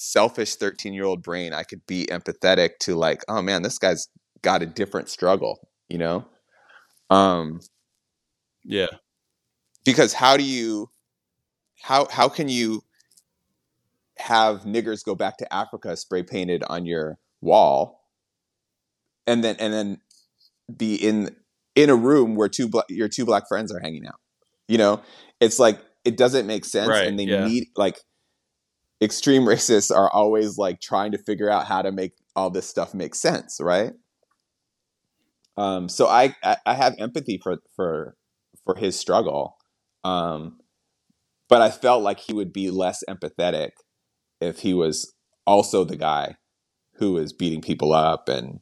selfish 0.00 0.56
13 0.56 0.94
year 0.94 1.04
old 1.04 1.22
brain, 1.22 1.52
I 1.52 1.62
could 1.62 1.86
be 1.86 2.06
empathetic 2.06 2.78
to 2.80 2.96
like, 2.96 3.22
oh 3.28 3.42
man, 3.42 3.62
this 3.62 3.78
guy's 3.78 4.08
got 4.42 4.62
a 4.62 4.66
different 4.66 5.08
struggle, 5.08 5.68
you 5.88 5.98
know? 5.98 6.24
Um, 7.10 7.60
yeah. 8.64 8.88
Because 9.84 10.12
how 10.14 10.36
do 10.36 10.42
you, 10.42 10.90
how, 11.82 12.06
how 12.10 12.28
can 12.28 12.48
you 12.48 12.82
have 14.20 14.62
niggers 14.62 15.04
go 15.04 15.14
back 15.14 15.36
to 15.38 15.52
Africa 15.52 15.96
spray 15.96 16.22
painted 16.22 16.62
on 16.68 16.86
your 16.86 17.18
wall 17.40 18.00
and 19.26 19.42
then, 19.44 19.56
and 19.58 19.72
then 19.72 20.00
be 20.74 20.94
in, 20.94 21.34
in 21.74 21.90
a 21.90 21.96
room 21.96 22.34
where 22.34 22.48
two 22.48 22.68
bla- 22.68 22.84
your 22.88 23.08
two 23.08 23.24
black 23.24 23.48
friends 23.48 23.72
are 23.72 23.80
hanging 23.80 24.06
out? 24.06 24.20
You 24.68 24.78
know, 24.78 25.02
it's 25.40 25.58
like, 25.58 25.80
it 26.04 26.16
doesn't 26.16 26.46
make 26.46 26.64
sense 26.64 26.88
Right, 26.88 27.06
and 27.06 27.18
they 27.18 27.26
yeah. 27.26 27.46
need 27.46 27.68
like 27.76 28.00
extreme 29.02 29.42
racists 29.46 29.94
are 29.94 30.10
always 30.10 30.58
like 30.58 30.80
trying 30.80 31.12
to 31.12 31.18
figure 31.18 31.50
out 31.50 31.66
how 31.66 31.82
to 31.82 31.92
make 31.92 32.12
all 32.36 32.50
this 32.50 32.68
stuff 32.68 32.94
make 32.94 33.14
sense 33.14 33.58
right 33.60 33.92
um 35.56 35.88
so 35.88 36.06
i 36.06 36.34
i, 36.44 36.56
I 36.64 36.74
have 36.74 36.94
empathy 36.98 37.40
for 37.42 37.58
for 37.74 38.14
for 38.64 38.76
his 38.76 38.98
struggle 38.98 39.56
um 40.04 40.58
but 41.48 41.60
i 41.60 41.70
felt 41.70 42.02
like 42.02 42.20
he 42.20 42.32
would 42.32 42.52
be 42.52 42.70
less 42.70 43.02
empathetic 43.08 43.70
if 44.40 44.60
he 44.60 44.74
was 44.74 45.14
also 45.46 45.84
the 45.84 45.96
guy 45.96 46.36
who 46.94 47.16
is 47.18 47.32
beating 47.32 47.60
people 47.60 47.92
up 47.92 48.28
and 48.28 48.60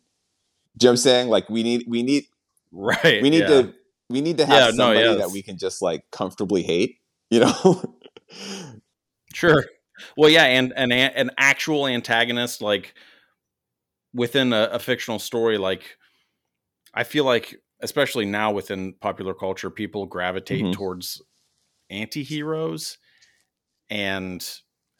do 0.76 0.87
you 0.87 0.89
know 0.89 0.91
what 0.91 0.91
i'm 0.91 0.97
saying 0.97 1.29
like 1.29 1.49
we 1.49 1.62
need 1.62 1.85
we 1.89 2.03
need 2.03 2.24
Right. 2.70 3.22
we 3.22 3.31
need 3.31 3.41
yeah. 3.41 3.47
to 3.62 3.74
we 4.11 4.20
need 4.20 4.39
to 4.39 4.47
have 4.47 4.61
Yeah, 4.61 4.66
no, 4.66 4.95
somebody 4.95 5.16
that 5.16 5.31
we 5.31 5.43
can 5.43 5.57
just 5.59 5.81
like 5.83 6.05
comfortably 6.11 6.62
hate 6.62 6.99
you 7.31 7.41
know 7.41 7.97
Sure. 9.35 9.64
Well, 10.16 10.31
yeah, 10.31 10.45
and 10.45 10.72
an 10.76 10.93
an 10.93 11.31
actual 11.39 11.87
antagonist, 11.87 12.62
like 12.62 12.95
within 14.14 14.53
a, 14.53 14.68
a 14.72 14.79
fictional 14.79 15.18
story, 15.18 15.59
like 15.59 15.97
I 16.95 17.05
feel 17.05 17.24
like, 17.24 17.57
especially 17.81 18.24
now 18.24 18.53
within 18.53 18.95
popular 19.01 19.35
culture, 19.35 19.70
people 19.70 20.07
gravitate 20.07 20.66
Mhm. 20.66 20.72
towards 20.72 21.22
anti-heroes 21.91 22.99
and 23.91 24.47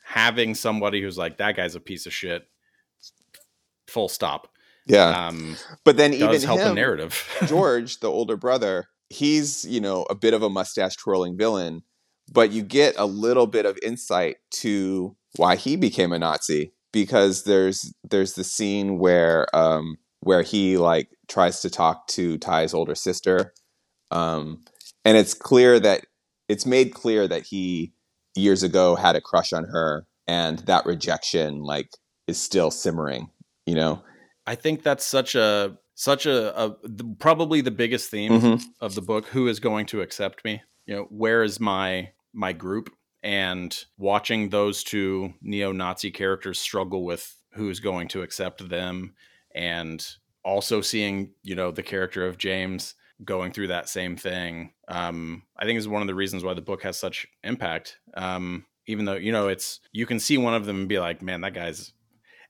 having 0.09 0.55
somebody 0.55 1.03
who's 1.03 1.19
like 1.19 1.37
that 1.37 1.55
guy's 1.55 1.75
a 1.75 1.81
piece 1.81 2.07
of 2.07 2.15
shit. 2.15 2.49
Full 3.89 4.09
stop. 4.09 4.49
yeah 4.87 5.29
Um, 5.29 5.57
but 5.85 5.99
then 5.99 6.15
even 6.15 6.41
help 6.41 6.61
him, 6.61 6.75
narrative. 6.75 7.29
George, 7.47 8.01
the 8.01 8.11
older 8.11 8.37
brother, 8.39 8.89
he's, 9.11 9.67
you 9.67 9.83
know, 9.83 10.07
a 10.09 10.15
bit 10.15 10.33
of 10.33 10.43
a 10.43 10.49
mustache 10.49 10.97
twirling 10.97 11.37
villain, 11.37 11.83
but 12.33 12.53
you 12.53 12.63
get 12.63 12.95
a 12.97 13.05
little 13.05 13.47
bit 13.47 13.67
of 13.67 13.79
insight 13.83 14.37
to 14.51 15.15
why 15.37 15.57
he 15.57 15.77
became 15.77 16.15
a 16.15 16.19
Nazi 16.19 16.73
because 16.91 17.45
there's 17.45 17.93
there's 18.03 18.33
the 18.33 18.45
scene 18.45 18.99
where 18.99 19.55
um 19.55 19.99
where 20.21 20.43
he 20.43 20.79
like 20.79 21.11
tries 21.29 21.61
to 21.61 21.69
talk 21.69 22.07
to 22.09 22.39
Ty's 22.39 22.73
older 22.73 22.95
sister. 22.95 23.53
Um 24.11 24.65
and 25.05 25.19
it's 25.19 25.35
clear 25.35 25.79
that 25.81 26.07
it's 26.49 26.65
made 26.65 26.95
clear 26.95 27.29
that 27.29 27.43
he 27.43 27.93
years 28.39 28.62
ago 28.62 28.95
had 28.97 29.16
a 29.16 29.20
crush 29.20 29.53
on 29.53 29.64
her 29.64 30.07
and 30.26 30.59
that 30.61 30.86
rejection 30.86 31.61
like 31.62 31.89
is 32.26 32.39
still 32.41 32.70
simmering, 32.70 33.28
you 33.66 33.74
know. 33.74 34.03
I 34.47 34.55
think 34.55 34.82
that's 34.82 35.05
such 35.05 35.34
a 35.34 35.76
such 35.95 36.26
a, 36.26 36.59
a 36.59 36.76
the, 36.84 37.05
probably 37.18 37.61
the 37.61 37.70
biggest 37.70 38.11
theme 38.11 38.32
Mhm. 38.41 38.62
of 38.80 38.95
the 38.95 39.03
book 39.03 39.26
who 39.26 39.49
is 39.49 39.59
going 39.61 39.86
to 39.86 40.01
accept 40.01 40.45
me 40.45 40.62
you 40.86 40.95
know 40.95 41.07
where 41.11 41.43
is 41.43 41.59
my 41.59 42.11
my 42.32 42.53
group 42.53 42.89
and 43.22 43.84
watching 43.97 44.49
those 44.51 44.84
two 44.84 45.34
neo-nazi 45.43 46.11
characters 46.12 46.61
struggle 46.61 47.05
with 47.05 47.34
who's 47.55 47.80
going 47.80 48.07
to 48.09 48.22
accept 48.22 48.68
them 48.68 49.14
and 49.55 50.07
also 50.45 50.80
seeing 50.80 51.32
you 51.43 51.57
know 51.57 51.70
the 51.72 51.82
character 51.82 52.24
of 52.26 52.39
james 52.39 52.95
going 53.25 53.53
through 53.53 53.66
that 53.69 53.89
same 53.89 54.16
thing 54.16 54.73
um 54.89 55.43
i 55.57 55.64
think 55.64 55.79
is 55.79 55.89
one 55.89 56.03
of 56.03 56.09
the 56.09 56.14
reasons 56.14 56.45
why 56.45 56.55
the 56.55 56.61
book 56.62 56.83
has 56.83 56.99
such 56.99 57.27
impact 57.43 57.99
um 58.14 58.64
even 58.87 59.05
though 59.05 59.14
you 59.16 59.33
know 59.33 59.49
it's 59.49 59.81
you 59.93 60.07
can 60.07 60.21
see 60.21 60.39
one 60.39 60.55
of 60.55 60.66
them 60.66 60.81
and 60.81 60.89
be 60.89 60.99
like 60.99 61.21
man 61.21 61.41
that 61.41 61.55
guy's 61.55 61.93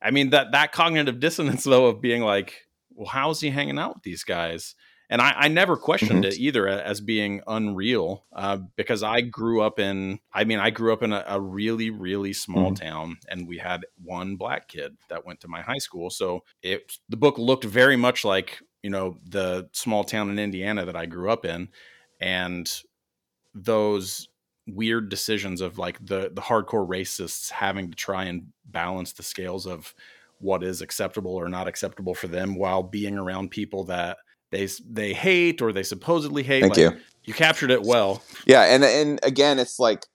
i 0.02 0.10
mean 0.10 0.30
that 0.30 0.52
that 0.52 0.72
cognitive 0.72 1.20
dissonance 1.20 1.64
though 1.64 1.86
of 1.86 2.00
being 2.00 2.22
like 2.22 2.66
well 2.94 3.08
how 3.08 3.30
is 3.30 3.40
he 3.40 3.50
hanging 3.50 3.78
out 3.78 3.94
with 3.94 4.02
these 4.02 4.24
guys 4.24 4.74
and 5.10 5.22
I, 5.22 5.32
I 5.38 5.48
never 5.48 5.78
questioned 5.78 6.24
Mhm. 6.24 6.32
it 6.32 6.38
either 6.38 6.68
as 6.68 7.00
being 7.00 7.40
unreal 7.46 8.26
uh, 8.30 8.58
because 8.76 9.02
I 9.02 9.22
grew 9.22 9.62
up 9.62 9.78
in 9.78 10.18
I 10.34 10.44
mean 10.44 10.58
I 10.58 10.68
grew 10.68 10.92
up 10.92 11.02
in 11.02 11.14
a, 11.14 11.24
a 11.26 11.40
really 11.40 11.88
really 11.88 12.34
small 12.34 12.72
Mhm. 12.72 12.76
town 12.76 13.16
and 13.30 13.48
we 13.48 13.56
had 13.56 13.86
one 14.04 14.36
black 14.36 14.68
kid 14.68 14.98
that 15.08 15.24
went 15.24 15.40
to 15.40 15.48
my 15.48 15.62
high 15.62 15.78
school 15.78 16.10
so 16.10 16.44
it 16.62 16.98
the 17.08 17.16
book 17.16 17.38
looked 17.38 17.64
very 17.64 17.96
much 17.96 18.22
like 18.22 18.58
you 18.82 18.90
know 18.90 19.18
the 19.24 19.68
small 19.72 20.04
town 20.04 20.30
in 20.30 20.38
Indiana 20.38 20.84
that 20.86 20.96
I 20.96 21.06
grew 21.06 21.30
up 21.30 21.44
in 21.44 21.68
and 22.20 22.70
those 23.54 24.28
weird 24.66 25.08
decisions 25.08 25.60
of 25.60 25.78
like 25.78 26.04
the 26.04 26.30
the 26.32 26.42
hardcore 26.42 26.86
racists 26.86 27.50
having 27.50 27.90
to 27.90 27.96
try 27.96 28.24
and 28.24 28.48
balance 28.66 29.12
the 29.12 29.22
scales 29.22 29.66
of 29.66 29.94
what 30.40 30.62
is 30.62 30.80
acceptable 30.82 31.34
or 31.34 31.48
not 31.48 31.66
acceptable 31.66 32.14
for 32.14 32.28
them 32.28 32.54
while 32.54 32.82
being 32.82 33.16
around 33.16 33.50
people 33.50 33.84
that 33.84 34.18
they 34.50 34.68
they 34.88 35.12
hate 35.12 35.60
or 35.60 35.72
they 35.72 35.82
supposedly 35.82 36.42
hate. 36.42 36.60
Thank 36.60 36.76
Like, 36.76 36.94
you. 36.94 37.00
You 37.24 37.34
captured 37.34 37.70
it 37.70 37.82
well. 37.82 38.22
Yeah, 38.46 38.62
and 38.62 38.84
and 38.84 39.20
again, 39.22 39.58
it's 39.58 39.78
like 39.78 40.06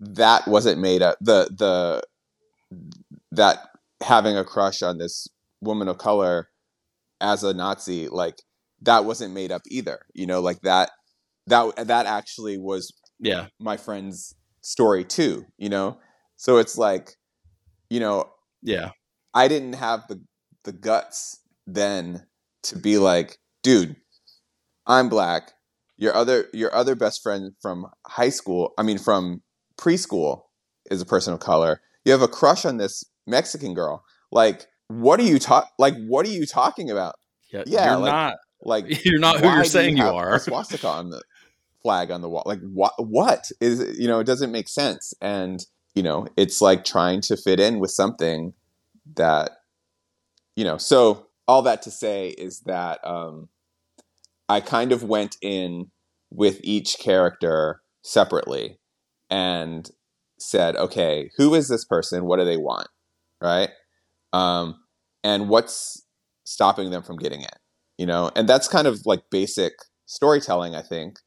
that 0.00 0.46
wasn't 0.48 0.80
made 0.80 1.02
up. 1.02 1.18
The 1.20 1.48
the 1.54 2.02
that 3.32 3.68
having 4.00 4.36
a 4.36 4.44
crush 4.44 4.82
on 4.82 4.98
this 4.98 5.28
woman 5.60 5.88
of 5.88 5.98
color 5.98 6.48
as 7.24 7.42
a 7.42 7.54
Nazi, 7.54 8.08
like 8.08 8.36
that 8.82 9.04
wasn't 9.04 9.34
made 9.34 9.50
up 9.50 9.62
either. 9.68 10.00
You 10.14 10.26
know, 10.26 10.40
like 10.40 10.60
that 10.60 10.90
that 11.46 11.74
that 11.86 12.06
actually 12.06 12.58
was 12.58 12.92
Yeah, 13.18 13.46
my 13.58 13.76
friend's 13.76 14.34
story 14.60 15.04
too. 15.04 15.46
You 15.58 15.70
know, 15.70 15.98
so 16.36 16.58
it's 16.58 16.76
like, 16.76 17.12
you 17.88 18.00
know, 18.00 18.30
yeah, 18.62 18.90
I 19.32 19.48
didn't 19.48 19.74
have 19.74 20.06
the 20.08 20.22
the 20.64 20.72
guts 20.72 21.40
then 21.66 22.26
to 22.64 22.78
be 22.78 22.98
like, 22.98 23.38
dude, 23.62 23.96
I'm 24.86 25.08
black. 25.08 25.52
Your 25.96 26.14
other 26.14 26.46
your 26.52 26.74
other 26.74 26.94
best 26.94 27.22
friend 27.22 27.52
from 27.62 27.86
high 28.06 28.30
school, 28.30 28.72
I 28.78 28.82
mean 28.82 28.98
from 28.98 29.42
preschool 29.78 30.42
is 30.90 31.00
a 31.00 31.06
person 31.06 31.32
of 31.32 31.40
color. 31.40 31.80
You 32.04 32.12
have 32.12 32.22
a 32.22 32.28
crush 32.28 32.64
on 32.66 32.76
this 32.76 33.04
Mexican 33.26 33.72
girl. 33.74 34.04
Like, 34.30 34.66
what 34.88 35.18
are 35.20 35.24
you 35.24 35.38
talk 35.38 35.70
like 35.78 35.94
what 36.06 36.26
are 36.26 36.30
you 36.30 36.46
talking 36.46 36.90
about? 36.90 37.14
yeah. 37.52 37.62
Yeah, 37.66 37.90
you're 37.92 38.00
like- 38.00 38.12
not 38.12 38.34
Like 38.62 39.04
you're 39.04 39.18
not 39.20 39.40
who 39.40 39.48
you're 39.48 39.64
saying 39.64 39.96
you 39.96 40.02
have 40.02 40.14
are. 40.14 40.34
A 40.34 40.40
swastika 40.40 40.88
on 40.88 41.10
the 41.10 41.22
flag 41.82 42.10
on 42.10 42.20
the 42.22 42.28
wall. 42.28 42.42
Like 42.46 42.60
what 42.62 42.92
what 42.98 43.50
is 43.60 43.98
you 43.98 44.08
know, 44.08 44.20
it 44.20 44.24
doesn't 44.24 44.50
make 44.52 44.68
sense. 44.68 45.12
And, 45.20 45.64
you 45.94 46.02
know, 46.02 46.26
it's 46.36 46.60
like 46.60 46.84
trying 46.84 47.20
to 47.22 47.36
fit 47.36 47.60
in 47.60 47.78
with 47.78 47.90
something 47.90 48.54
that 49.16 49.50
you 50.56 50.64
know, 50.64 50.78
so 50.78 51.26
all 51.46 51.62
that 51.62 51.82
to 51.82 51.90
say 51.90 52.28
is 52.28 52.60
that 52.60 53.04
um 53.06 53.48
I 54.48 54.60
kind 54.60 54.92
of 54.92 55.02
went 55.02 55.36
in 55.42 55.90
with 56.30 56.60
each 56.62 56.98
character 56.98 57.80
separately 58.02 58.78
and 59.30 59.90
said, 60.38 60.76
okay, 60.76 61.30
who 61.36 61.54
is 61.54 61.68
this 61.68 61.84
person? 61.84 62.24
What 62.26 62.38
do 62.38 62.44
they 62.44 62.56
want? 62.58 62.88
Right? 63.40 63.70
Um, 64.34 64.80
and 65.22 65.48
what's 65.48 66.04
stopping 66.44 66.90
them 66.90 67.02
from 67.02 67.16
getting 67.16 67.40
it? 67.40 67.56
You 67.96 68.06
know, 68.06 68.30
and 68.34 68.48
that's 68.48 68.66
kind 68.66 68.86
of 68.88 69.06
like 69.06 69.22
basic 69.30 69.72
storytelling, 70.06 70.74
I 70.74 70.82
think. 70.82 71.20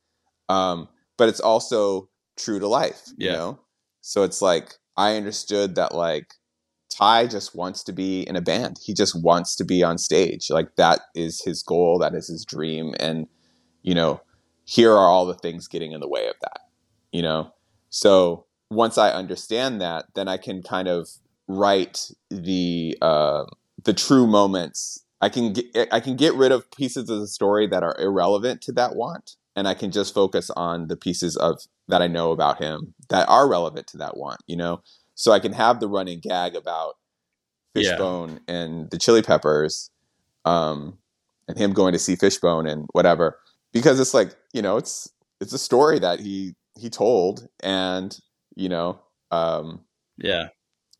Um, 0.49 0.89
but 1.17 1.29
it's 1.29 1.39
also 1.39 2.09
true 2.37 2.59
to 2.59 2.67
life, 2.67 3.03
you 3.17 3.31
know? 3.31 3.59
So 4.01 4.23
it's 4.23 4.41
like 4.41 4.73
I 4.97 5.15
understood 5.15 5.75
that 5.75 5.95
like 5.95 6.33
Ty 6.89 7.27
just 7.27 7.55
wants 7.55 7.83
to 7.85 7.93
be 7.93 8.23
in 8.23 8.35
a 8.35 8.41
band. 8.41 8.77
He 8.83 8.93
just 8.93 9.15
wants 9.21 9.55
to 9.55 9.63
be 9.63 9.83
on 9.83 9.97
stage. 9.97 10.49
Like 10.49 10.75
that 10.75 10.99
is 11.15 11.41
his 11.43 11.63
goal, 11.63 11.99
that 11.99 12.13
is 12.13 12.27
his 12.27 12.43
dream. 12.43 12.93
And, 12.99 13.27
you 13.83 13.95
know, 13.95 14.21
here 14.65 14.91
are 14.91 15.09
all 15.09 15.25
the 15.25 15.33
things 15.33 15.67
getting 15.67 15.93
in 15.93 16.01
the 16.01 16.09
way 16.09 16.27
of 16.27 16.35
that. 16.41 16.59
You 17.11 17.21
know? 17.21 17.53
So 17.89 18.45
once 18.69 18.97
I 18.97 19.11
understand 19.11 19.79
that, 19.79 20.05
then 20.13 20.27
I 20.27 20.35
can 20.35 20.61
kind 20.61 20.89
of 20.89 21.07
write 21.47 22.11
the 22.29 22.97
uh, 23.01 23.45
the 23.83 23.93
true 23.93 24.27
moments. 24.27 25.03
I 25.21 25.29
can 25.29 25.53
get 25.53 25.65
I 25.91 25.99
can 25.99 26.15
get 26.15 26.33
rid 26.35 26.51
of 26.51 26.69
pieces 26.71 27.09
of 27.09 27.19
the 27.19 27.27
story 27.27 27.67
that 27.67 27.83
are 27.83 27.95
irrelevant 27.99 28.61
to 28.63 28.71
that 28.73 28.95
want, 28.95 29.35
and 29.55 29.67
I 29.67 29.73
can 29.73 29.91
just 29.91 30.13
focus 30.13 30.49
on 30.51 30.87
the 30.87 30.97
pieces 30.97 31.35
of 31.37 31.61
that 31.87 32.01
I 32.01 32.07
know 32.07 32.31
about 32.31 32.61
him 32.61 32.93
that 33.09 33.27
are 33.29 33.49
relevant 33.49 33.87
to 33.87 33.97
that 33.97 34.17
want. 34.17 34.41
You 34.47 34.57
know, 34.57 34.81
so 35.15 35.31
I 35.31 35.39
can 35.39 35.53
have 35.53 35.79
the 35.79 35.87
running 35.87 36.19
gag 36.19 36.55
about 36.55 36.95
Yeah. 37.73 37.91
Fishbone 37.91 38.41
and 38.47 38.89
the 38.91 38.97
Chili 38.97 39.21
Peppers, 39.21 39.89
um, 40.45 40.97
and 41.47 41.57
him 41.57 41.73
going 41.73 41.93
to 41.93 41.99
see 41.99 42.15
Fishbone 42.15 42.67
and 42.67 42.87
whatever, 42.93 43.39
because 43.71 43.99
it's 43.99 44.13
like 44.13 44.35
you 44.53 44.61
know 44.61 44.77
it's 44.77 45.09
it's 45.41 45.53
a 45.53 45.59
story 45.59 45.99
that 45.99 46.19
he 46.19 46.55
he 46.77 46.89
told, 46.89 47.47
and 47.63 48.19
you 48.55 48.69
know, 48.69 48.99
um, 49.31 49.81
yeah. 50.17 50.49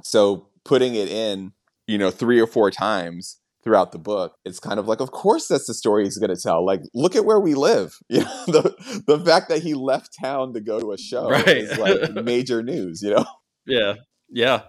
So 0.08 0.48
putting 0.64 0.96
it 0.96 1.10
in, 1.10 1.54
you 1.86 1.98
know, 1.98 2.12
three 2.12 2.40
or 2.40 2.48
four 2.48 2.72
times 2.72 3.40
throughout 3.64 3.92
the 3.92 4.00
book, 4.00 4.36
it's 4.46 4.60
kind 4.60 4.80
of 4.80 4.88
like, 4.88 5.02
of 5.02 5.12
course, 5.12 5.48
that's 5.48 5.68
the 5.68 5.74
story 5.74 6.06
he's 6.06 6.18
going 6.18 6.34
to 6.34 6.42
tell. 6.42 6.66
Like, 6.66 6.82
look 6.94 7.16
at 7.16 7.26
where 7.26 7.40
we 7.40 7.54
live. 7.54 7.98
You 8.10 8.22
know, 8.22 8.44
the 8.48 9.04
the 9.06 9.20
fact 9.20 9.50
that 9.50 9.64
he 9.64 9.74
left 9.74 10.16
town 10.22 10.54
to 10.54 10.62
go 10.62 10.80
to 10.80 10.94
a 10.94 10.98
show 10.98 11.30
right. 11.30 11.48
is 11.48 11.78
like 11.78 12.12
major 12.24 12.64
news. 12.64 13.02
You 13.02 13.16
know. 13.16 13.26
Yeah. 13.66 13.96
Yeah. 14.30 14.62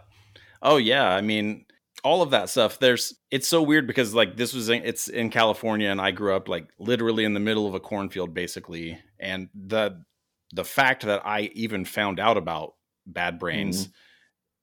Oh 0.61 0.77
yeah. 0.77 1.09
I 1.09 1.21
mean, 1.21 1.65
all 2.05 2.23
of 2.23 2.31
that 2.31 2.49
stuff 2.49 2.79
there's 2.79 3.15
it's 3.31 3.49
so 3.49 3.63
weird 3.63 3.87
because 3.87 4.15
like 4.15 4.37
this 4.37 4.53
was 4.53 4.69
in, 4.69 4.83
it's 4.85 5.09
in 5.09 5.31
california 5.31 5.91
and 5.91 6.01
i 6.01 6.13
grew 6.13 6.35
up 6.35 6.49
like 6.49 6.69
literally 6.79 7.25
in 7.25 7.35
the 7.35 7.41
middle 7.41 7.67
of 7.67 7.75
a 7.75 7.81
cornfield 7.81 8.33
basically 8.33 8.99
and 9.19 9.49
the 9.53 10.01
the 10.53 10.65
fact 10.65 11.05
that 11.05 11.27
i 11.27 11.43
even 11.55 11.85
found 11.85 12.21
out 12.21 12.37
about 12.37 12.75
bad 13.05 13.39
brains 13.39 13.89
mm-hmm. 13.89 13.93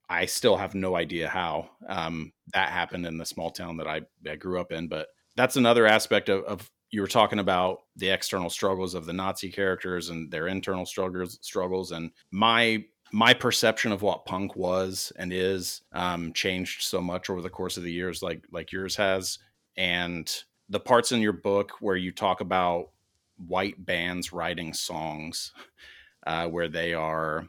I 0.08 0.24
still 0.24 0.56
have 0.56 0.74
no 0.74 0.96
idea 0.96 1.28
how 1.28 1.68
um, 1.88 2.32
that 2.52 2.70
happened 2.70 3.06
in 3.06 3.18
the 3.18 3.26
small 3.26 3.50
town 3.50 3.76
that 3.76 3.88
I, 3.88 4.02
I 4.28 4.36
grew 4.36 4.60
up 4.60 4.72
in 4.72 4.88
but 4.88 5.08
that's 5.36 5.56
another 5.56 5.86
aspect 5.86 6.28
of, 6.28 6.44
of 6.44 6.70
you 6.90 7.00
were 7.00 7.06
talking 7.06 7.40
about 7.40 7.80
the 7.96 8.08
external 8.08 8.50
struggles 8.50 8.94
of 8.94 9.06
the 9.06 9.12
nazi 9.12 9.50
characters 9.50 10.10
and 10.10 10.30
their 10.30 10.46
internal 10.48 10.86
struggles 10.86 11.38
struggles 11.42 11.92
and 11.92 12.10
my 12.30 12.84
my 13.12 13.32
perception 13.32 13.92
of 13.92 14.02
what 14.02 14.24
punk 14.24 14.56
was 14.56 15.12
and 15.16 15.32
is 15.32 15.82
um, 15.92 16.32
changed 16.32 16.82
so 16.82 17.00
much 17.00 17.30
over 17.30 17.40
the 17.40 17.50
course 17.50 17.76
of 17.76 17.82
the 17.82 17.92
years, 17.92 18.22
like 18.22 18.44
like 18.50 18.72
yours 18.72 18.96
has. 18.96 19.38
And 19.76 20.32
the 20.68 20.80
parts 20.80 21.12
in 21.12 21.20
your 21.20 21.32
book 21.32 21.72
where 21.80 21.96
you 21.96 22.10
talk 22.10 22.40
about 22.40 22.90
white 23.46 23.84
bands 23.84 24.32
writing 24.32 24.72
songs, 24.72 25.52
uh, 26.26 26.48
where 26.48 26.68
they 26.68 26.94
are 26.94 27.46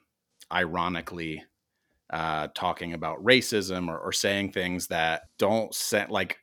ironically 0.52 1.44
uh, 2.10 2.48
talking 2.54 2.94
about 2.94 3.24
racism 3.24 3.90
or, 3.90 3.98
or 3.98 4.12
saying 4.12 4.52
things 4.52 4.88
that 4.88 5.24
don't 5.38 5.74
set 5.74 6.10
like 6.10 6.38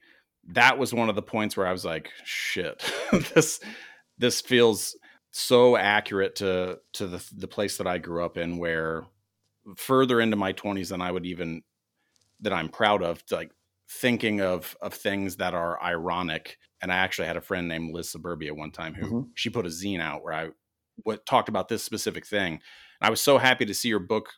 that 0.48 0.78
was 0.78 0.92
one 0.92 1.08
of 1.08 1.14
the 1.14 1.22
points 1.22 1.56
where 1.56 1.66
I 1.66 1.72
was 1.72 1.84
like, 1.84 2.10
shit, 2.24 2.84
this 3.34 3.60
this 4.18 4.40
feels 4.40 4.96
so 5.30 5.76
accurate 5.76 6.36
to 6.36 6.78
to 6.92 7.06
the 7.06 7.30
the 7.36 7.48
place 7.48 7.78
that 7.78 7.86
I 7.86 7.98
grew 7.98 8.24
up 8.24 8.36
in 8.36 8.58
where 8.58 9.04
further 9.76 10.20
into 10.20 10.36
my 10.36 10.52
20s 10.52 10.90
than 10.90 11.00
I 11.00 11.10
would 11.10 11.26
even 11.26 11.62
that 12.40 12.52
I'm 12.52 12.68
proud 12.68 13.02
of 13.02 13.22
like 13.30 13.50
thinking 13.88 14.40
of 14.40 14.76
of 14.80 14.94
things 14.94 15.36
that 15.36 15.54
are 15.54 15.82
ironic 15.82 16.58
and 16.82 16.92
I 16.92 16.96
actually 16.96 17.26
had 17.26 17.36
a 17.36 17.40
friend 17.40 17.66
named 17.66 17.94
Liz 17.94 18.10
Suburbia 18.10 18.54
one 18.54 18.70
time 18.70 18.94
who 18.94 19.06
mm-hmm. 19.06 19.20
she 19.34 19.50
put 19.50 19.66
a 19.66 19.70
zine 19.70 20.00
out 20.00 20.22
where 20.22 20.34
I 20.34 20.48
what 21.02 21.26
talked 21.26 21.48
about 21.48 21.68
this 21.68 21.82
specific 21.82 22.26
thing 22.26 22.52
and 22.52 22.60
I 23.00 23.10
was 23.10 23.20
so 23.20 23.38
happy 23.38 23.64
to 23.64 23.74
see 23.74 23.88
your 23.88 23.98
book 23.98 24.28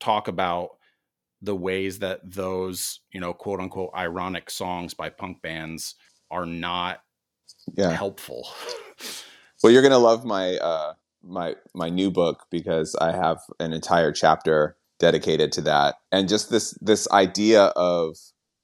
talk 0.00 0.28
about 0.28 0.70
the 1.42 1.56
ways 1.56 2.00
that 2.00 2.20
those 2.24 3.00
you 3.12 3.20
know 3.20 3.32
quote 3.32 3.60
unquote 3.60 3.90
ironic 3.96 4.50
songs 4.50 4.94
by 4.94 5.08
punk 5.08 5.40
bands 5.42 5.94
are 6.30 6.46
not 6.46 7.00
yeah. 7.76 7.90
helpful 7.90 8.46
Well, 9.62 9.72
you're 9.72 9.82
gonna 9.82 9.98
love 10.10 10.24
my 10.24 10.56
uh, 10.56 10.94
my 11.22 11.56
my 11.74 11.88
new 11.88 12.10
book 12.10 12.46
because 12.50 12.94
I 12.96 13.12
have 13.12 13.38
an 13.58 13.72
entire 13.72 14.12
chapter 14.12 14.76
dedicated 14.98 15.52
to 15.52 15.60
that, 15.62 15.96
and 16.12 16.28
just 16.28 16.50
this 16.50 16.72
this 16.80 17.10
idea 17.10 17.64
of 17.76 18.16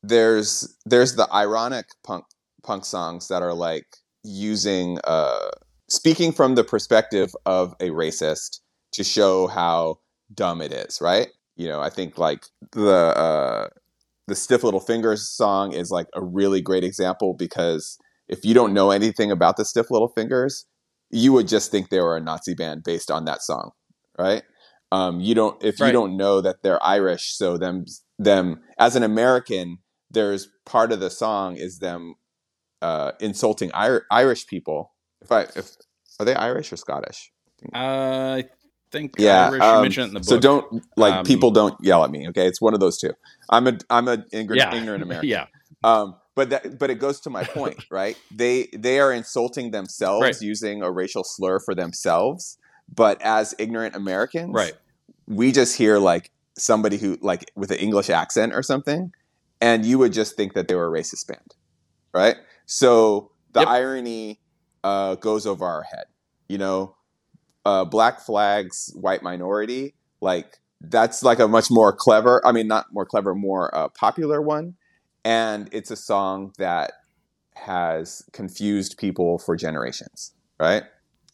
there's 0.03 0.77
there's 0.85 1.17
the 1.17 1.33
ironic 1.33 1.87
punk 2.05 2.25
punk 2.63 2.85
songs 2.85 3.29
that 3.29 3.43
are 3.43 3.55
like 3.55 3.87
using 4.23 4.99
uh, 5.05 5.51
speaking 5.89 6.33
from 6.33 6.55
the 6.55 6.65
perspective 6.65 7.35
of 7.45 7.75
a 7.81 7.91
racist 7.91 8.61
to 8.93 9.05
show 9.05 9.47
how 9.47 9.99
dumb 10.33 10.61
it 10.61 10.73
is, 10.73 11.01
right? 11.01 11.29
You 11.57 11.69
know, 11.69 11.81
I 11.81 11.91
think 11.91 12.19
like 12.19 12.47
the 12.73 12.91
uh, 12.91 13.69
the 14.27 14.35
stiff 14.35 14.63
little 14.63 14.81
fingers 14.81 15.29
song 15.29 15.73
is 15.73 15.91
like 15.91 16.09
a 16.15 16.23
really 16.23 16.61
great 16.61 16.85
example 16.85 17.35
because 17.35 17.99
if 18.29 18.45
you 18.45 18.55
don't 18.55 18.75
know 18.75 18.91
anything 18.91 19.31
about 19.31 19.57
the 19.57 19.65
stiff 19.65 19.91
little 19.91 20.09
fingers 20.09 20.67
you 21.11 21.33
would 21.33 21.49
just 21.49 21.71
think 21.71 21.89
they 21.89 22.01
were 22.01 22.17
a 22.17 22.21
Nazi 22.21 22.55
band 22.55 22.83
based 22.85 23.11
on 23.11 23.25
that 23.27 23.43
song, 23.43 23.71
right? 24.19 24.43
Um, 24.93 25.21
you 25.21 25.35
don't 25.35 25.63
if 25.63 25.81
right. 25.81 25.89
you 25.89 25.93
don't 25.93 26.17
know 26.17 26.41
that 26.41 26.63
they're 26.63 26.83
Irish, 26.85 27.35
so 27.37 27.57
them 27.57 27.85
them 28.19 28.61
as 28.79 28.97
an 28.97 29.03
American, 29.03 29.79
there's 30.11 30.49
part 30.65 30.93
of 30.93 31.01
the 31.01 31.11
song 31.11 31.57
is 31.57 31.79
them 31.79 32.15
uh, 32.83 33.13
insulting 33.21 33.71
Ir- 33.71 34.07
Irish 34.11 34.47
people. 34.47 34.93
If 35.21 35.33
I 35.33 35.43
if 35.57 35.73
are 36.21 36.27
they 36.27 36.35
Irish 36.35 36.73
or 36.73 36.77
Scottish? 36.77 37.33
Uh, 37.75 38.43
I 38.43 38.45
think 38.97 39.15
yeah. 39.19 39.49
Irish, 39.49 39.63
um, 39.63 39.83
mentioned 39.83 40.09
in 40.09 40.15
the 40.15 40.21
book. 40.21 40.29
So 40.29 40.39
don't 40.39 40.85
like 40.97 41.15
um, 41.15 41.25
people 41.25 41.51
don't 41.51 41.77
yell 41.83 42.05
at 42.05 42.11
me. 42.11 42.29
Okay, 42.29 42.47
it's 42.47 42.61
one 42.61 42.75
of 42.75 42.81
those 42.81 42.99
two. 42.99 43.13
I'm 43.51 43.67
a 43.67 43.79
I'm 43.91 44.09
a 44.09 44.25
ignorant, 44.33 44.61
yeah. 44.61 44.75
ignorant 44.75 45.03
American. 45.03 45.29
yeah. 45.29 45.47
Um, 45.85 46.17
but 46.37 46.51
that 46.51 46.79
but 46.79 46.91
it 46.91 47.01
goes 47.01 47.19
to 47.21 47.31
my 47.31 47.43
point 47.43 47.85
right 47.91 48.17
they 48.31 48.69
they 48.73 49.01
are 49.01 49.13
insulting 49.13 49.73
themselves 49.73 50.23
right. 50.23 50.41
using 50.41 50.83
a 50.83 50.91
racial 50.93 51.25
slur 51.25 51.59
for 51.59 51.75
themselves 51.75 52.59
but 52.95 53.21
as 53.23 53.57
ignorant 53.59 53.97
americans 53.97 54.55
right 54.55 54.75
we 55.27 55.51
just 55.51 55.77
hear 55.77 55.99
like 55.99 56.31
somebody 56.57 56.99
who 56.99 57.19
like 57.21 57.51
with 57.57 57.73
an 57.73 57.79
english 57.79 58.09
accent 58.09 58.55
or 58.55 58.63
something 58.63 59.13
and 59.61 59.85
you 59.85 59.99
would 59.99 60.13
just 60.13 60.37
think 60.37 60.53
that 60.55 60.69
they 60.69 60.75
were 60.77 60.95
a 60.95 61.01
racist 61.01 61.27
band 61.27 61.55
right 62.13 62.37
so 62.67 63.33
the 63.53 63.61
yep. 63.61 63.69
irony 63.69 64.39
uh, 64.85 65.17
goes 65.17 65.47
over 65.47 65.65
our 65.65 65.83
head 65.83 66.05
you 66.49 66.59
know 66.59 66.95
uh, 67.67 67.85
black 67.85 68.21
flags 68.21 68.93
white 68.95 69.23
minority 69.23 69.95
like 70.21 70.59
that's 70.81 71.23
like 71.23 71.41
a 71.41 71.49
much 71.49 71.71
more 71.71 71.93
clever 71.93 72.41
i 72.47 72.53
mean 72.53 72.69
not 72.69 72.87
more 72.93 73.07
clever 73.07 73.35
more 73.35 73.75
uh, 73.77 73.89
popular 73.89 74.41
one 74.41 74.75
and 75.27 75.69
it's 75.73 75.91
a 75.91 75.97
song 75.97 76.53
that 76.59 76.93
has 77.57 78.23
confused 78.33 78.99
people 78.99 79.39
for 79.39 79.57
generations, 79.57 80.33
right? 80.61 80.85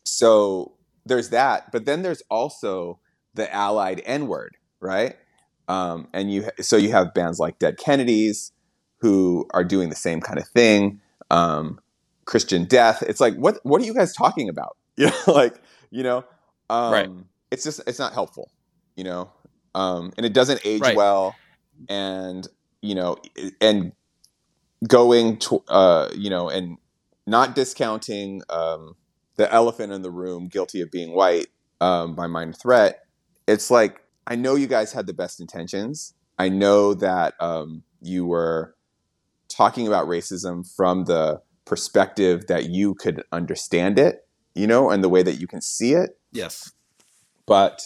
So 0.04 0.72
there's 1.04 1.30
that, 1.30 1.70
but 1.72 1.84
then 1.84 2.02
there's 2.02 2.22
also 2.30 3.00
the 3.34 3.52
allied 3.54 4.00
N 4.06 4.28
word, 4.28 4.56
right? 4.80 5.16
Um, 5.68 6.08
and 6.14 6.32
you 6.32 6.48
so 6.60 6.76
you 6.76 6.90
have 6.92 7.14
bands 7.14 7.38
like 7.38 7.58
Dead 7.58 7.76
Kennedys 7.76 8.52
who 9.00 9.46
are 9.52 9.64
doing 9.64 9.90
the 9.90 9.96
same 9.96 10.20
kind 10.20 10.38
of 10.38 10.48
thing. 10.48 11.00
Um, 11.30 11.78
Christian 12.24 12.64
Death. 12.64 13.02
It's 13.02 13.20
like 13.20 13.34
what 13.34 13.58
what 13.62 13.82
are 13.82 13.84
you 13.84 13.94
guys 13.94 14.14
talking 14.14 14.48
about? 14.48 14.76
You 14.96 15.06
know, 15.06 15.32
like 15.32 15.54
you 15.90 16.02
know, 16.02 16.24
um, 16.68 16.92
right? 16.92 17.10
It's 17.50 17.64
just 17.64 17.80
it's 17.86 17.98
not 17.98 18.12
helpful, 18.12 18.50
you 18.94 19.04
know, 19.04 19.30
um, 19.74 20.12
and 20.18 20.26
it 20.26 20.34
doesn't 20.34 20.60
age 20.64 20.82
right. 20.82 20.96
well. 20.96 21.34
And 21.88 22.46
you 22.82 22.94
know, 22.94 23.16
and 23.60 23.92
going 24.86 25.38
to, 25.38 25.62
uh, 25.68 26.10
you 26.14 26.28
know, 26.28 26.48
and 26.48 26.76
not 27.26 27.54
discounting 27.54 28.42
um, 28.50 28.96
the 29.36 29.52
elephant 29.52 29.92
in 29.92 30.02
the 30.02 30.10
room, 30.10 30.48
guilty 30.48 30.80
of 30.80 30.90
being 30.90 31.12
white 31.12 31.46
um, 31.80 32.14
by 32.14 32.26
minor 32.26 32.52
threat. 32.52 33.00
It's 33.46 33.70
like 33.70 34.00
I 34.26 34.36
know 34.36 34.54
you 34.54 34.66
guys 34.66 34.92
had 34.92 35.06
the 35.06 35.14
best 35.14 35.40
intentions. 35.40 36.14
I 36.38 36.48
know 36.48 36.94
that 36.94 37.34
um, 37.40 37.82
you 38.00 38.26
were 38.26 38.74
talking 39.48 39.86
about 39.86 40.06
racism 40.06 40.66
from 40.76 41.04
the 41.04 41.40
perspective 41.64 42.46
that 42.48 42.70
you 42.70 42.94
could 42.94 43.22
understand 43.32 43.98
it, 43.98 44.26
you 44.54 44.66
know, 44.66 44.90
and 44.90 45.02
the 45.02 45.08
way 45.08 45.22
that 45.22 45.40
you 45.40 45.46
can 45.46 45.60
see 45.60 45.92
it. 45.92 46.18
Yes. 46.32 46.72
But 47.46 47.82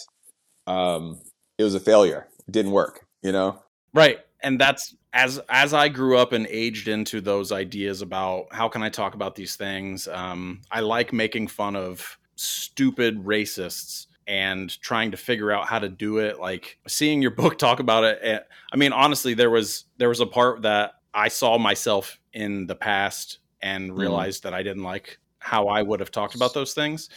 um, 0.65 1.19
it 1.57 1.63
was 1.63 1.75
a 1.75 1.79
failure. 1.79 2.27
It 2.47 2.51
didn't 2.51 2.71
work, 2.71 3.05
you 3.21 3.31
know? 3.31 3.61
Right 3.93 4.19
and 4.41 4.59
that's 4.59 4.95
as 5.13 5.39
as 5.49 5.73
I 5.73 5.89
grew 5.89 6.17
up 6.17 6.31
and 6.33 6.47
aged 6.49 6.87
into 6.87 7.21
those 7.21 7.51
ideas 7.51 8.01
about 8.01 8.47
how 8.51 8.69
can 8.69 8.83
I 8.83 8.89
talk 8.89 9.13
about 9.13 9.35
these 9.35 9.55
things. 9.55 10.07
Um, 10.07 10.61
I 10.71 10.81
like 10.81 11.13
making 11.13 11.47
fun 11.47 11.75
of 11.75 12.17
stupid 12.35 13.23
racists 13.23 14.07
and 14.27 14.79
trying 14.81 15.11
to 15.11 15.17
figure 15.17 15.51
out 15.51 15.67
how 15.67 15.79
to 15.79 15.89
do 15.89 16.19
it. 16.19 16.39
Like 16.39 16.77
seeing 16.87 17.21
your 17.21 17.31
book 17.41 17.57
talk 17.57 17.79
about 17.79 18.03
it. 18.03 18.19
Eh, 18.21 18.39
I 18.71 18.75
mean, 18.75 18.93
honestly, 18.93 19.33
there 19.33 19.49
was 19.49 19.85
there 19.97 20.09
was 20.09 20.19
a 20.19 20.25
part 20.25 20.61
that 20.63 20.93
I 21.13 21.29
saw 21.29 21.57
myself 21.57 22.19
in 22.33 22.67
the 22.67 22.75
past 22.75 23.39
and 23.61 23.89
mm-hmm. 23.89 23.99
realized 23.99 24.41
mm. 24.41 24.43
that 24.43 24.53
I 24.53 24.63
didn't 24.63 24.83
like 24.83 25.19
how 25.47 25.67
I 25.67 25.81
would 25.81 26.01
have 26.01 26.11
talked 26.11 26.35
about 26.35 26.53
those 26.53 26.73
things, 26.73 27.09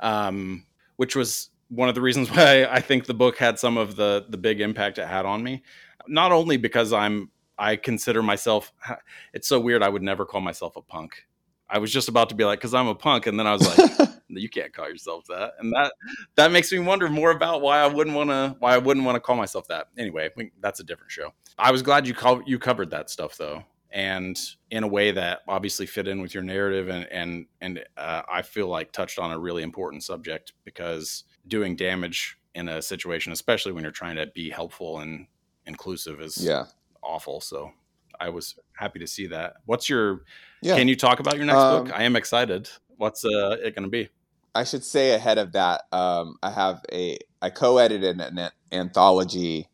um, 0.00 0.66
which 0.96 1.14
was 1.14 1.50
one 1.68 1.88
of 1.88 1.94
the 1.94 2.00
reasons 2.00 2.28
why 2.32 2.64
I 2.64 2.80
think 2.80 3.06
the 3.06 3.14
book 3.14 3.38
had 3.38 3.58
some 3.58 3.76
of 3.76 3.96
the 3.96 4.26
the 4.28 4.36
big 4.36 4.60
impact 4.60 4.98
it 4.98 5.06
had 5.06 5.24
on 5.24 5.42
me 5.42 5.62
not 6.08 6.32
only 6.32 6.56
because 6.56 6.92
I'm 6.92 7.30
I 7.58 7.76
consider 7.76 8.22
myself 8.22 8.72
it's 9.32 9.48
so 9.48 9.60
weird 9.60 9.82
I 9.82 9.88
would 9.88 10.02
never 10.02 10.26
call 10.26 10.40
myself 10.40 10.76
a 10.76 10.82
punk. 10.82 11.26
I 11.68 11.78
was 11.78 11.92
just 11.92 12.08
about 12.08 12.28
to 12.28 12.34
be 12.34 12.44
like 12.44 12.60
cuz 12.60 12.74
I'm 12.74 12.88
a 12.88 12.94
punk 12.94 13.26
and 13.26 13.38
then 13.38 13.46
I 13.46 13.52
was 13.52 13.78
like 13.78 14.08
you 14.28 14.48
can't 14.48 14.72
call 14.72 14.88
yourself 14.88 15.24
that. 15.28 15.52
And 15.60 15.72
that 15.72 15.92
that 16.34 16.50
makes 16.50 16.72
me 16.72 16.80
wonder 16.80 17.08
more 17.08 17.30
about 17.30 17.62
why 17.62 17.78
I 17.78 17.86
wouldn't 17.86 18.16
want 18.16 18.30
to 18.30 18.56
why 18.58 18.74
I 18.74 18.78
wouldn't 18.78 19.06
want 19.06 19.16
to 19.16 19.20
call 19.20 19.36
myself 19.36 19.68
that. 19.68 19.88
Anyway, 19.96 20.30
we, 20.36 20.50
that's 20.60 20.80
a 20.80 20.84
different 20.84 21.12
show. 21.12 21.32
I 21.56 21.70
was 21.70 21.82
glad 21.82 22.06
you 22.06 22.14
call, 22.14 22.42
you 22.46 22.58
covered 22.58 22.90
that 22.90 23.10
stuff 23.10 23.36
though 23.36 23.64
and 23.90 24.38
in 24.70 24.82
a 24.82 24.88
way 24.88 25.10
that 25.12 25.40
obviously 25.48 25.86
fit 25.86 26.08
in 26.08 26.20
with 26.20 26.34
your 26.34 26.42
narrative 26.42 26.88
and 26.88 27.06
and 27.10 27.46
and 27.60 27.84
uh, 27.96 28.22
I 28.30 28.42
feel 28.42 28.68
like 28.68 28.92
touched 28.92 29.18
on 29.18 29.30
a 29.30 29.38
really 29.38 29.62
important 29.62 30.02
subject 30.02 30.52
because 30.64 31.24
doing 31.46 31.76
damage 31.76 32.38
in 32.54 32.68
a 32.68 32.82
situation, 32.82 33.32
especially 33.32 33.72
when 33.72 33.82
you're 33.82 33.92
trying 33.92 34.16
to 34.16 34.26
be 34.26 34.50
helpful 34.50 35.00
and 35.00 35.26
inclusive, 35.66 36.20
is 36.20 36.38
yeah 36.38 36.64
awful. 37.02 37.40
So 37.40 37.72
I 38.18 38.30
was 38.30 38.56
happy 38.72 38.98
to 38.98 39.06
see 39.06 39.26
that. 39.28 39.54
What's 39.66 39.88
your? 39.88 40.22
yeah. 40.62 40.76
Can 40.76 40.88
you 40.88 40.96
talk 40.96 41.20
about 41.20 41.36
your 41.36 41.46
next 41.46 41.58
Um, 41.58 41.84
book? 41.84 41.98
I 41.98 42.04
am 42.04 42.16
excited. 42.16 42.68
What's 42.96 43.24
uh, 43.24 43.56
it 43.62 43.74
going 43.74 43.84
to 43.84 43.90
be? 43.90 44.08
I 44.54 44.64
should 44.64 44.82
say 44.84 45.12
ahead 45.12 45.36
of 45.36 45.52
that, 45.52 45.82
um, 45.92 46.38
I 46.42 46.50
have 46.50 46.82
a 46.90 47.18
I 47.42 47.50
co-edited 47.50 48.20
an, 48.20 48.38
an 48.38 48.50
anthology 48.72 49.68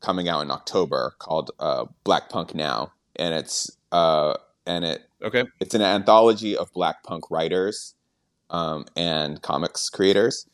coming 0.00 0.28
out 0.28 0.42
in 0.42 0.50
October 0.50 1.14
called 1.18 1.50
uh, 1.58 1.86
Black 2.04 2.28
Punk 2.28 2.54
Now, 2.54 2.92
and 3.18 3.34
it's 3.34 3.70
uh, 3.92 4.34
and 4.66 4.84
it 4.84 5.02
Okay. 5.22 5.44
it's 5.60 5.74
an 5.74 5.82
anthology 5.82 6.56
of 6.56 6.72
Black 6.72 7.02
punk 7.02 7.30
writers 7.30 7.94
um, 8.50 8.84
and 8.96 9.42
comics 9.42 9.90
creators. 9.90 10.46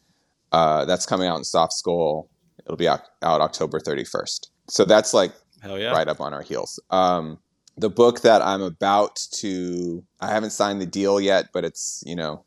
Uh, 0.52 0.84
that's 0.84 1.04
coming 1.04 1.28
out 1.28 1.36
in 1.36 1.44
Soft 1.44 1.72
Skull. 1.72 2.30
It'll 2.64 2.76
be 2.76 2.88
out, 2.88 3.02
out 3.22 3.40
October 3.40 3.78
thirty 3.80 4.04
first. 4.04 4.50
So 4.68 4.84
that's 4.84 5.12
like 5.12 5.32
yeah. 5.64 5.92
right 5.92 6.08
up 6.08 6.20
on 6.20 6.32
our 6.32 6.42
heels. 6.42 6.80
Um, 6.90 7.38
the 7.76 7.90
book 7.90 8.20
that 8.20 8.40
I'm 8.40 8.62
about 8.62 9.16
to, 9.40 10.04
I 10.20 10.28
haven't 10.28 10.50
signed 10.50 10.80
the 10.80 10.86
deal 10.86 11.20
yet, 11.20 11.48
but 11.52 11.64
it's 11.64 12.02
you 12.06 12.16
know, 12.16 12.44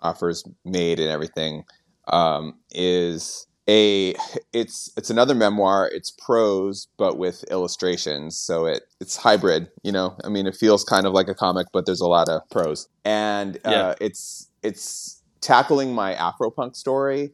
offers 0.00 0.44
made 0.64 0.98
and 0.98 1.10
everything. 1.10 1.64
Um, 2.08 2.58
is 2.72 3.46
a 3.70 4.16
it's 4.52 4.92
it's 4.96 5.10
another 5.10 5.34
memoir. 5.36 5.88
It's 5.88 6.10
prose, 6.10 6.88
but 6.98 7.18
with 7.18 7.44
illustrations. 7.50 8.36
So 8.38 8.66
it 8.66 8.82
it's 9.00 9.16
hybrid. 9.16 9.68
You 9.84 9.92
know, 9.92 10.16
I 10.24 10.28
mean, 10.28 10.48
it 10.48 10.56
feels 10.56 10.84
kind 10.84 11.06
of 11.06 11.14
like 11.14 11.28
a 11.28 11.34
comic, 11.36 11.68
but 11.72 11.86
there's 11.86 12.00
a 12.02 12.08
lot 12.08 12.28
of 12.28 12.42
prose, 12.50 12.88
and 13.04 13.56
uh, 13.58 13.70
Yeah. 13.70 13.94
it's 14.00 14.50
it's 14.62 15.22
tackling 15.40 15.94
my 15.94 16.14
Afropunk 16.16 16.76
story, 16.76 17.32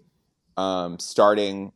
um, 0.58 0.98
starting 1.00 1.72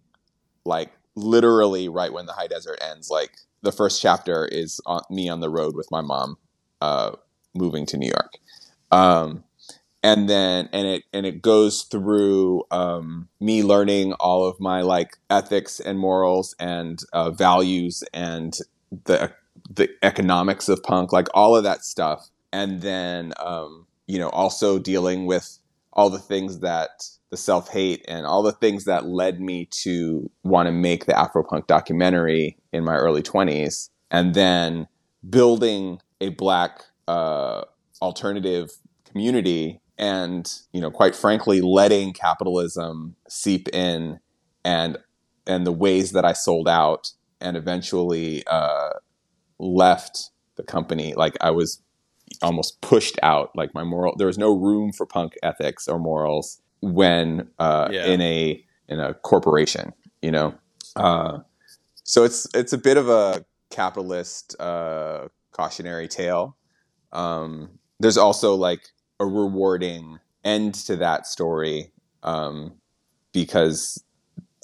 like 0.67 0.93
literally 1.17 1.89
right 1.89 2.13
when 2.13 2.27
the 2.27 2.33
high 2.33 2.47
desert 2.47 2.79
ends 2.83 3.11
like 3.11 3.33
the 3.63 3.73
first 3.73 4.01
chapter 4.01 4.47
is 4.47 4.81
on 4.87 5.03
me 5.11 5.29
on 5.29 5.41
the 5.41 5.51
road 5.51 5.75
with 5.77 5.89
my 5.91 6.01
mom 6.01 6.37
uh, 6.81 7.13
moving 7.55 7.87
to 7.87 7.97
new 7.97 8.09
york 8.09 8.35
um, 8.93 9.45
and 10.03 10.29
then 10.29 10.69
and 10.73 10.87
it 10.87 11.05
and 11.13 11.27
it 11.27 11.43
goes 11.43 11.83
through 11.83 12.65
um, 12.71 13.29
me 13.41 13.63
learning 13.63 14.13
all 14.15 14.47
of 14.47 14.59
my 14.61 14.83
like 14.83 15.19
ethics 15.29 15.81
and 15.81 15.99
morals 15.99 16.55
and 16.59 17.03
uh, 17.13 17.31
values 17.31 18.03
and 18.15 18.59
the 19.05 19.33
the 19.71 19.89
economics 20.03 20.69
of 20.69 20.83
punk 20.83 21.13
like 21.13 21.29
all 21.35 21.57
of 21.57 21.65
that 21.65 21.85
stuff. 21.85 22.29
And 22.53 22.81
then 22.83 23.33
um, 23.39 23.87
you 24.07 24.19
know 24.19 24.31
also 24.31 24.79
dealing 24.79 25.27
with 25.27 25.59
all 25.93 26.11
the 26.11 26.19
things 26.19 26.61
that 26.61 27.05
the 27.31 27.37
self 27.37 27.69
hate 27.69 28.05
and 28.09 28.27
all 28.27 28.43
the 28.43 28.53
things 28.53 28.85
that 28.85 29.07
led 29.07 29.41
me 29.41 29.67
to 29.67 30.31
want 30.43 30.67
to 30.67 30.73
make 30.73 31.07
the 31.07 31.13
Afropunk 31.13 31.67
documentary 31.67 32.57
in 32.73 32.85
my 32.85 32.97
early 32.97 33.23
20s, 33.23 33.91
and 34.11 34.35
then 34.35 34.89
building 35.29 36.01
a 36.21 36.31
black 36.31 36.83
uh, 37.07 37.63
alternative 38.03 38.71
community, 39.05 39.81
and 40.01 40.53
you 40.73 40.81
know, 40.81 40.91
quite 40.91 41.15
frankly, 41.15 41.61
letting 41.61 42.13
capitalism 42.15 43.15
seep 43.29 43.69
in, 43.69 44.19
and 44.65 44.99
and 45.47 45.67
the 45.67 45.73
ways 45.73 46.13
that 46.13 46.25
I 46.25 46.33
sold 46.33 46.69
out, 46.69 47.13
and 47.41 47.57
eventually 47.57 48.43
uh, 48.49 48.91
left 49.59 50.31
the 50.57 50.63
company. 50.65 51.15
Like 51.15 51.37
I 51.41 51.51
was 51.51 51.83
almost 52.43 52.81
pushed 52.81 53.19
out. 53.23 53.51
Like 53.55 53.75
my 53.75 53.85
moral, 53.85 54.17
there 54.17 54.27
was 54.27 54.39
no 54.39 54.57
room 54.57 54.91
for 54.93 55.07
punk 55.07 55.35
ethics 55.43 55.87
or 55.87 55.99
morals 55.99 56.61
when 56.81 57.49
uh, 57.59 57.89
Yeah. 57.93 58.07
in 58.07 58.21
a 58.23 58.65
in 58.89 59.01
a 59.01 59.15
corporation. 59.15 59.93
You 60.23 60.31
know, 60.33 60.55
uh, 60.97 61.39
so 62.05 62.25
it's 62.25 62.47
it's 62.55 62.73
a 62.73 62.79
bit 62.79 62.97
of 62.97 63.09
a 63.11 63.45
capitalist 63.71 64.57
uh, 64.61 65.29
cautionary 65.53 66.09
tale. 66.09 66.57
Um, 67.13 67.79
there's 67.99 68.17
also 68.17 68.55
like 68.55 68.81
a 69.21 69.27
rewarding 69.27 70.19
end 70.45 70.75
to 70.75 70.97
that 70.97 71.27
story 71.27 71.93
um, 72.25 72.73
because 73.33 74.03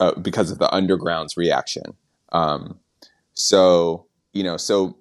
uh, 0.01 0.19
because 0.19 0.51
of 0.51 0.59
the 0.59 0.73
underground's 0.75 1.37
reaction. 1.37 1.95
Um, 2.33 2.81
so 3.35 4.07
you 4.33 4.43
know, 4.43 4.57
so 4.57 4.99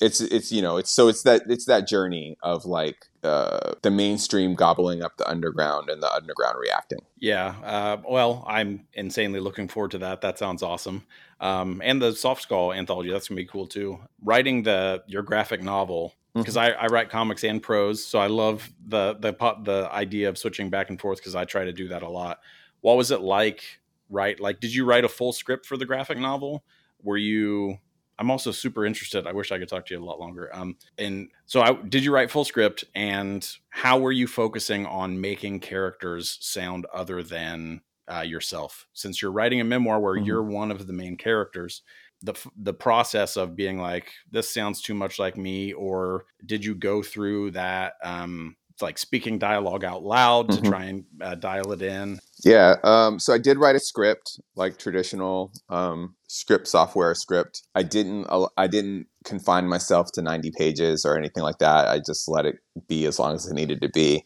it's 0.00 0.20
it's 0.20 0.50
you 0.50 0.62
know 0.62 0.78
it's 0.78 0.90
so 0.90 1.08
it's 1.08 1.22
that 1.22 1.42
it's 1.48 1.66
that 1.66 1.86
journey 1.86 2.36
of 2.42 2.64
like 2.64 3.06
uh, 3.22 3.72
the 3.82 3.90
mainstream 3.90 4.54
gobbling 4.54 5.02
up 5.02 5.18
the 5.18 5.28
underground 5.28 5.90
and 5.90 6.02
the 6.02 6.12
underground 6.12 6.56
reacting. 6.58 7.00
Yeah. 7.18 7.54
Uh, 7.62 7.98
well, 8.08 8.44
I'm 8.48 8.86
insanely 8.94 9.40
looking 9.40 9.68
forward 9.68 9.90
to 9.92 9.98
that. 9.98 10.22
That 10.22 10.38
sounds 10.38 10.62
awesome. 10.62 11.04
Um, 11.38 11.82
and 11.84 12.00
the 12.00 12.12
Soft 12.12 12.42
Skull 12.42 12.72
anthology, 12.72 13.10
that's 13.10 13.28
gonna 13.28 13.36
be 13.36 13.46
cool 13.46 13.66
too. 13.66 14.00
Writing 14.22 14.62
the 14.62 15.02
your 15.06 15.22
graphic 15.22 15.62
novel 15.62 16.14
because 16.34 16.56
I, 16.56 16.70
I 16.70 16.86
write 16.86 17.10
comics 17.10 17.44
and 17.44 17.62
prose, 17.62 18.04
so 18.04 18.18
I 18.18 18.26
love 18.28 18.70
the 18.86 19.14
the 19.14 19.32
the 19.62 19.88
idea 19.92 20.28
of 20.28 20.38
switching 20.38 20.70
back 20.70 20.88
and 20.90 21.00
forth 21.00 21.18
because 21.18 21.34
I 21.34 21.44
try 21.44 21.64
to 21.64 21.72
do 21.72 21.88
that 21.88 22.02
a 22.02 22.08
lot. 22.08 22.40
What 22.80 22.96
was 22.96 23.10
it 23.10 23.20
like? 23.20 23.62
Right? 24.08 24.38
Like, 24.40 24.60
did 24.60 24.74
you 24.74 24.84
write 24.84 25.04
a 25.04 25.08
full 25.08 25.32
script 25.32 25.66
for 25.66 25.76
the 25.76 25.86
graphic 25.86 26.18
novel? 26.18 26.64
Were 27.02 27.16
you? 27.16 27.78
I'm 28.18 28.30
also 28.30 28.50
super 28.50 28.84
interested. 28.84 29.26
I 29.26 29.32
wish 29.32 29.50
I 29.50 29.58
could 29.58 29.68
talk 29.68 29.86
to 29.86 29.94
you 29.94 30.02
a 30.02 30.04
lot 30.04 30.20
longer. 30.20 30.50
Um, 30.54 30.76
and 30.98 31.30
so, 31.46 31.62
I 31.62 31.72
did 31.72 32.04
you 32.04 32.12
write 32.12 32.30
full 32.30 32.44
script, 32.44 32.84
and 32.94 33.48
how 33.70 33.98
were 33.98 34.12
you 34.12 34.26
focusing 34.26 34.84
on 34.86 35.20
making 35.20 35.60
characters 35.60 36.36
sound 36.40 36.86
other 36.92 37.22
than 37.22 37.80
uh, 38.12 38.20
yourself? 38.20 38.86
Since 38.92 39.22
you're 39.22 39.32
writing 39.32 39.60
a 39.60 39.64
memoir 39.64 40.00
where 40.00 40.16
Mhm. 40.16 40.26
you're 40.26 40.42
one 40.42 40.70
of 40.70 40.86
the 40.86 40.92
main 40.92 41.16
characters, 41.16 41.82
the 42.22 42.34
the 42.56 42.74
process 42.74 43.36
of 43.36 43.56
being 43.56 43.78
like, 43.78 44.10
this 44.30 44.52
sounds 44.52 44.82
too 44.82 44.94
much 44.94 45.18
like 45.18 45.36
me, 45.36 45.72
or 45.72 46.24
did 46.44 46.64
you 46.64 46.74
go 46.74 47.02
through 47.02 47.52
that? 47.52 47.94
Um, 48.04 48.56
like 48.82 48.96
speaking 48.96 49.38
dialogue 49.38 49.84
out 49.84 50.02
loud 50.02 50.50
to 50.52 50.60
Mhm. 50.62 50.68
try 50.68 50.84
and 50.86 51.04
uh, 51.20 51.34
dial 51.34 51.70
it 51.72 51.82
in. 51.82 52.18
Yeah. 52.44 52.76
Um, 52.82 53.18
so 53.18 53.34
I 53.34 53.38
did 53.38 53.58
write 53.58 53.76
a 53.76 53.80
script, 53.80 54.40
like 54.56 54.78
traditional 54.78 55.52
um, 55.68 56.14
script 56.28 56.66
software 56.66 57.14
script. 57.14 57.62
I 57.74 57.82
didn't. 57.82 58.26
I 58.56 58.66
didn't 58.66 59.06
confine 59.24 59.68
myself 59.68 60.12
to 60.12 60.22
ninety 60.22 60.50
pages 60.56 61.04
or 61.04 61.18
anything 61.18 61.42
like 61.42 61.58
that. 61.58 61.88
I 61.88 61.98
just 61.98 62.26
let 62.26 62.46
it 62.46 62.56
be 62.88 63.04
as 63.04 63.18
long 63.18 63.34
as 63.34 63.46
it 63.46 63.52
needed 63.54 63.82
to 63.82 63.90
be. 63.90 64.24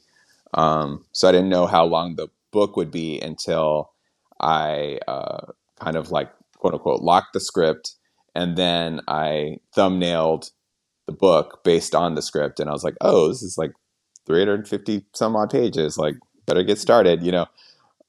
Um, 0.55 1.05
so 1.11 1.29
I 1.29 1.33
didn't 1.33 1.49
know 1.49 1.67
how 1.67 1.85
long 1.85 2.15
the 2.15 2.29
book 2.53 2.77
would 2.77 2.93
be 2.93 3.21
until 3.21 3.91
I 4.41 5.01
uh, 5.09 5.47
kind 5.81 5.97
of 5.97 6.13
like 6.13 6.31
quote 6.65 6.73
unquote 6.73 7.03
locked 7.03 7.35
the 7.35 7.41
script, 7.41 7.93
and 8.35 8.57
then 8.57 9.01
I 9.07 9.59
thumbnailed 9.77 10.51
the 11.07 11.13
book 11.13 11.61
based 11.63 11.95
on 11.95 12.15
the 12.15 12.23
script, 12.23 12.59
and 12.59 12.71
I 12.71 12.73
was 12.73 12.83
like, 12.83 12.97
oh, 13.03 13.29
this 13.29 13.43
is 13.43 13.59
like 13.59 13.73
350 14.27 15.05
some 15.13 15.37
odd 15.37 15.51
pages. 15.51 15.99
Like, 15.99 16.15
better 16.47 16.63
get 16.63 16.79
started, 16.79 17.23
you 17.23 17.33
know. 17.33 17.47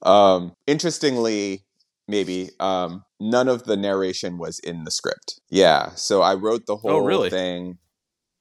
Um, 0.04 0.54
interestingly, 0.68 1.66
maybe 2.08 2.52
um, 2.62 3.04
none 3.20 3.50
of 3.50 3.66
the 3.66 3.76
narration 3.76 4.38
was 4.38 4.60
in 4.60 4.86
the 4.86 4.92
script. 4.92 5.42
Yeah, 5.50 5.90
so 5.96 6.22
I 6.22 6.36
wrote 6.36 6.66
the 6.66 6.78
whole 6.78 6.92
Oh, 6.92 7.06
really? 7.06 7.30
thing, 7.30 7.80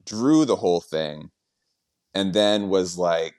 drew 0.07 0.45
the 0.45 0.57
whole 0.57 0.81
thing, 0.81 1.31
and 2.15 2.33
then 2.35 2.69
was 2.69 2.97
like, 2.97 3.35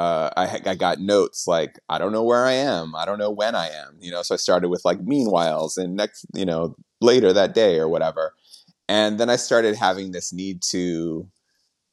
uh, 0.00 0.30
I, 0.36 0.60
I 0.64 0.74
got 0.74 0.98
notes 0.98 1.46
like, 1.46 1.78
I 1.90 1.98
don't 1.98 2.12
know 2.12 2.24
where 2.24 2.46
I 2.46 2.52
am, 2.52 2.96
I 2.96 3.04
don't 3.04 3.18
know 3.18 3.30
when 3.30 3.54
I 3.54 3.68
am, 3.68 3.98
you 4.00 4.10
know. 4.10 4.22
So 4.22 4.34
I 4.34 4.38
started 4.38 4.70
with 4.70 4.82
like 4.84 4.98
meanwhiles 5.00 5.76
and 5.76 5.94
next, 5.94 6.24
you 6.34 6.46
know, 6.46 6.74
later 7.02 7.32
that 7.34 7.54
day 7.54 7.78
or 7.78 7.88
whatever, 7.88 8.34
and 8.88 9.20
then 9.20 9.30
I 9.30 9.36
started 9.36 9.76
having 9.76 10.12
this 10.12 10.32
need 10.32 10.62
to, 10.70 11.28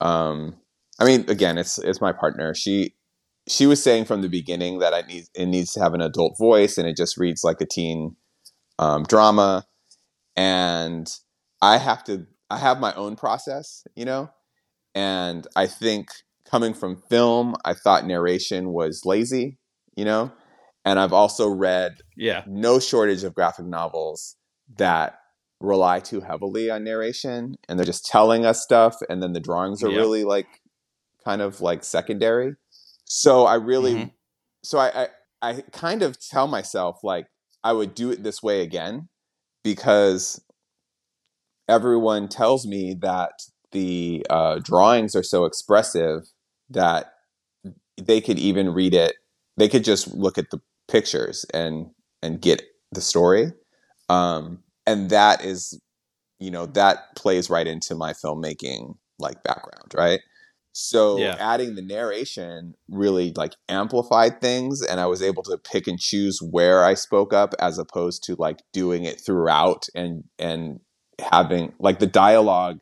um, 0.01 0.55
I 0.99 1.05
mean, 1.05 1.25
again, 1.29 1.57
it's 1.57 1.77
it's 1.79 2.01
my 2.01 2.13
partner. 2.13 2.55
She 2.55 2.95
she 3.47 3.65
was 3.67 3.83
saying 3.83 4.05
from 4.05 4.21
the 4.21 4.29
beginning 4.29 4.79
that 4.79 4.93
I 4.93 5.01
need 5.01 5.25
it 5.35 5.47
needs 5.47 5.73
to 5.73 5.81
have 5.81 5.93
an 5.93 6.01
adult 6.01 6.37
voice 6.37 6.77
and 6.77 6.87
it 6.87 6.97
just 6.97 7.17
reads 7.17 7.43
like 7.43 7.61
a 7.61 7.65
teen 7.65 8.15
um, 8.79 9.03
drama, 9.03 9.65
and 10.35 11.11
I 11.61 11.77
have 11.77 12.03
to 12.05 12.25
I 12.49 12.57
have 12.57 12.79
my 12.79 12.93
own 12.93 13.15
process, 13.17 13.83
you 13.95 14.05
know, 14.05 14.29
and 14.95 15.45
I 15.55 15.67
think 15.67 16.09
coming 16.49 16.73
from 16.73 17.01
film, 17.09 17.55
I 17.65 17.73
thought 17.73 18.05
narration 18.05 18.71
was 18.71 19.01
lazy, 19.05 19.57
you 19.95 20.05
know, 20.05 20.31
and 20.85 20.99
I've 20.99 21.13
also 21.13 21.47
read 21.47 21.97
Yeah. 22.15 22.43
no 22.47 22.79
shortage 22.79 23.23
of 23.23 23.33
graphic 23.35 23.65
novels 23.65 24.35
that 24.77 25.19
rely 25.59 25.99
too 25.99 26.21
heavily 26.21 26.69
on 26.69 26.83
narration 26.83 27.55
and 27.67 27.79
they're 27.79 27.85
just 27.85 28.05
telling 28.05 28.45
us 28.45 28.61
stuff 28.61 28.95
and 29.09 29.23
then 29.23 29.33
the 29.33 29.39
drawings 29.39 29.81
are 29.83 29.89
really 29.97 30.23
like 30.23 30.45
kind 31.25 31.41
of 31.41 31.61
like 31.61 31.83
secondary 31.83 32.53
so 33.05 33.45
i 33.45 33.55
really 33.55 33.95
Mhm. 33.95 34.11
so 34.63 34.77
I, 34.77 35.07
I 35.41 35.49
i 35.49 35.61
kind 35.71 36.03
of 36.03 36.19
tell 36.19 36.47
myself 36.47 36.99
like 37.03 37.25
i 37.63 37.73
would 37.73 37.95
do 37.95 38.11
it 38.11 38.21
this 38.21 38.43
way 38.43 38.61
again 38.61 39.09
because 39.63 40.39
everyone 41.67 42.27
tells 42.27 42.65
me 42.67 42.93
that 43.01 43.31
the 43.71 44.25
uh, 44.29 44.59
drawings 44.59 45.15
are 45.15 45.23
so 45.23 45.45
expressive 45.45 46.21
that 46.69 47.13
they 48.01 48.21
could 48.21 48.39
even 48.39 48.69
read 48.73 48.93
it 48.93 49.15
they 49.57 49.67
could 49.67 49.83
just 49.83 50.13
look 50.13 50.37
at 50.37 50.49
the 50.51 50.59
pictures 50.87 51.45
and 51.53 51.87
and 52.21 52.41
get 52.41 52.61
the 52.91 53.01
story 53.01 53.51
um 54.09 54.59
and 54.85 55.09
that 55.09 55.43
is 55.43 55.79
you 56.39 56.51
know 56.51 56.65
that 56.65 57.15
plays 57.15 57.49
right 57.49 57.67
into 57.67 57.95
my 57.95 58.13
filmmaking 58.13 58.95
like 59.19 59.41
background 59.43 59.93
right 59.95 60.19
so 60.79 61.17
Yeah. 61.17 61.35
adding 61.39 61.73
the 61.73 61.81
narration 61.81 62.75
really 62.87 63.33
like 63.35 63.55
amplified 63.67 64.39
things 64.41 64.83
and 64.83 64.99
I 64.99 65.07
was 65.07 65.23
able 65.23 65.41
to 65.43 65.57
pick 65.57 65.87
and 65.87 65.99
choose 65.99 66.39
where 66.39 66.85
I 66.85 66.93
spoke 66.93 67.33
up 67.33 67.55
as 67.59 67.79
opposed 67.79 68.23
to 68.25 68.35
like 68.37 68.59
doing 68.73 69.03
it 69.03 69.19
throughout 69.19 69.87
and 69.95 70.23
and 70.37 70.79
having 71.19 71.73
like 71.79 71.97
the 71.97 72.05
dialogue 72.05 72.81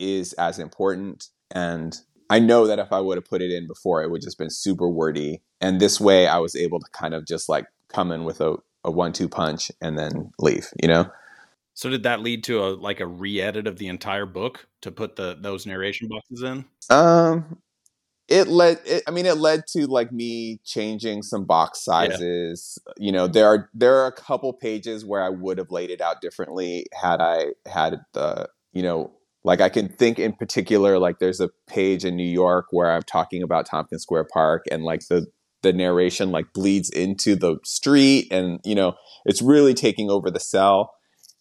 is 0.00 0.32
as 0.34 0.58
important 0.58 1.28
and 1.52 1.96
I 2.30 2.38
know 2.38 2.66
that 2.66 2.78
if 2.78 2.92
I 2.92 3.00
would 3.00 3.18
have 3.18 3.28
put 3.28 3.42
it 3.42 3.50
in 3.50 3.66
before 3.66 4.02
it 4.02 4.10
would 4.10 4.22
just 4.22 4.38
been 4.38 4.50
super 4.50 4.88
wordy 4.88 5.42
and 5.60 5.80
this 5.80 6.00
way 6.00 6.26
I 6.26 6.38
was 6.38 6.56
able 6.56 6.80
to 6.80 6.86
kind 6.92 7.12
of 7.12 7.26
just 7.26 7.48
like 7.48 7.66
come 7.88 8.12
in 8.12 8.24
with 8.24 8.40
a, 8.40 8.56
a 8.84 8.90
one 8.90 9.12
two 9.12 9.28
punch 9.28 9.70
and 9.80 9.98
then 9.98 10.30
leave, 10.38 10.68
you 10.80 10.88
know? 10.88 11.10
So 11.74 11.90
did 11.90 12.02
that 12.02 12.20
lead 12.20 12.44
to 12.44 12.64
a 12.64 12.68
like 12.74 13.00
a 13.00 13.06
re-edit 13.06 13.66
of 13.66 13.78
the 13.78 13.88
entire 13.88 14.26
book 14.26 14.66
to 14.82 14.90
put 14.90 15.16
the 15.16 15.36
those 15.40 15.66
narration 15.66 16.08
boxes 16.08 16.42
in? 16.42 16.64
Um, 16.90 17.58
it 18.28 18.48
led. 18.48 18.80
It, 18.84 19.02
I 19.06 19.10
mean, 19.10 19.26
it 19.26 19.38
led 19.38 19.66
to 19.68 19.86
like 19.86 20.12
me 20.12 20.60
changing 20.64 21.22
some 21.22 21.44
box 21.44 21.82
sizes. 21.82 22.78
You 22.96 23.12
know, 23.12 23.26
there 23.26 23.46
are 23.46 23.70
there 23.72 23.96
are 23.96 24.06
a 24.06 24.12
couple 24.12 24.52
pages 24.52 25.04
where 25.04 25.22
I 25.22 25.30
would 25.30 25.58
have 25.58 25.70
laid 25.70 25.90
it 25.90 26.00
out 26.00 26.20
differently 26.20 26.86
had 26.92 27.20
I 27.20 27.52
had 27.66 28.00
the 28.12 28.48
you 28.72 28.82
know 28.82 29.12
like 29.44 29.60
I 29.60 29.68
can 29.68 29.88
think 29.88 30.18
in 30.18 30.32
particular 30.32 30.98
like 30.98 31.18
there's 31.18 31.40
a 31.40 31.50
page 31.66 32.04
in 32.04 32.16
New 32.16 32.22
York 32.22 32.66
where 32.70 32.90
I'm 32.90 33.02
talking 33.02 33.42
about 33.42 33.66
Tompkins 33.66 34.02
Square 34.02 34.28
Park 34.32 34.64
and 34.70 34.82
like 34.82 35.06
the 35.08 35.26
the 35.62 35.72
narration 35.72 36.30
like 36.30 36.52
bleeds 36.54 36.88
into 36.88 37.36
the 37.36 37.58
street 37.64 38.32
and 38.32 38.60
you 38.64 38.74
know 38.74 38.94
it's 39.24 39.42
really 39.42 39.74
taking 39.74 40.10
over 40.10 40.30
the 40.30 40.40
cell 40.40 40.94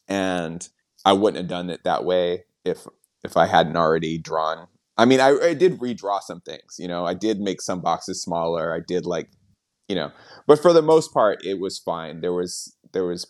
and 0.07 0.67
I 1.05 1.13
wouldn't 1.13 1.37
have 1.37 1.47
done 1.47 1.69
it 1.69 1.83
that 1.83 2.03
way 2.05 2.43
if 2.65 2.85
if 3.23 3.37
I 3.37 3.47
hadn't 3.47 3.77
already 3.77 4.17
drawn. 4.17 4.67
I 4.97 5.05
mean, 5.05 5.21
I, 5.21 5.29
I 5.41 5.53
did 5.53 5.79
redraw 5.79 6.21
some 6.21 6.41
things. 6.41 6.75
You 6.77 6.87
know, 6.87 7.05
I 7.05 7.13
did 7.13 7.39
make 7.39 7.61
some 7.61 7.81
boxes 7.81 8.21
smaller. 8.21 8.73
I 8.73 8.79
did 8.85 9.05
like, 9.05 9.29
you 9.87 9.95
know, 9.95 10.11
but 10.45 10.61
for 10.61 10.73
the 10.73 10.81
most 10.81 11.13
part, 11.13 11.39
it 11.45 11.59
was 11.59 11.79
fine. 11.79 12.21
There 12.21 12.33
was 12.33 12.75
there 12.91 13.05
was. 13.05 13.25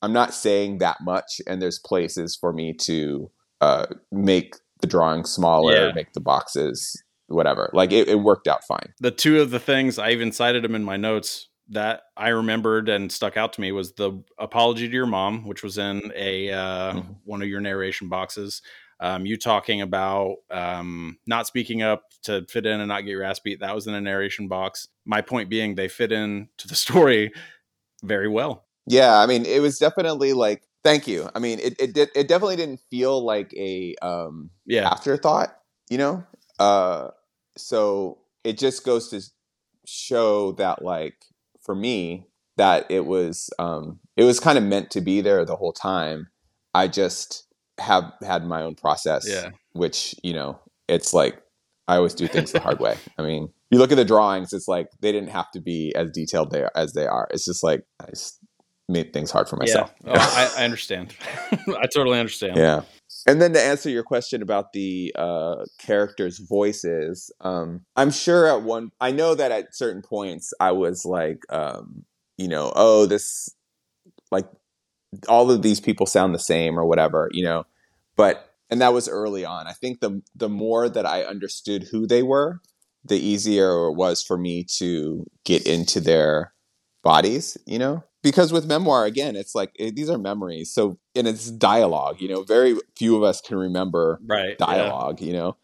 I'm 0.00 0.12
not 0.12 0.32
saying 0.32 0.78
that 0.78 0.98
much, 1.00 1.40
and 1.46 1.60
there's 1.60 1.80
places 1.80 2.36
for 2.36 2.52
me 2.52 2.72
to 2.82 3.30
uh, 3.60 3.86
make 4.12 4.54
the 4.80 4.86
drawing 4.86 5.24
smaller, 5.24 5.86
Yeah. 5.88 5.92
make 5.94 6.12
the 6.12 6.20
boxes 6.20 7.02
whatever. 7.26 7.68
Like 7.74 7.92
it, 7.92 8.08
it 8.08 8.16
worked 8.20 8.48
out 8.48 8.64
fine. 8.64 8.94
The 9.00 9.10
two 9.10 9.40
of 9.40 9.50
the 9.50 9.58
things 9.60 9.98
I 9.98 10.10
even 10.12 10.32
cited 10.32 10.64
them 10.64 10.74
in 10.74 10.82
my 10.84 10.96
notes 10.96 11.48
that 11.70 12.02
I 12.16 12.28
remembered 12.28 12.88
and 12.88 13.12
stuck 13.12 13.36
out 13.36 13.52
to 13.54 13.60
me 13.60 13.70
was 13.72 13.92
the 13.92 14.22
apology 14.38 14.86
to 14.88 14.94
your 14.94 15.04
mom, 15.04 15.46
which 15.46 15.62
was 15.62 15.76
in 15.76 16.10
a 16.16 16.50
uh, 16.50 16.92
Mhm. 16.94 17.16
one 17.24 17.42
of 17.42 17.48
your 17.48 17.60
narration 17.60 18.08
boxes. 18.08 18.62
Um, 19.00 19.26
you 19.26 19.36
talking 19.36 19.80
about 19.82 20.36
um, 20.50 21.18
not 21.26 21.46
speaking 21.46 21.82
up 21.82 22.04
to 22.22 22.46
fit 22.48 22.64
in 22.66 22.80
and 22.80 22.88
not 22.88 23.02
get 23.02 23.10
your 23.10 23.22
ass 23.22 23.38
beat. 23.40 23.60
That 23.60 23.74
was 23.74 23.86
in 23.86 23.94
a 23.94 24.00
narration 24.00 24.48
box. 24.48 24.88
My 25.04 25.20
point 25.20 25.50
being, 25.50 25.74
they 25.74 25.88
fit 25.88 26.10
in 26.10 26.48
to 26.56 26.66
the 26.68 26.74
story 26.86 27.30
very 28.02 28.28
well. 28.28 28.64
Yeah, 28.86 29.18
I 29.18 29.26
mean, 29.26 29.44
it 29.44 29.60
was 29.60 29.78
definitely 29.78 30.32
like, 30.32 30.62
thank 30.84 31.06
you. 31.08 31.28
I 31.34 31.38
mean, 31.38 31.58
it 31.60 31.74
it 31.80 31.94
did 31.94 32.10
it 32.14 32.28
definitely 32.28 32.56
didn't 32.56 32.80
feel 32.90 33.24
like 33.24 33.52
a 33.54 33.94
um 34.02 34.50
Yeah, 34.66 34.88
afterthought, 34.88 35.56
you 35.90 35.98
know? 35.98 36.24
Uh 36.58 37.08
so 37.56 38.18
it 38.44 38.58
just 38.58 38.84
goes 38.84 39.08
to 39.10 39.20
show 39.86 40.52
that 40.52 40.82
like 40.82 41.16
for 41.62 41.74
me 41.74 42.26
that 42.56 42.86
it 42.90 43.06
was 43.06 43.50
um 43.58 43.98
it 44.16 44.24
was 44.24 44.40
kind 44.40 44.58
of 44.58 44.64
meant 44.64 44.90
to 44.92 45.00
be 45.00 45.20
there 45.20 45.44
the 45.44 45.56
whole 45.56 45.72
time. 45.72 46.28
I 46.74 46.88
just 46.88 47.46
have 47.78 48.12
had 48.22 48.44
my 48.44 48.62
own 48.62 48.74
process 48.74 49.24
yeah, 49.26 49.50
which, 49.72 50.14
you 50.22 50.32
know, 50.32 50.58
it's 50.88 51.14
like 51.14 51.40
I 51.86 51.96
always 51.96 52.14
do 52.14 52.28
things 52.28 52.52
the 52.52 52.60
hard 52.60 52.80
way. 52.80 52.96
I 53.18 53.22
mean, 53.22 53.48
you 53.70 53.78
look 53.78 53.92
at 53.92 53.96
the 53.96 54.04
drawings, 54.04 54.52
it's 54.52 54.68
like 54.68 54.88
they 55.00 55.12
didn't 55.12 55.30
have 55.30 55.50
to 55.52 55.60
be 55.60 55.94
as 55.94 56.10
detailed 56.10 56.50
there 56.50 56.70
as 56.76 56.92
they 56.92 57.06
are. 57.06 57.28
It's 57.30 57.44
just 57.44 57.62
like 57.62 57.84
I 58.00 58.06
just 58.10 58.37
made 58.88 59.12
things 59.12 59.30
hard 59.30 59.48
for 59.48 59.56
myself. 59.56 59.92
yeah. 60.04 60.12
Oh, 60.14 60.50
I, 60.56 60.62
I 60.62 60.64
understand. 60.64 61.14
I 61.52 61.86
totally 61.94 62.18
understand. 62.18 62.56
Yeah. 62.56 62.82
And 63.26 63.42
then 63.42 63.52
to 63.52 63.60
answer 63.60 63.90
your 63.90 64.02
question 64.02 64.42
about 64.42 64.72
the 64.72 65.12
uh, 65.16 65.64
characters' 65.78 66.38
voices, 66.38 67.30
um, 67.40 67.84
I'm 67.96 68.10
sure 68.10 68.46
at 68.46 68.62
one, 68.62 68.92
I 69.00 69.10
know 69.10 69.34
that 69.34 69.52
at 69.52 69.74
certain 69.74 70.02
points 70.02 70.54
I 70.60 70.72
was 70.72 71.04
like, 71.04 71.42
um, 71.50 72.04
you 72.36 72.48
know, 72.48 72.72
oh, 72.74 73.06
this, 73.06 73.50
like, 74.30 74.46
all 75.28 75.50
of 75.50 75.62
these 75.62 75.80
people 75.80 76.06
sound 76.06 76.34
the 76.34 76.38
same 76.38 76.78
or 76.78 76.84
whatever, 76.86 77.28
you 77.32 77.42
know, 77.44 77.64
but, 78.16 78.54
and 78.70 78.80
that 78.80 78.92
was 78.92 79.08
early 79.08 79.44
on. 79.44 79.66
I 79.66 79.72
think 79.72 80.00
the 80.00 80.20
the 80.34 80.50
more 80.50 80.90
that 80.90 81.06
I 81.06 81.22
understood 81.22 81.84
who 81.84 82.06
they 82.06 82.22
were, 82.22 82.60
the 83.02 83.18
easier 83.18 83.86
it 83.86 83.94
was 83.94 84.22
for 84.22 84.36
me 84.36 84.64
to 84.76 85.26
get 85.44 85.66
into 85.66 86.00
their 86.00 86.52
bodies, 87.02 87.56
you 87.66 87.78
know? 87.78 88.04
Because 88.22 88.52
with 88.52 88.66
memoir, 88.66 89.04
again, 89.04 89.36
it's 89.36 89.54
like 89.54 89.70
eh, 89.78 89.90
these 89.94 90.10
are 90.10 90.18
memories. 90.18 90.72
So, 90.72 90.98
and 91.14 91.28
it's 91.28 91.50
dialogue, 91.50 92.20
you 92.20 92.28
know, 92.28 92.42
very 92.42 92.76
few 92.96 93.16
of 93.16 93.22
us 93.22 93.40
can 93.40 93.56
remember 93.56 94.20
Right. 94.26 94.56
yeah. 94.58 94.66
dialogue, 94.66 95.20
you 95.20 95.32
know? 95.32 95.56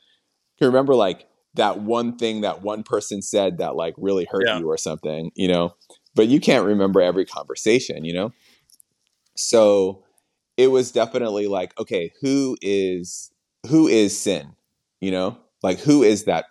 Can 0.58 0.68
remember 0.68 0.94
like 0.94 1.26
that 1.54 1.80
one 1.80 2.16
thing 2.16 2.42
that 2.42 2.62
one 2.62 2.82
person 2.84 3.22
said 3.22 3.58
that 3.58 3.74
like 3.74 3.94
really 3.98 4.26
hurt 4.30 4.44
Yeah. 4.46 4.58
you 4.58 4.68
or 4.68 4.76
something, 4.76 5.30
you 5.34 5.48
know? 5.48 5.74
But 6.14 6.28
you 6.28 6.38
can't 6.40 6.64
remember 6.64 7.00
every 7.00 7.24
conversation, 7.24 8.04
you 8.04 8.12
know? 8.12 8.32
So 9.36 10.04
it 10.56 10.68
was 10.68 10.92
definitely 10.92 11.48
like, 11.48 11.78
okay, 11.80 12.12
who 12.20 12.56
is 12.62 13.32
who 13.68 13.88
is 13.88 14.18
Sin? 14.18 14.54
You 15.00 15.10
know? 15.10 15.38
Like 15.62 15.80
who 15.80 16.02
is 16.02 16.24
that 16.24 16.44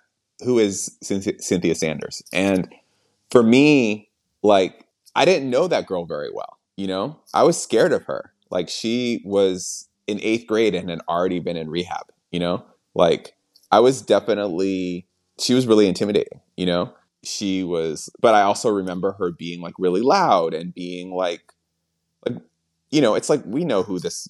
who 0.44 0.60
is 0.60 0.98
Cynthia 1.02 1.76
Sanders? 1.76 2.22
And 2.34 2.68
for 3.32 3.42
me, 3.44 4.10
like 4.42 4.83
I 5.16 5.26
didn't 5.26 5.50
know 5.50 5.68
that 5.68 5.88
girl 5.88 6.06
very 6.06 6.30
well, 6.34 6.58
you 6.78 6.88
know? 6.88 7.20
I 7.34 7.44
was 7.44 7.62
scared 7.62 7.94
of 7.94 8.06
her. 8.06 8.34
Like 8.50 8.70
she 8.70 9.22
was 9.26 9.88
in 10.08 10.20
8th 10.22 10.48
grade 10.48 10.76
and 10.76 10.90
had 10.90 11.02
already 11.08 11.40
been 11.40 11.58
in 11.58 11.70
rehab, 11.70 12.08
you 12.32 12.40
know? 12.40 12.64
Like 12.96 13.34
I 13.72 13.80
was 13.80 14.02
definitely 14.02 15.08
she 15.40 15.54
was 15.54 15.68
really 15.68 15.88
intimidating, 15.88 16.42
you 16.58 16.66
know? 16.66 16.94
She 17.24 17.64
was 17.64 18.10
but 18.22 18.36
I 18.36 18.42
also 18.42 18.70
remember 18.70 19.14
her 19.14 19.32
being 19.32 19.62
like 19.62 19.76
really 19.80 20.02
loud 20.02 20.54
and 20.54 20.74
being 20.74 21.12
like 21.12 21.42
like 22.28 22.38
you 22.92 23.02
know, 23.02 23.16
it's 23.16 23.30
like 23.30 23.44
we 23.46 23.66
know 23.66 23.84
who 23.84 24.00
this 24.00 24.28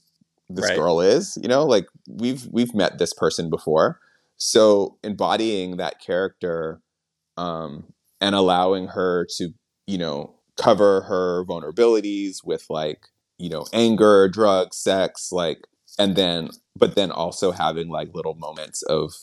this 0.50 0.66
Right. 0.70 0.76
girl 0.78 1.02
is, 1.02 1.38
you 1.42 1.48
know? 1.48 1.66
Like 1.66 1.86
we've 2.08 2.48
we've 2.52 2.74
met 2.76 2.98
this 3.00 3.14
person 3.14 3.50
before. 3.50 4.00
So 4.38 4.98
embodying 5.04 5.78
that 5.78 6.00
character 6.00 6.82
um 7.38 7.94
and 8.22 8.36
allowing 8.36 8.88
her 8.90 9.28
to, 9.38 9.50
you 9.88 9.98
know, 9.98 10.36
cover 10.58 11.02
her 11.02 11.46
vulnerabilities 11.46 12.38
with 12.44 12.66
like, 12.70 13.08
you 13.38 13.50
know, 13.50 13.66
anger, 13.74 14.28
drugs, 14.30 14.78
sex, 14.78 15.32
like 15.32 15.60
and 16.00 16.16
then 16.16 16.50
but 16.76 16.96
then 16.96 17.12
also 17.12 17.52
having 17.52 17.88
like 17.88 18.10
little 18.14 18.34
moments 18.34 18.82
of 18.84 19.14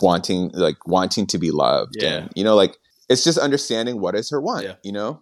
wanting 0.00 0.50
like 0.54 0.86
wanting 0.86 1.26
to 1.26 1.38
be 1.38 1.50
loved 1.50 1.96
Yeah. 1.98 2.08
and 2.18 2.30
you 2.36 2.44
know 2.44 2.54
like 2.54 2.76
it's 3.08 3.24
just 3.24 3.36
understanding 3.38 4.00
what 4.00 4.14
is 4.14 4.30
her 4.30 4.40
want 4.40 4.64
Yeah. 4.64 4.74
you 4.84 4.92
know 4.92 5.20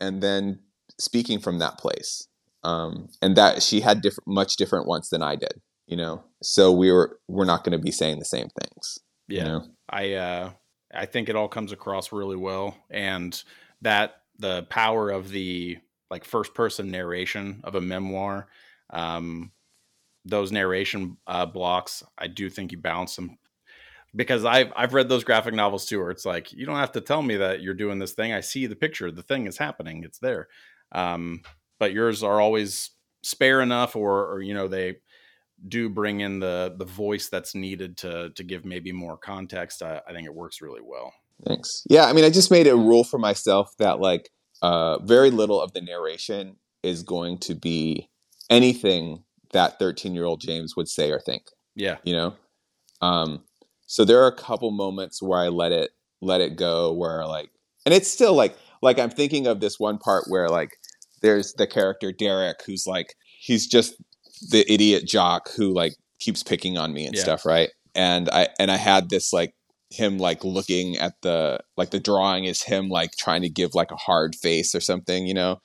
and 0.00 0.22
then 0.22 0.60
speaking 0.98 1.38
from 1.38 1.58
that 1.58 1.76
place 1.76 2.26
um 2.64 3.10
and 3.20 3.36
that 3.36 3.62
she 3.62 3.80
had 3.82 4.00
different 4.00 4.26
much 4.26 4.56
different 4.56 4.86
wants 4.86 5.10
than 5.10 5.22
i 5.22 5.36
did 5.36 5.60
you 5.86 5.96
know 5.98 6.24
so 6.42 6.72
we 6.72 6.90
were 6.90 7.18
we're 7.28 7.44
not 7.44 7.62
going 7.62 7.76
to 7.78 7.84
be 7.84 7.90
saying 7.90 8.18
the 8.18 8.24
same 8.24 8.48
things 8.62 8.98
you 9.26 9.36
Yeah. 9.36 9.44
know? 9.44 9.64
I 9.90 10.12
uh 10.14 10.50
I 10.94 11.04
think 11.04 11.28
it 11.28 11.36
all 11.36 11.48
comes 11.48 11.72
across 11.72 12.10
really 12.10 12.36
well 12.36 12.74
and 12.88 13.42
that 13.82 14.17
the 14.38 14.64
power 14.70 15.10
of 15.10 15.30
the 15.30 15.78
like 16.10 16.24
first 16.24 16.54
person 16.54 16.90
narration 16.90 17.60
of 17.64 17.74
a 17.74 17.80
memoir 17.80 18.48
um 18.90 19.50
those 20.24 20.52
narration 20.52 21.16
uh 21.26 21.46
blocks 21.46 22.02
I 22.16 22.26
do 22.26 22.48
think 22.50 22.72
you 22.72 22.78
balance 22.78 23.16
them 23.16 23.38
because 24.14 24.44
I've 24.44 24.72
I've 24.76 24.94
read 24.94 25.08
those 25.08 25.24
graphic 25.24 25.54
novels 25.54 25.86
too 25.86 26.00
where 26.00 26.10
it's 26.10 26.24
like 26.24 26.52
you 26.52 26.66
don't 26.66 26.76
have 26.76 26.92
to 26.92 27.00
tell 27.00 27.22
me 27.22 27.36
that 27.36 27.60
you're 27.62 27.74
doing 27.74 27.98
this 27.98 28.12
thing. 28.12 28.32
I 28.32 28.40
see 28.40 28.66
the 28.66 28.76
picture. 28.76 29.10
The 29.10 29.22
thing 29.22 29.46
is 29.46 29.58
happening. 29.58 30.02
It's 30.04 30.18
there. 30.18 30.48
Um 30.92 31.42
but 31.78 31.92
yours 31.92 32.22
are 32.22 32.40
always 32.40 32.90
spare 33.22 33.60
enough 33.60 33.96
or 33.96 34.32
or 34.32 34.42
you 34.42 34.54
know 34.54 34.68
they 34.68 34.96
do 35.66 35.88
bring 35.88 36.20
in 36.20 36.38
the 36.38 36.74
the 36.78 36.84
voice 36.84 37.28
that's 37.28 37.54
needed 37.54 37.96
to 37.98 38.30
to 38.30 38.44
give 38.44 38.64
maybe 38.64 38.92
more 38.92 39.16
context. 39.18 39.82
I, 39.82 40.00
I 40.06 40.12
think 40.12 40.26
it 40.26 40.34
works 40.34 40.60
really 40.60 40.82
well 40.82 41.12
Thanks. 41.46 41.82
Yeah, 41.88 42.06
I 42.06 42.12
mean, 42.12 42.24
I 42.24 42.30
just 42.30 42.50
made 42.50 42.66
a 42.66 42.76
rule 42.76 43.04
for 43.04 43.18
myself 43.18 43.70
that 43.78 44.00
like 44.00 44.30
uh, 44.62 44.98
very 45.00 45.30
little 45.30 45.60
of 45.60 45.72
the 45.72 45.80
narration 45.80 46.56
is 46.82 47.02
going 47.02 47.38
to 47.38 47.54
be 47.54 48.08
anything 48.50 49.24
that 49.52 49.78
13 49.78 50.14
year 50.14 50.24
old 50.24 50.40
James 50.40 50.74
would 50.76 50.88
say 50.88 51.10
or 51.10 51.20
think. 51.20 51.42
yeah 51.74 51.96
You 52.04 52.14
know, 52.14 52.34
um, 53.00 53.44
so 53.86 54.04
there 54.04 54.22
are 54.22 54.26
a 54.28 54.36
couple 54.36 54.70
moments 54.70 55.22
where 55.22 55.38
I 55.40 55.48
let 55.48 55.72
it 55.72 55.90
let 56.20 56.40
it 56.40 56.56
go, 56.56 56.92
where 56.92 57.24
like, 57.26 57.50
and 57.86 57.94
it's 57.94 58.10
still 58.10 58.34
like 58.34 58.56
like 58.82 58.98
I'm 58.98 59.10
thinking 59.10 59.46
of 59.46 59.60
this 59.60 59.78
one 59.78 59.98
part 59.98 60.24
where 60.28 60.48
like 60.48 60.70
there's 61.22 61.52
the 61.54 61.66
character 61.66 62.12
Derek 62.12 62.62
who's 62.66 62.84
like 62.86 63.14
he's 63.40 63.66
just 63.66 63.94
the 64.50 64.70
idiot 64.72 65.04
jock 65.06 65.48
who 65.56 65.72
like 65.74 65.94
keeps 66.20 66.42
picking 66.42 66.76
on 66.76 66.92
me 66.92 67.06
and 67.06 67.14
Yeah. 67.16 67.22
stuff, 67.22 67.44
right? 67.46 67.70
And 67.94 68.28
I 68.30 68.48
and 68.58 68.70
I 68.70 68.76
had 68.76 69.08
this 69.10 69.32
like 69.32 69.54
him 69.90 70.18
like 70.18 70.44
looking 70.44 70.96
at 70.98 71.14
the 71.22 71.60
like 71.76 71.90
the 71.90 72.00
drawing 72.00 72.44
is 72.44 72.62
him 72.62 72.88
like 72.88 73.12
trying 73.18 73.42
to 73.42 73.48
give 73.48 73.74
like 73.74 73.90
a 73.90 73.96
hard 73.96 74.34
face 74.36 74.74
or 74.74 74.80
something, 74.80 75.26
you 75.26 75.34
know. 75.34 75.60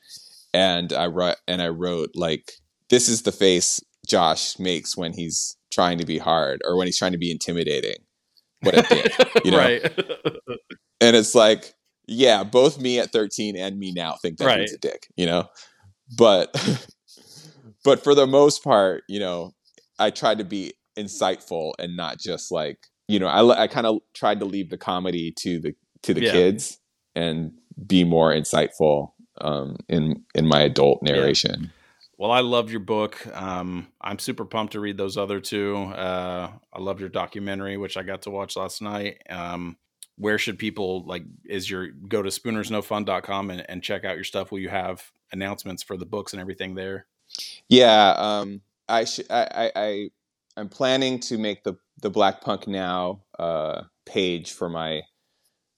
And 0.54 0.94
I 0.94 1.08
wrote 1.08 1.38
and 1.48 1.62
I 1.62 1.70
wrote 1.70 2.12
like 2.16 2.52
this 2.90 3.10
is 3.10 3.24
the 3.24 3.32
face 3.32 3.80
Josh 4.08 4.60
makes 4.60 4.96
when 4.98 5.14
he's 5.14 5.58
trying 5.72 5.98
to 5.98 6.06
be 6.06 6.18
hard 6.20 6.62
or 6.66 6.78
when 6.78 6.88
he's 6.88 6.98
trying 6.98 7.12
to 7.14 7.18
be 7.18 7.32
intimidating. 7.32 7.96
What 8.62 8.78
a 8.78 8.82
dick. 8.84 9.44
you 9.46 9.52
know? 9.52 9.58
right. 9.58 9.82
and 11.02 11.16
it's 11.16 11.36
like 11.36 11.74
yeah 12.08 12.44
both 12.44 12.80
me 12.80 13.00
at 13.00 13.12
13 13.12 13.56
and 13.58 13.78
me 13.80 13.92
now 13.94 14.14
think 14.22 14.38
that 14.38 14.46
Right. 14.46 14.60
he's 14.62 14.74
a 14.74 14.78
dick 14.78 15.08
you 15.16 15.26
know 15.26 15.48
but 16.18 16.54
but 17.84 18.04
for 18.04 18.14
the 18.14 18.28
most 18.28 18.64
part 18.64 19.04
you 19.08 19.20
know 19.20 19.52
i 20.00 20.10
tried 20.10 20.38
to 20.40 20.44
be 20.44 20.74
insightful 20.98 21.74
and 21.80 21.96
not 21.96 22.20
just 22.20 22.52
like 22.52 22.78
you 23.08 23.20
know 23.20 23.28
i, 23.28 23.64
I 23.64 23.68
kind 23.68 23.86
of 23.88 23.99
tried 24.14 24.39
to 24.39 24.45
leave 24.45 24.70
the 24.70 24.78
comedy 24.78 25.32
to 25.39 25.60
the 25.60 25.76
to 26.04 26.14
the 26.14 26.22
Yeah. 26.24 26.32
kids 26.32 26.80
and 27.16 27.51
be 27.88 28.04
more 28.04 28.32
insightful 28.34 29.12
um 29.41 29.78
in 29.89 30.24
in 30.36 30.47
my 30.47 30.62
adult 30.62 31.01
narration 31.04 31.72
Well, 32.18 32.32
I 32.32 32.41
loved 32.41 32.70
your 32.70 32.80
book. 32.80 33.26
Um, 33.36 33.88
I'm 33.99 34.20
super 34.20 34.45
pumped 34.45 34.74
to 34.74 34.80
read 34.80 34.97
those 34.97 35.18
other 35.18 35.41
two. 35.41 35.76
Uh, 35.78 36.51
I 36.72 36.80
loved 36.80 36.99
your 37.01 37.10
documentary, 37.10 37.76
which 37.76 37.97
I 37.97 38.04
got 38.04 38.22
to 38.22 38.30
watch 38.30 38.56
last 38.56 38.82
night. 38.82 39.18
Um, 39.30 39.78
where 40.18 40.38
should 40.38 40.58
people 40.60 41.04
like? 41.06 41.24
Is 41.43 41.68
your 41.70 41.88
go 41.88 42.22
to 42.22 42.30
spoonersnofun.com 42.30 43.49
and, 43.49 43.66
and 43.68 43.84
check 43.84 44.06
out 44.06 44.16
your 44.16 44.24
stuff? 44.24 44.51
Will 44.51 44.60
you 44.60 44.70
have 44.70 45.04
announcements 45.32 45.84
for 45.84 45.97
the 45.97 46.06
books 46.06 46.34
and 46.34 46.39
everything 46.39 46.76
there? 46.76 47.08
Yeah, 47.68 48.12
um, 48.16 48.62
I, 48.88 49.06
sh- 49.06 49.28
I, 49.30 49.41
I, 49.51 49.72
I, 49.76 50.10
I'm 50.58 50.70
planning 50.70 51.20
to 51.22 51.38
make 51.38 51.64
the 51.64 51.76
the 52.01 52.10
Black 52.10 52.41
Punk 52.41 52.68
Now 52.68 53.24
uh, 53.39 53.84
page 54.06 54.51
for 54.51 54.70
my 54.70 55.01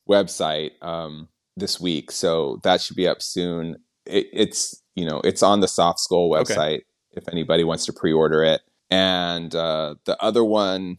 website 0.10 0.72
um, 0.82 1.30
this 1.56 1.80
week, 1.80 2.12
so 2.12 2.60
that 2.64 2.82
should 2.82 2.96
be 2.96 3.08
up 3.08 3.22
soon. 3.22 3.78
It, 4.06 4.28
it's 4.34 4.82
you 4.96 5.06
know 5.06 5.22
it's 5.24 5.44
on 5.44 5.60
the 5.62 5.68
Soft 5.68 6.00
Skull 6.00 6.34
Okay. 6.36 6.54
website 6.54 6.82
if 7.12 7.28
anybody 7.30 7.64
wants 7.64 7.86
to 7.86 7.94
pre-order 7.94 8.44
it, 8.44 8.62
and 8.90 9.54
uh, 9.56 9.96
the 10.06 10.22
other 10.22 10.44
one 10.44 10.98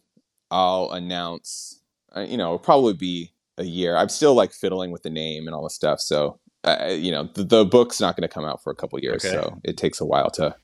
I'll 0.50 0.90
announce. 0.92 1.80
Uh, 2.16 2.20
you 2.20 2.36
know, 2.38 2.46
it'll 2.46 2.58
probably 2.58 2.94
be 2.94 3.32
a 3.58 3.64
year. 3.64 3.96
I'm 3.96 4.08
still 4.08 4.34
like 4.34 4.52
fiddling 4.52 4.90
with 4.90 5.02
the 5.02 5.10
name 5.10 5.46
and 5.46 5.54
all 5.54 5.62
the 5.62 5.70
stuff, 5.70 6.00
so. 6.00 6.40
Uh, 6.64 6.88
you 6.98 7.12
know 7.12 7.28
the, 7.34 7.44
the 7.44 7.64
book's 7.64 8.00
not 8.00 8.16
going 8.16 8.28
to 8.28 8.32
come 8.34 8.44
out 8.44 8.60
for 8.60 8.72
a 8.72 8.74
couple 8.74 8.98
years, 8.98 9.24
Okay. 9.24 9.34
so 9.36 9.60
it 9.62 9.76
takes 9.76 10.00
a 10.00 10.04
while 10.04 10.30
to 10.30 10.56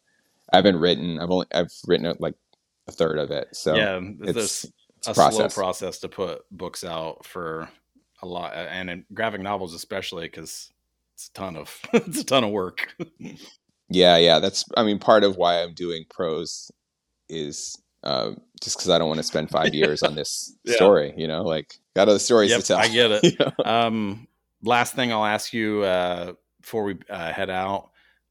I 0.52 0.56
haven't 0.56 0.80
written. 0.80 1.20
I've 1.20 1.30
only 1.30 1.46
I've 1.54 1.70
written 1.86 2.12
like 2.18 2.34
a 2.89 2.93
third 2.93 3.18
of 3.18 3.30
it. 3.30 3.49
So 3.53 3.74
yeah, 3.76 4.01
it's, 4.22 4.33
this 4.35 4.64
it's 4.99 5.09
a 5.09 5.11
a 5.11 5.14
process. 5.14 5.55
slow 5.55 5.62
process 5.62 5.99
to 6.01 6.09
put 6.09 6.43
books 6.51 6.85
out 6.85 7.24
for 7.26 7.68
a 8.22 8.26
lot, 8.26 8.55
and 8.55 8.89
in 8.91 9.05
graphic 9.12 9.41
novels 9.41 9.74
especially 9.74 10.26
because 10.26 10.70
it's 11.14 11.28
a 11.28 11.33
ton 11.33 11.57
of 11.57 11.78
it's 11.93 12.20
a 12.20 12.24
ton 12.24 12.45
of 12.45 12.51
work. 12.51 12.95
Yeah, 13.89 14.16
yeah. 14.16 14.39
That's 14.39 14.64
I 14.76 14.85
mean 14.85 14.99
part 14.99 15.24
of 15.24 15.37
why 15.37 15.62
I'm 15.62 15.74
doing 15.74 16.05
prose 16.09 16.70
is 17.28 17.76
uh, 18.05 18.33
just 18.61 18.76
because 18.78 18.91
I 18.91 18.99
don't 18.99 19.09
want 19.09 19.18
to 19.18 19.24
spend 19.24 19.51
five 19.51 19.74
years 19.74 20.03
on 20.03 20.14
this 20.14 20.57
Yeah. 20.64 20.74
story. 20.74 21.14
You 21.16 21.28
know, 21.28 21.43
like 21.43 21.78
got 21.95 22.09
other 22.09 22.18
stories 22.18 22.51
Yep, 22.51 22.61
to 22.61 22.66
tell. 22.66 22.78
I 22.78 22.89
get 22.89 23.11
it. 23.11 23.22
You 23.24 23.37
know? 23.39 23.64
Um, 23.64 24.28
last 24.62 24.95
thing 24.95 25.12
I'll 25.12 25.24
ask 25.24 25.53
you 25.53 25.83
uh, 25.83 26.33
before 26.61 26.85
we 26.85 26.99
uh, 27.11 27.33
head 27.33 27.51
out: 27.51 27.91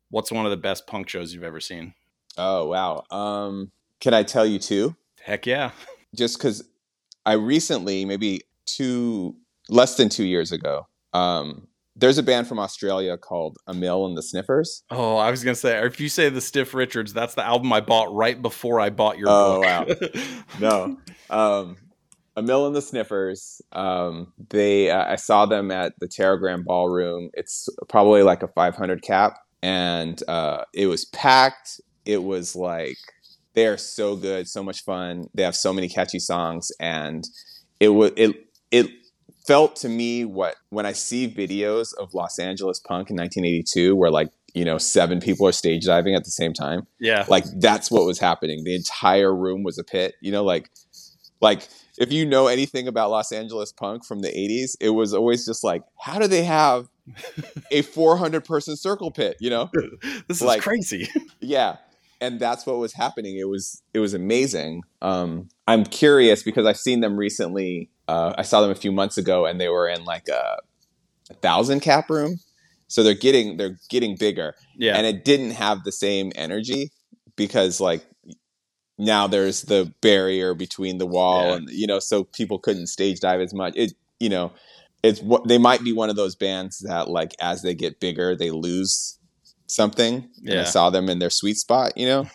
What's 0.09 0.31
one 0.31 0.45
of 0.45 0.51
the 0.51 0.57
best 0.57 0.87
punk 0.87 1.09
shows 1.09 1.33
you've 1.33 1.43
ever 1.43 1.59
seen? 1.59 1.93
Oh 2.37 2.67
wow. 2.67 3.03
Um, 3.11 3.71
can 4.01 4.13
I 4.13 4.23
tell 4.23 4.45
you 4.45 4.59
two? 4.59 4.95
Heck 5.23 5.45
yeah! 5.45 5.71
Just 6.13 6.37
because 6.37 6.63
I 7.25 7.33
recently, 7.33 8.03
maybe 8.03 8.41
two 8.65 9.35
less 9.69 9.95
than 9.95 10.09
two 10.09 10.25
years 10.25 10.51
ago, 10.51 10.87
um, 11.13 11.67
there's 11.95 12.17
a 12.17 12.23
band 12.23 12.47
from 12.47 12.59
Australia 12.59 13.17
called 13.17 13.57
Amyl 13.67 14.05
and 14.07 14.17
the 14.17 14.23
Sniffers. 14.23 14.83
Oh, 14.91 15.17
I 15.17 15.29
was 15.31 15.43
gonna 15.43 15.55
say, 15.55 15.85
if 15.85 15.99
you 15.99 16.09
say 16.09 16.29
the 16.29 16.41
Stiff 16.41 16.73
Richards, 16.73 17.13
that's 17.13 17.35
the 17.35 17.45
album 17.45 17.71
I 17.71 17.81
bought 17.81 18.13
right 18.13 18.41
before 18.41 18.79
I 18.79 18.89
bought 18.89 19.17
your 19.17 19.27
Oh, 19.29 19.61
book. 19.85 20.15
no. 20.59 20.97
Um, 21.29 21.77
Amyl 22.37 22.65
and 22.65 22.75
the 22.75 22.81
Sniffers. 22.81 23.61
Um, 23.73 24.31
they, 24.49 24.89
uh, 24.89 25.05
I 25.11 25.17
saw 25.17 25.45
them 25.45 25.69
at 25.69 25.93
the 25.99 26.07
Teragram 26.07 26.63
Ballroom. 26.63 27.29
It's 27.33 27.67
probably 27.89 28.23
like 28.23 28.41
a 28.41 28.47
500 28.47 29.01
cap, 29.03 29.37
and 29.61 30.21
uh, 30.27 30.63
it 30.73 30.87
was 30.87 31.05
packed. 31.05 31.81
It 32.05 32.23
was 32.23 32.55
like 32.55 32.97
they 33.53 33.67
are 33.67 33.77
so 33.77 34.15
good, 34.15 34.47
so 34.47 34.63
much 34.63 34.83
fun. 34.83 35.25
They 35.33 35.43
have 35.43 35.55
so 35.55 35.73
many 35.73 35.89
catchy 35.89 36.19
songs, 36.19 36.71
and 36.79 37.23
it 37.79 37.89
was 37.89 38.11
it 38.15 38.35
it 38.71 38.87
felt 39.45 39.75
to 39.77 39.89
me 39.89 40.25
what 40.25 40.55
when 40.69 40.85
I 40.85 40.93
see 40.93 41.27
videos 41.27 41.93
of 41.97 42.13
Los 42.13 42.39
Angeles 42.39 42.79
punk 42.79 43.09
in 43.09 43.15
1982, 43.17 43.95
where 43.95 44.11
like 44.11 44.31
you 44.53 44.65
know 44.65 44.77
seven 44.77 45.19
people 45.19 45.47
are 45.47 45.51
stage 45.51 45.85
diving 45.85 46.15
at 46.15 46.23
the 46.25 46.31
same 46.31 46.51
time 46.53 46.85
yeah, 46.99 47.25
like 47.29 47.45
that's 47.59 47.89
what 47.89 48.05
was 48.05 48.19
happening 48.19 48.63
the 48.65 48.75
entire 48.75 49.33
room 49.33 49.63
was 49.63 49.77
a 49.77 49.83
pit 49.83 50.15
you 50.21 50.29
know 50.29 50.43
like 50.43 50.69
like 51.39 51.67
if 51.97 52.11
you 52.11 52.25
know 52.25 52.47
anything 52.47 52.85
about 52.85 53.09
los 53.09 53.31
angeles 53.31 53.71
punk 53.71 54.03
from 54.05 54.19
the 54.19 54.27
80s 54.27 54.75
it 54.81 54.89
was 54.89 55.13
always 55.13 55.45
just 55.45 55.63
like 55.63 55.83
how 55.97 56.19
do 56.19 56.27
they 56.27 56.43
have 56.43 56.89
a 57.71 57.81
400 57.81 58.43
person 58.43 58.75
circle 58.75 59.09
pit 59.09 59.37
you 59.39 59.49
know 59.49 59.69
this 60.27 60.37
is 60.37 60.41
like- 60.41 60.61
crazy. 60.61 61.07
yeah 61.39 61.77
and 62.21 62.39
that's 62.39 62.65
what 62.65 62.77
was 62.77 62.93
happening. 62.93 63.37
It 63.37 63.49
was 63.49 63.81
it 63.93 63.99
was 63.99 64.13
amazing. 64.13 64.83
Um 65.01 65.49
i'm 65.67 65.83
curious 65.85 66.43
because 66.43 66.65
i've 66.65 66.77
seen 66.77 66.99
them 67.01 67.15
recently 67.17 67.89
uh 68.07 68.33
i 68.37 68.41
saw 68.41 68.61
them 68.61 68.71
a 68.71 68.75
few 68.75 68.91
months 68.91 69.17
ago 69.17 69.45
and 69.45 69.59
they 69.61 69.69
were 69.69 69.87
in 69.87 70.03
like 70.05 70.27
a, 70.27 70.57
a 71.29 71.33
thousand 71.35 71.79
cap 71.81 72.09
room. 72.09 72.39
So 72.87 73.03
they're 73.03 73.13
getting 73.13 73.57
they're 73.57 73.77
getting 73.89 74.15
bigger. 74.17 74.53
Yeah, 74.77 74.97
and 74.97 75.05
it 75.05 75.23
didn't 75.25 75.51
have 75.51 75.83
the 75.83 75.91
same 75.91 76.31
energy 76.35 76.91
because 77.37 77.79
like 77.79 78.05
now 78.97 79.27
there's 79.27 79.63
the 79.63 79.93
barrier 80.01 80.53
between 80.53 80.97
the 80.97 81.05
wall 81.07 81.49
Yeah. 81.49 81.55
and 81.55 81.69
you 81.69 81.87
know 81.87 81.99
so 81.99 82.25
people 82.25 82.59
couldn't 82.59 82.87
stage 82.87 83.19
dive 83.21 83.39
as 83.41 83.53
much. 83.53 83.73
It 83.75 83.93
you 84.19 84.29
know 84.29 84.51
it's 85.03 85.21
what 85.21 85.47
they 85.47 85.57
might 85.57 85.83
be 85.83 85.93
one 85.93 86.09
of 86.09 86.15
those 86.15 86.35
bands 86.35 86.79
that 86.79 87.07
like 87.09 87.31
as 87.39 87.61
they 87.63 87.73
get 87.73 87.99
bigger 87.99 88.35
they 88.35 88.51
lose 88.51 89.17
something 89.71 90.27
and 90.45 90.59
i 90.59 90.63
saw 90.63 90.89
them 90.89 91.09
in 91.09 91.19
their 91.19 91.29
sweet 91.29 91.57
spot 91.57 91.97
you 91.97 92.05
know 92.05 92.25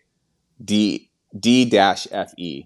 D 0.63 1.09
D 1.37 1.65
dash 1.65 2.07
F 2.11 2.33
E. 2.37 2.65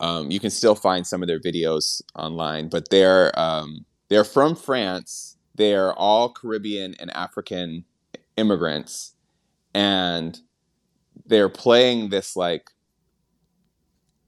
Um, 0.00 0.30
you 0.30 0.40
can 0.40 0.50
still 0.50 0.74
find 0.74 1.06
some 1.06 1.22
of 1.22 1.28
their 1.28 1.40
videos 1.40 2.02
online, 2.14 2.68
but 2.68 2.90
they're 2.90 3.38
um, 3.38 3.84
they're 4.08 4.24
from 4.24 4.56
France. 4.56 5.33
They 5.54 5.74
are 5.74 5.92
all 5.92 6.32
Caribbean 6.32 6.94
and 6.98 7.10
African 7.12 7.84
immigrants, 8.36 9.14
and 9.72 10.38
they're 11.26 11.48
playing 11.48 12.10
this 12.10 12.36
like 12.36 12.70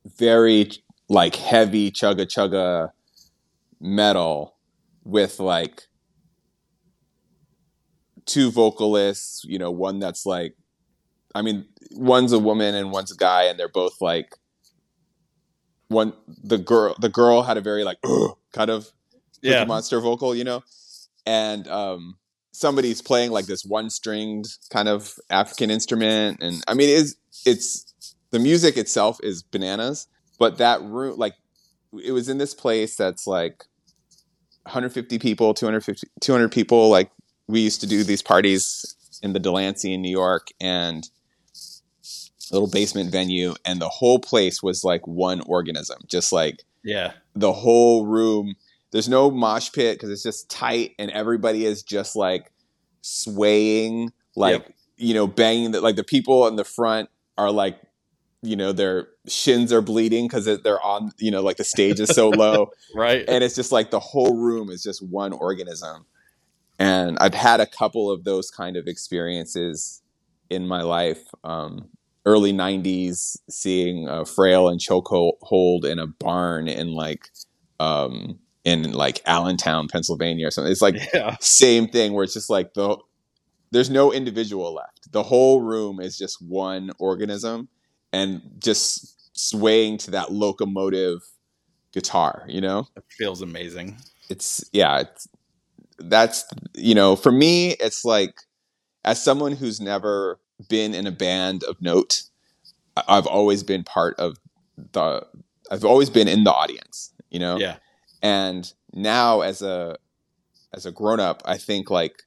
very 0.04 0.70
like 1.08 1.36
heavy 1.36 1.90
chugga 1.90 2.26
chugga 2.26 2.92
metal 3.80 4.56
with 5.04 5.40
like 5.40 5.88
two 8.24 8.50
vocalists, 8.50 9.44
you 9.44 9.58
know, 9.58 9.70
one 9.70 9.98
that's 9.98 10.26
like 10.26 10.54
I 11.34 11.42
mean, 11.42 11.66
one's 11.92 12.32
a 12.32 12.38
woman 12.38 12.74
and 12.74 12.90
one's 12.90 13.12
a 13.12 13.16
guy 13.16 13.44
and 13.44 13.58
they're 13.58 13.68
both 13.68 14.00
like 14.00 14.34
one 15.88 16.12
the 16.42 16.58
girl 16.58 16.96
the 17.00 17.08
girl 17.08 17.42
had 17.42 17.56
a 17.56 17.60
very 17.60 17.84
like 17.84 17.98
kind 18.52 18.70
of 18.70 18.90
yeah, 19.42 19.64
Monster 19.64 20.00
vocal, 20.00 20.34
you 20.34 20.44
know, 20.44 20.64
and 21.26 21.66
um, 21.68 22.16
somebody's 22.52 23.02
playing 23.02 23.30
like 23.30 23.46
this 23.46 23.64
one 23.64 23.90
stringed 23.90 24.56
kind 24.70 24.88
of 24.88 25.14
African 25.30 25.70
instrument, 25.70 26.42
and 26.42 26.62
I 26.66 26.74
mean, 26.74 26.88
it's 26.88 27.16
it's 27.44 28.14
the 28.30 28.38
music 28.38 28.76
itself 28.76 29.18
is 29.22 29.42
bananas, 29.42 30.08
but 30.38 30.58
that 30.58 30.82
room, 30.82 31.18
like, 31.18 31.34
it 32.04 32.12
was 32.12 32.28
in 32.28 32.38
this 32.38 32.54
place 32.54 32.96
that's 32.96 33.26
like 33.26 33.64
150 34.64 35.18
people, 35.18 35.54
250, 35.54 36.08
200 36.20 36.52
people. 36.52 36.88
Like, 36.88 37.10
we 37.46 37.60
used 37.60 37.80
to 37.82 37.86
do 37.86 38.04
these 38.04 38.22
parties 38.22 38.94
in 39.22 39.32
the 39.32 39.38
Delancey 39.38 39.94
in 39.94 40.02
New 40.02 40.10
York, 40.10 40.48
and 40.60 41.08
a 42.50 42.54
little 42.54 42.70
basement 42.70 43.10
venue, 43.10 43.54
and 43.64 43.80
the 43.80 43.88
whole 43.88 44.18
place 44.18 44.62
was 44.62 44.84
like 44.84 45.06
one 45.06 45.40
organism, 45.42 45.98
just 46.06 46.32
like 46.32 46.64
yeah, 46.82 47.12
the 47.34 47.52
whole 47.52 48.06
room 48.06 48.54
there's 48.96 49.08
no 49.10 49.30
mosh 49.30 49.70
pit 49.72 49.96
because 49.96 50.08
it's 50.10 50.22
just 50.22 50.50
tight 50.50 50.94
and 50.98 51.10
everybody 51.10 51.66
is 51.66 51.82
just 51.82 52.16
like 52.16 52.50
swaying, 53.02 54.10
like 54.34 54.62
Yep. 54.62 54.74
you 54.96 55.14
know, 55.14 55.26
banging. 55.26 55.72
That 55.72 55.82
like 55.82 55.96
the 55.96 56.04
people 56.04 56.46
in 56.48 56.56
the 56.56 56.64
front 56.64 57.10
are 57.36 57.50
like, 57.50 57.78
you 58.42 58.56
know, 58.56 58.72
their 58.72 59.08
shins 59.28 59.72
are 59.72 59.82
bleeding 59.82 60.26
because 60.26 60.44
they're 60.62 60.80
on, 60.82 61.12
you 61.18 61.30
know, 61.30 61.42
like 61.42 61.56
the 61.56 61.64
stage 61.64 62.00
is 62.00 62.10
so 62.10 62.28
low 62.44 62.70
Right. 62.94 63.24
and 63.28 63.42
it's 63.44 63.54
just 63.54 63.72
like 63.72 63.90
the 63.90 64.00
whole 64.00 64.36
room 64.36 64.70
is 64.70 64.82
just 64.82 65.02
one 65.02 65.32
organism 65.32 66.06
and 66.78 67.16
i've 67.18 67.34
had 67.34 67.58
a 67.60 67.66
couple 67.66 68.10
of 68.10 68.24
those 68.24 68.50
kind 68.50 68.76
of 68.76 68.86
experiences 68.86 70.02
in 70.50 70.66
my 70.68 70.82
life 70.82 71.22
um, 71.42 71.88
early 72.26 72.52
90s 72.52 73.38
seeing 73.48 74.08
uh, 74.08 74.24
frail 74.24 74.68
and 74.68 74.78
chokehold 74.80 75.84
in 75.84 75.98
a 75.98 76.06
barn 76.06 76.68
in 76.68 76.92
like 76.92 77.30
um, 77.80 78.38
in 78.66 78.92
like 78.92 79.22
allentown 79.26 79.86
pennsylvania 79.88 80.46
or 80.46 80.50
something 80.50 80.72
it's 80.72 80.82
like 80.82 80.96
yeah. 81.14 81.36
same 81.40 81.86
thing 81.88 82.12
where 82.12 82.24
it's 82.24 82.34
just 82.34 82.50
like 82.50 82.74
the 82.74 82.96
there's 83.70 83.88
no 83.90 84.12
individual 84.12 84.74
left 84.74 85.10
the 85.12 85.22
whole 85.22 85.62
room 85.62 86.00
is 86.00 86.18
just 86.18 86.42
one 86.42 86.90
organism 86.98 87.68
and 88.12 88.42
just 88.58 89.14
swaying 89.38 89.96
to 89.98 90.10
that 90.10 90.32
locomotive 90.32 91.20
guitar 91.92 92.44
you 92.48 92.60
know 92.60 92.86
It 92.96 93.04
feels 93.08 93.40
amazing. 93.40 93.98
it's 94.28 94.64
yeah 94.72 95.00
it's, 95.00 95.28
that's 95.98 96.44
you 96.74 96.94
know 96.94 97.16
for 97.16 97.30
me 97.32 97.70
it's 97.80 98.04
like 98.04 98.34
as 99.04 99.22
someone 99.22 99.52
who's 99.52 99.80
never 99.80 100.38
been 100.68 100.92
in 100.94 101.06
a 101.06 101.10
band 101.12 101.62
of 101.64 101.80
note 101.80 102.22
i've 103.08 103.26
always 103.26 103.62
been 103.62 103.84
part 103.84 104.14
of 104.18 104.36
the 104.92 105.24
i've 105.70 105.84
always 105.84 106.10
been 106.10 106.28
in 106.28 106.44
the 106.44 106.52
audience 106.52 107.12
you 107.30 107.38
know 107.38 107.56
Yeah. 107.58 107.76
And 108.26 108.72
now 108.92 109.40
as 109.40 109.62
a 109.62 109.96
as 110.74 110.86
a 110.86 110.92
grown 110.92 111.20
up 111.20 111.42
i 111.44 111.56
think 111.56 111.90
like 111.90 112.22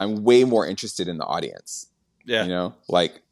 i'm 0.00 0.22
way 0.24 0.44
more 0.44 0.66
interested 0.66 1.08
in 1.08 1.18
the 1.18 1.24
audience. 1.24 1.90
Yeah. 2.24 2.42
you 2.42 2.50
know 2.50 2.74
like 2.88 3.22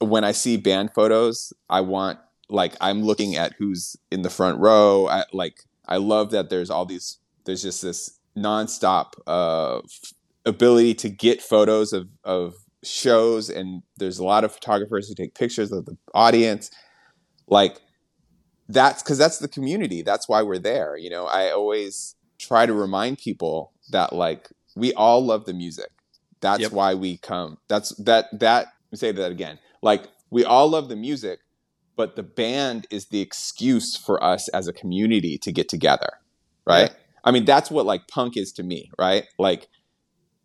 when 0.00 0.24
i 0.24 0.32
see 0.32 0.56
band 0.56 0.90
photos 0.94 1.52
i 1.70 1.80
want 1.80 2.18
like 2.48 2.74
i'm 2.80 3.02
looking 3.02 3.36
at 3.36 3.54
who's 3.58 3.96
in 4.10 4.22
the 4.22 4.30
front 4.30 4.58
row. 4.58 5.08
I, 5.08 5.24
like 5.32 5.64
i 5.86 5.96
love 5.96 6.30
that 6.32 6.50
there's 6.50 6.70
all 6.70 6.86
these 6.86 7.18
there's 7.44 7.62
just 7.62 7.82
this 7.82 8.18
nonstop 8.36 9.12
uh 9.26 9.78
f- 9.78 10.12
ability 10.44 10.94
to 10.94 11.08
get 11.08 11.40
photos 11.40 11.92
of 11.92 12.08
of 12.24 12.54
shows. 12.82 13.48
And 13.48 13.82
there's 13.98 14.18
a 14.18 14.24
lot 14.24 14.44
of 14.44 14.52
photographers 14.52 15.08
who 15.08 15.14
take 15.14 15.34
pictures 15.34 15.72
of 15.72 15.86
the 15.86 15.96
audience. 16.14 16.70
Like 17.46 17.80
that's 18.68 19.02
because 19.02 19.18
that's 19.18 19.38
the 19.38 19.48
community. 19.48 20.02
That's 20.02 20.28
why 20.28 20.42
we're 20.42 20.58
there 20.58 20.96
you 20.96 21.10
know? 21.10 21.26
I 21.26 21.50
always 21.50 22.14
try 22.38 22.66
to 22.66 22.72
remind 22.74 23.18
people 23.18 23.72
that 23.90 24.12
like 24.12 24.48
we 24.76 24.92
all 24.94 25.24
love 25.24 25.44
the 25.44 25.52
music. 25.54 25.90
That's 26.40 26.62
Yep. 26.62 26.72
why 26.72 26.94
we 26.94 27.18
come. 27.18 27.58
That's 27.68 27.90
that 27.96 28.26
that 28.40 28.68
say 28.94 29.12
that 29.12 29.30
again. 29.30 29.58
Like 29.82 30.08
we 30.30 30.44
all 30.44 30.68
love 30.68 30.88
the 30.88 30.96
music 30.96 31.40
but 31.94 32.16
the 32.16 32.22
band 32.22 32.86
is 32.90 33.08
the 33.08 33.20
excuse 33.20 33.94
for 33.96 34.22
us 34.24 34.48
as 34.48 34.66
a 34.66 34.72
community 34.72 35.36
to 35.38 35.52
get 35.52 35.68
together 35.68 36.08
right? 36.66 36.90
Yeah. 36.90 36.96
i 37.24 37.30
mean 37.30 37.44
that's 37.44 37.70
what 37.70 37.84
like 37.84 38.08
punk 38.08 38.36
is 38.36 38.50
to 38.52 38.62
me 38.62 38.90
right? 38.98 39.24
Like 39.38 39.68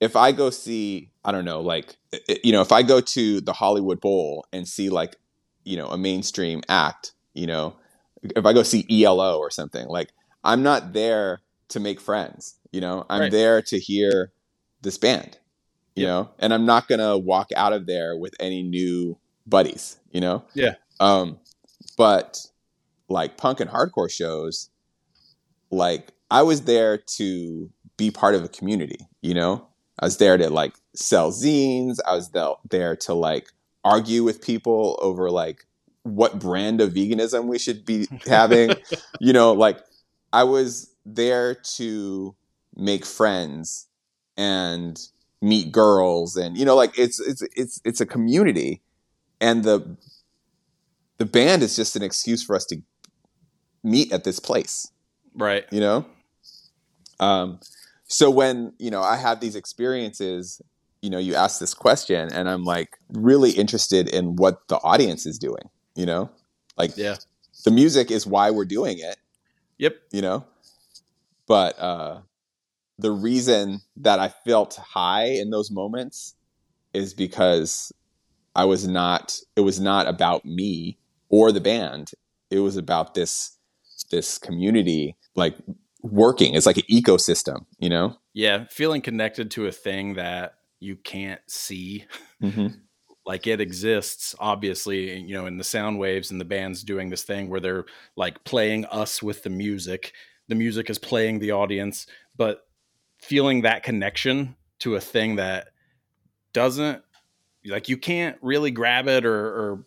if 0.02 0.16
i 0.18 0.32
go 0.34 0.50
see 0.50 1.10
i 1.24 1.32
don't 1.32 1.46
know 1.46 1.62
like 1.62 1.96
you 2.44 2.52
know 2.52 2.62
if 2.62 2.72
i 2.74 2.84
go 2.84 3.00
to 3.00 3.40
the 3.42 3.54
hollywood 3.54 4.00
bowl 4.02 4.46
and 4.52 4.68
see 4.68 4.90
like 4.90 5.16
you 5.64 5.78
know 5.78 5.88
a 5.88 5.98
mainstream 5.98 6.62
act 6.70 7.14
you 7.34 7.48
know 7.48 7.76
if 8.24 8.46
i 8.46 8.54
go 8.54 8.64
see 8.64 8.86
elo 9.04 9.38
or 9.40 9.50
something 9.52 9.88
like 9.88 10.10
i'm 10.44 10.64
not 10.64 10.94
there 10.94 11.42
to 11.70 11.80
make 11.80 12.00
friends 12.00 12.56
you 12.72 12.82
know 12.82 13.06
i'm 13.10 13.22
Right. 13.22 13.32
there 13.32 13.62
to 13.64 13.80
hear 13.80 14.32
this 14.82 14.98
band 14.98 15.38
you 15.96 16.04
Yep. 16.04 16.08
know 16.10 16.30
and 16.40 16.54
i'm 16.54 16.66
not 16.66 16.88
gonna 16.88 17.18
walk 17.18 17.50
out 17.56 17.74
of 17.74 17.86
there 17.88 18.16
with 18.18 18.34
any 18.40 18.64
new 18.64 19.18
buddies 19.46 19.98
you 20.12 20.22
know 20.22 20.44
Yeah. 20.54 20.74
um 21.00 21.40
but 21.98 22.46
like 23.10 23.38
punk 23.38 23.60
and 23.60 23.70
hardcore 23.70 24.12
shows 24.12 24.70
like 25.72 26.12
i 26.32 26.42
was 26.42 26.62
there 26.64 26.98
to 26.98 27.70
be 27.98 28.12
part 28.12 28.36
of 28.36 28.44
a 28.44 28.48
community 28.50 29.00
you 29.22 29.34
know 29.34 29.66
i 30.00 30.06
was 30.06 30.18
there 30.18 30.38
to 30.38 30.50
like 30.50 30.74
sell 30.96 31.32
zines 31.32 31.98
i 32.08 32.14
was 32.16 32.32
there 32.70 32.96
to 32.96 33.14
like 33.14 33.50
argue 33.84 34.24
with 34.24 34.42
people 34.42 34.98
over 35.02 35.30
like 35.32 35.66
what 36.16 36.40
brand 36.40 36.82
of 36.82 36.94
veganism 36.94 37.46
we 37.46 37.60
should 37.60 37.86
be 37.86 38.08
having. 38.26 38.72
You 39.20 39.34
know 39.34 39.54
like 39.54 39.80
i 40.34 40.44
was 40.44 40.94
there 41.06 41.56
to 41.56 42.36
make 42.76 43.06
friends 43.06 43.88
and 44.36 45.00
meet 45.42 45.72
girls 45.72 46.36
and 46.36 46.58
you 46.58 46.66
know 46.66 46.76
like 46.76 46.98
it's 47.00 47.20
it's 47.20 47.42
it's 47.56 47.82
it's 47.84 48.02
a 48.02 48.06
community. 48.06 48.82
And 49.40 49.64
the 49.64 49.98
the 51.18 51.26
band 51.26 51.64
is 51.64 51.76
just 51.76 51.96
an 51.96 52.04
excuse 52.04 52.44
for 52.44 52.56
us 52.56 52.66
to 52.66 52.82
meet 53.84 54.12
at 54.12 54.24
this 54.24 54.40
place. 54.40 54.92
Right. 55.36 55.66
you 55.72 55.80
know? 55.80 56.06
Um 57.20 57.60
so 58.08 58.30
when 58.30 58.74
you 58.80 58.90
know 58.90 59.02
i 59.02 59.16
have 59.16 59.40
these 59.40 59.56
experiences 59.56 60.62
you 61.02 61.10
know 61.10 61.18
you 61.18 61.36
ask 61.36 61.60
this 61.60 61.74
question 61.74 62.32
and 62.34 62.50
i'm 62.50 62.64
like 62.64 62.98
really 63.10 63.52
interested 63.52 64.08
in 64.10 64.36
what 64.36 64.68
the 64.70 64.78
audience 64.78 65.26
is 65.26 65.38
doing 65.38 65.70
you 65.98 66.06
know 66.06 66.30
like 66.78 66.96
Yeah. 66.96 67.18
the 67.66 67.72
music 67.72 68.12
is 68.12 68.26
why 68.26 68.52
we're 68.52 68.66
doing 68.66 69.00
it 69.00 69.18
Yep. 69.80 69.96
you 70.12 70.22
know 70.22 70.46
but 71.48 71.78
uh 71.80 72.22
the 73.00 73.12
reason 73.12 73.82
that 73.98 74.20
i 74.20 74.30
felt 74.30 74.76
high 74.76 75.26
in 75.26 75.50
those 75.50 75.70
moments 75.72 76.36
is 76.94 77.14
because 77.14 77.92
i 78.56 78.64
was 78.66 78.88
not 78.88 79.38
it 79.56 79.62
was 79.62 79.80
not 79.80 80.08
about 80.08 80.46
me 80.46 80.98
or 81.30 81.52
the 81.52 81.62
band 81.62 82.12
it 82.50 82.60
was 82.60 82.78
about 82.78 83.14
this 83.14 83.58
this 84.12 84.38
community 84.38 85.16
like 85.36 85.56
working 86.04 86.54
it's 86.54 86.66
like 86.66 86.78
an 86.78 86.84
ecosystem 86.90 87.66
you 87.80 87.90
know 87.90 88.16
Yeah. 88.34 88.66
Feeling 88.70 89.02
connected 89.02 89.50
to 89.52 89.66
a 89.66 89.72
thing 89.72 90.14
that 90.14 90.54
you 90.80 90.96
can't 90.96 91.42
see. 91.48 92.06
mm-hmm. 92.42 92.68
Like 93.28 93.46
it 93.46 93.60
exists 93.60 94.34
obviously 94.40 95.20
you 95.20 95.34
know 95.34 95.46
in 95.46 95.58
the 95.58 95.64
sound 95.64 96.00
waves 96.00 96.32
and 96.32 96.40
the 96.40 96.46
band's 96.46 96.82
doing 96.82 97.10
this 97.10 97.24
thing 97.24 97.50
where 97.50 97.60
they're 97.60 97.86
like 98.16 98.42
playing 98.46 98.86
us 98.86 99.22
with 99.22 99.44
the 99.44 99.50
music. 99.50 100.14
The 100.48 100.56
music 100.56 100.90
is 100.90 100.98
playing 100.98 101.40
the 101.40 101.52
audience 101.52 102.08
but 102.38 102.68
feeling 103.20 103.62
that 103.62 103.84
connection 103.84 104.56
to 104.80 104.96
a 104.96 105.02
thing 105.02 105.36
that 105.36 105.70
doesn't 106.54 107.04
like 107.66 107.90
you 107.90 107.98
can't 107.98 108.38
really 108.42 108.72
grab 108.72 109.08
it 109.08 109.26
or, 109.26 109.46
or 109.46 109.86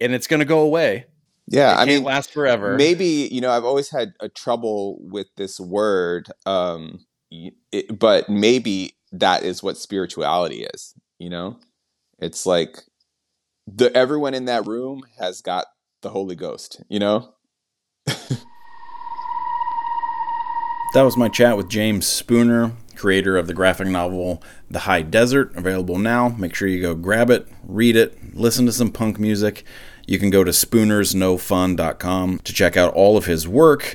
and 0.00 0.14
it's 0.14 0.26
going 0.26 0.40
to 0.40 0.46
go 0.46 0.60
away. 0.60 1.04
Yeah 1.46 1.72
it 1.72 1.74
i 1.74 1.76
can't 1.78 1.88
mean 1.88 2.04
last 2.04 2.32
forever. 2.32 2.76
maybe 2.76 3.28
you 3.30 3.40
know 3.40 3.50
i've 3.50 3.64
always 3.64 3.90
had 3.90 4.14
a 4.20 4.28
trouble 4.28 4.98
with 5.00 5.26
this 5.36 5.60
word 5.60 6.28
um 6.46 7.00
it, 7.30 7.98
but 7.98 8.28
maybe 8.28 8.94
that 9.12 9.42
is 9.42 9.62
what 9.62 9.76
spirituality 9.76 10.64
is 10.74 10.94
you 11.18 11.28
know 11.28 11.58
it's 12.20 12.46
like 12.46 12.78
the 13.66 13.94
everyone 13.96 14.34
in 14.34 14.44
that 14.46 14.66
room 14.66 15.02
has 15.18 15.40
got 15.40 15.66
the 16.02 16.10
holy 16.10 16.36
ghost 16.36 16.82
you 16.88 16.98
know 16.98 17.34
That 20.92 21.02
was 21.02 21.16
my 21.16 21.28
chat 21.28 21.56
with 21.56 21.68
James 21.68 22.04
Spooner, 22.04 22.72
creator 22.96 23.36
of 23.36 23.46
the 23.46 23.54
graphic 23.54 23.86
novel 23.86 24.42
The 24.68 24.80
High 24.80 25.02
Desert, 25.02 25.54
available 25.54 26.00
now. 26.00 26.30
Make 26.30 26.52
sure 26.52 26.66
you 26.66 26.82
go 26.82 26.96
grab 26.96 27.30
it, 27.30 27.46
read 27.62 27.94
it, 27.94 28.34
listen 28.34 28.66
to 28.66 28.72
some 28.72 28.90
punk 28.90 29.20
music. 29.20 29.62
You 30.08 30.18
can 30.18 30.30
go 30.30 30.42
to 30.42 30.50
spoonersnofun.com 30.50 32.38
to 32.40 32.52
check 32.52 32.76
out 32.76 32.92
all 32.94 33.16
of 33.16 33.26
his 33.26 33.46
work. 33.46 33.94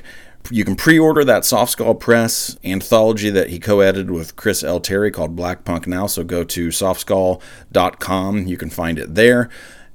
You 0.50 0.64
can 0.64 0.76
pre 0.76 0.98
order 0.98 1.24
that 1.24 1.44
Soft 1.44 1.72
Skull 1.72 1.94
Press 1.94 2.56
anthology 2.64 3.30
that 3.30 3.50
he 3.50 3.58
co 3.58 3.80
edited 3.80 4.10
with 4.10 4.36
Chris 4.36 4.62
L. 4.62 4.80
Terry 4.80 5.10
called 5.10 5.36
Black 5.36 5.64
Punk 5.64 5.86
Now. 5.86 6.06
So 6.06 6.24
go 6.24 6.44
to 6.44 6.68
softskull.com. 6.68 8.46
You 8.46 8.56
can 8.56 8.70
find 8.70 8.98
it 8.98 9.14
there. 9.14 9.48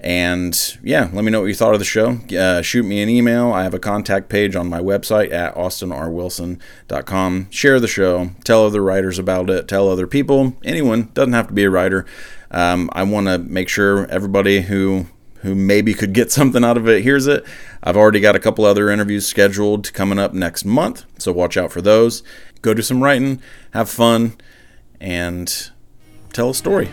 And 0.03 0.79
yeah, 0.81 1.09
let 1.13 1.23
me 1.23 1.31
know 1.31 1.41
what 1.41 1.47
you 1.47 1.53
thought 1.53 1.73
of 1.75 1.79
the 1.79 1.85
show. 1.85 2.17
Uh, 2.35 2.63
shoot 2.63 2.83
me 2.83 3.03
an 3.03 3.09
email. 3.09 3.53
I 3.53 3.63
have 3.63 3.75
a 3.75 3.79
contact 3.79 4.29
page 4.29 4.55
on 4.55 4.67
my 4.67 4.79
website 4.79 5.31
at 5.31 5.53
austinrwilson.com. 5.53 7.47
Share 7.51 7.79
the 7.79 7.87
show. 7.87 8.31
Tell 8.43 8.65
other 8.65 8.81
writers 8.81 9.19
about 9.19 9.51
it. 9.51 9.67
Tell 9.67 9.89
other 9.89 10.07
people. 10.07 10.57
Anyone 10.63 11.11
doesn't 11.13 11.33
have 11.33 11.47
to 11.49 11.53
be 11.53 11.65
a 11.65 11.69
writer. 11.69 12.07
Um, 12.49 12.89
I 12.93 13.03
want 13.03 13.27
to 13.27 13.37
make 13.37 13.69
sure 13.69 14.07
everybody 14.07 14.61
who 14.61 15.05
who 15.41 15.55
maybe 15.55 15.93
could 15.93 16.13
get 16.13 16.31
something 16.31 16.63
out 16.63 16.77
of 16.77 16.87
it 16.87 17.03
hears 17.03 17.27
it. 17.27 17.45
I've 17.83 17.97
already 17.97 18.19
got 18.19 18.35
a 18.35 18.39
couple 18.39 18.65
other 18.65 18.89
interviews 18.89 19.27
scheduled 19.27 19.91
coming 19.93 20.19
up 20.19 20.33
next 20.33 20.65
month, 20.65 21.05
so 21.17 21.31
watch 21.31 21.57
out 21.57 21.71
for 21.71 21.81
those. 21.81 22.23
Go 22.61 22.73
do 22.73 22.81
some 22.81 23.03
writing, 23.03 23.41
have 23.73 23.89
fun, 23.89 24.35
and 24.99 25.71
tell 26.31 26.51
a 26.51 26.55
story. 26.55 26.89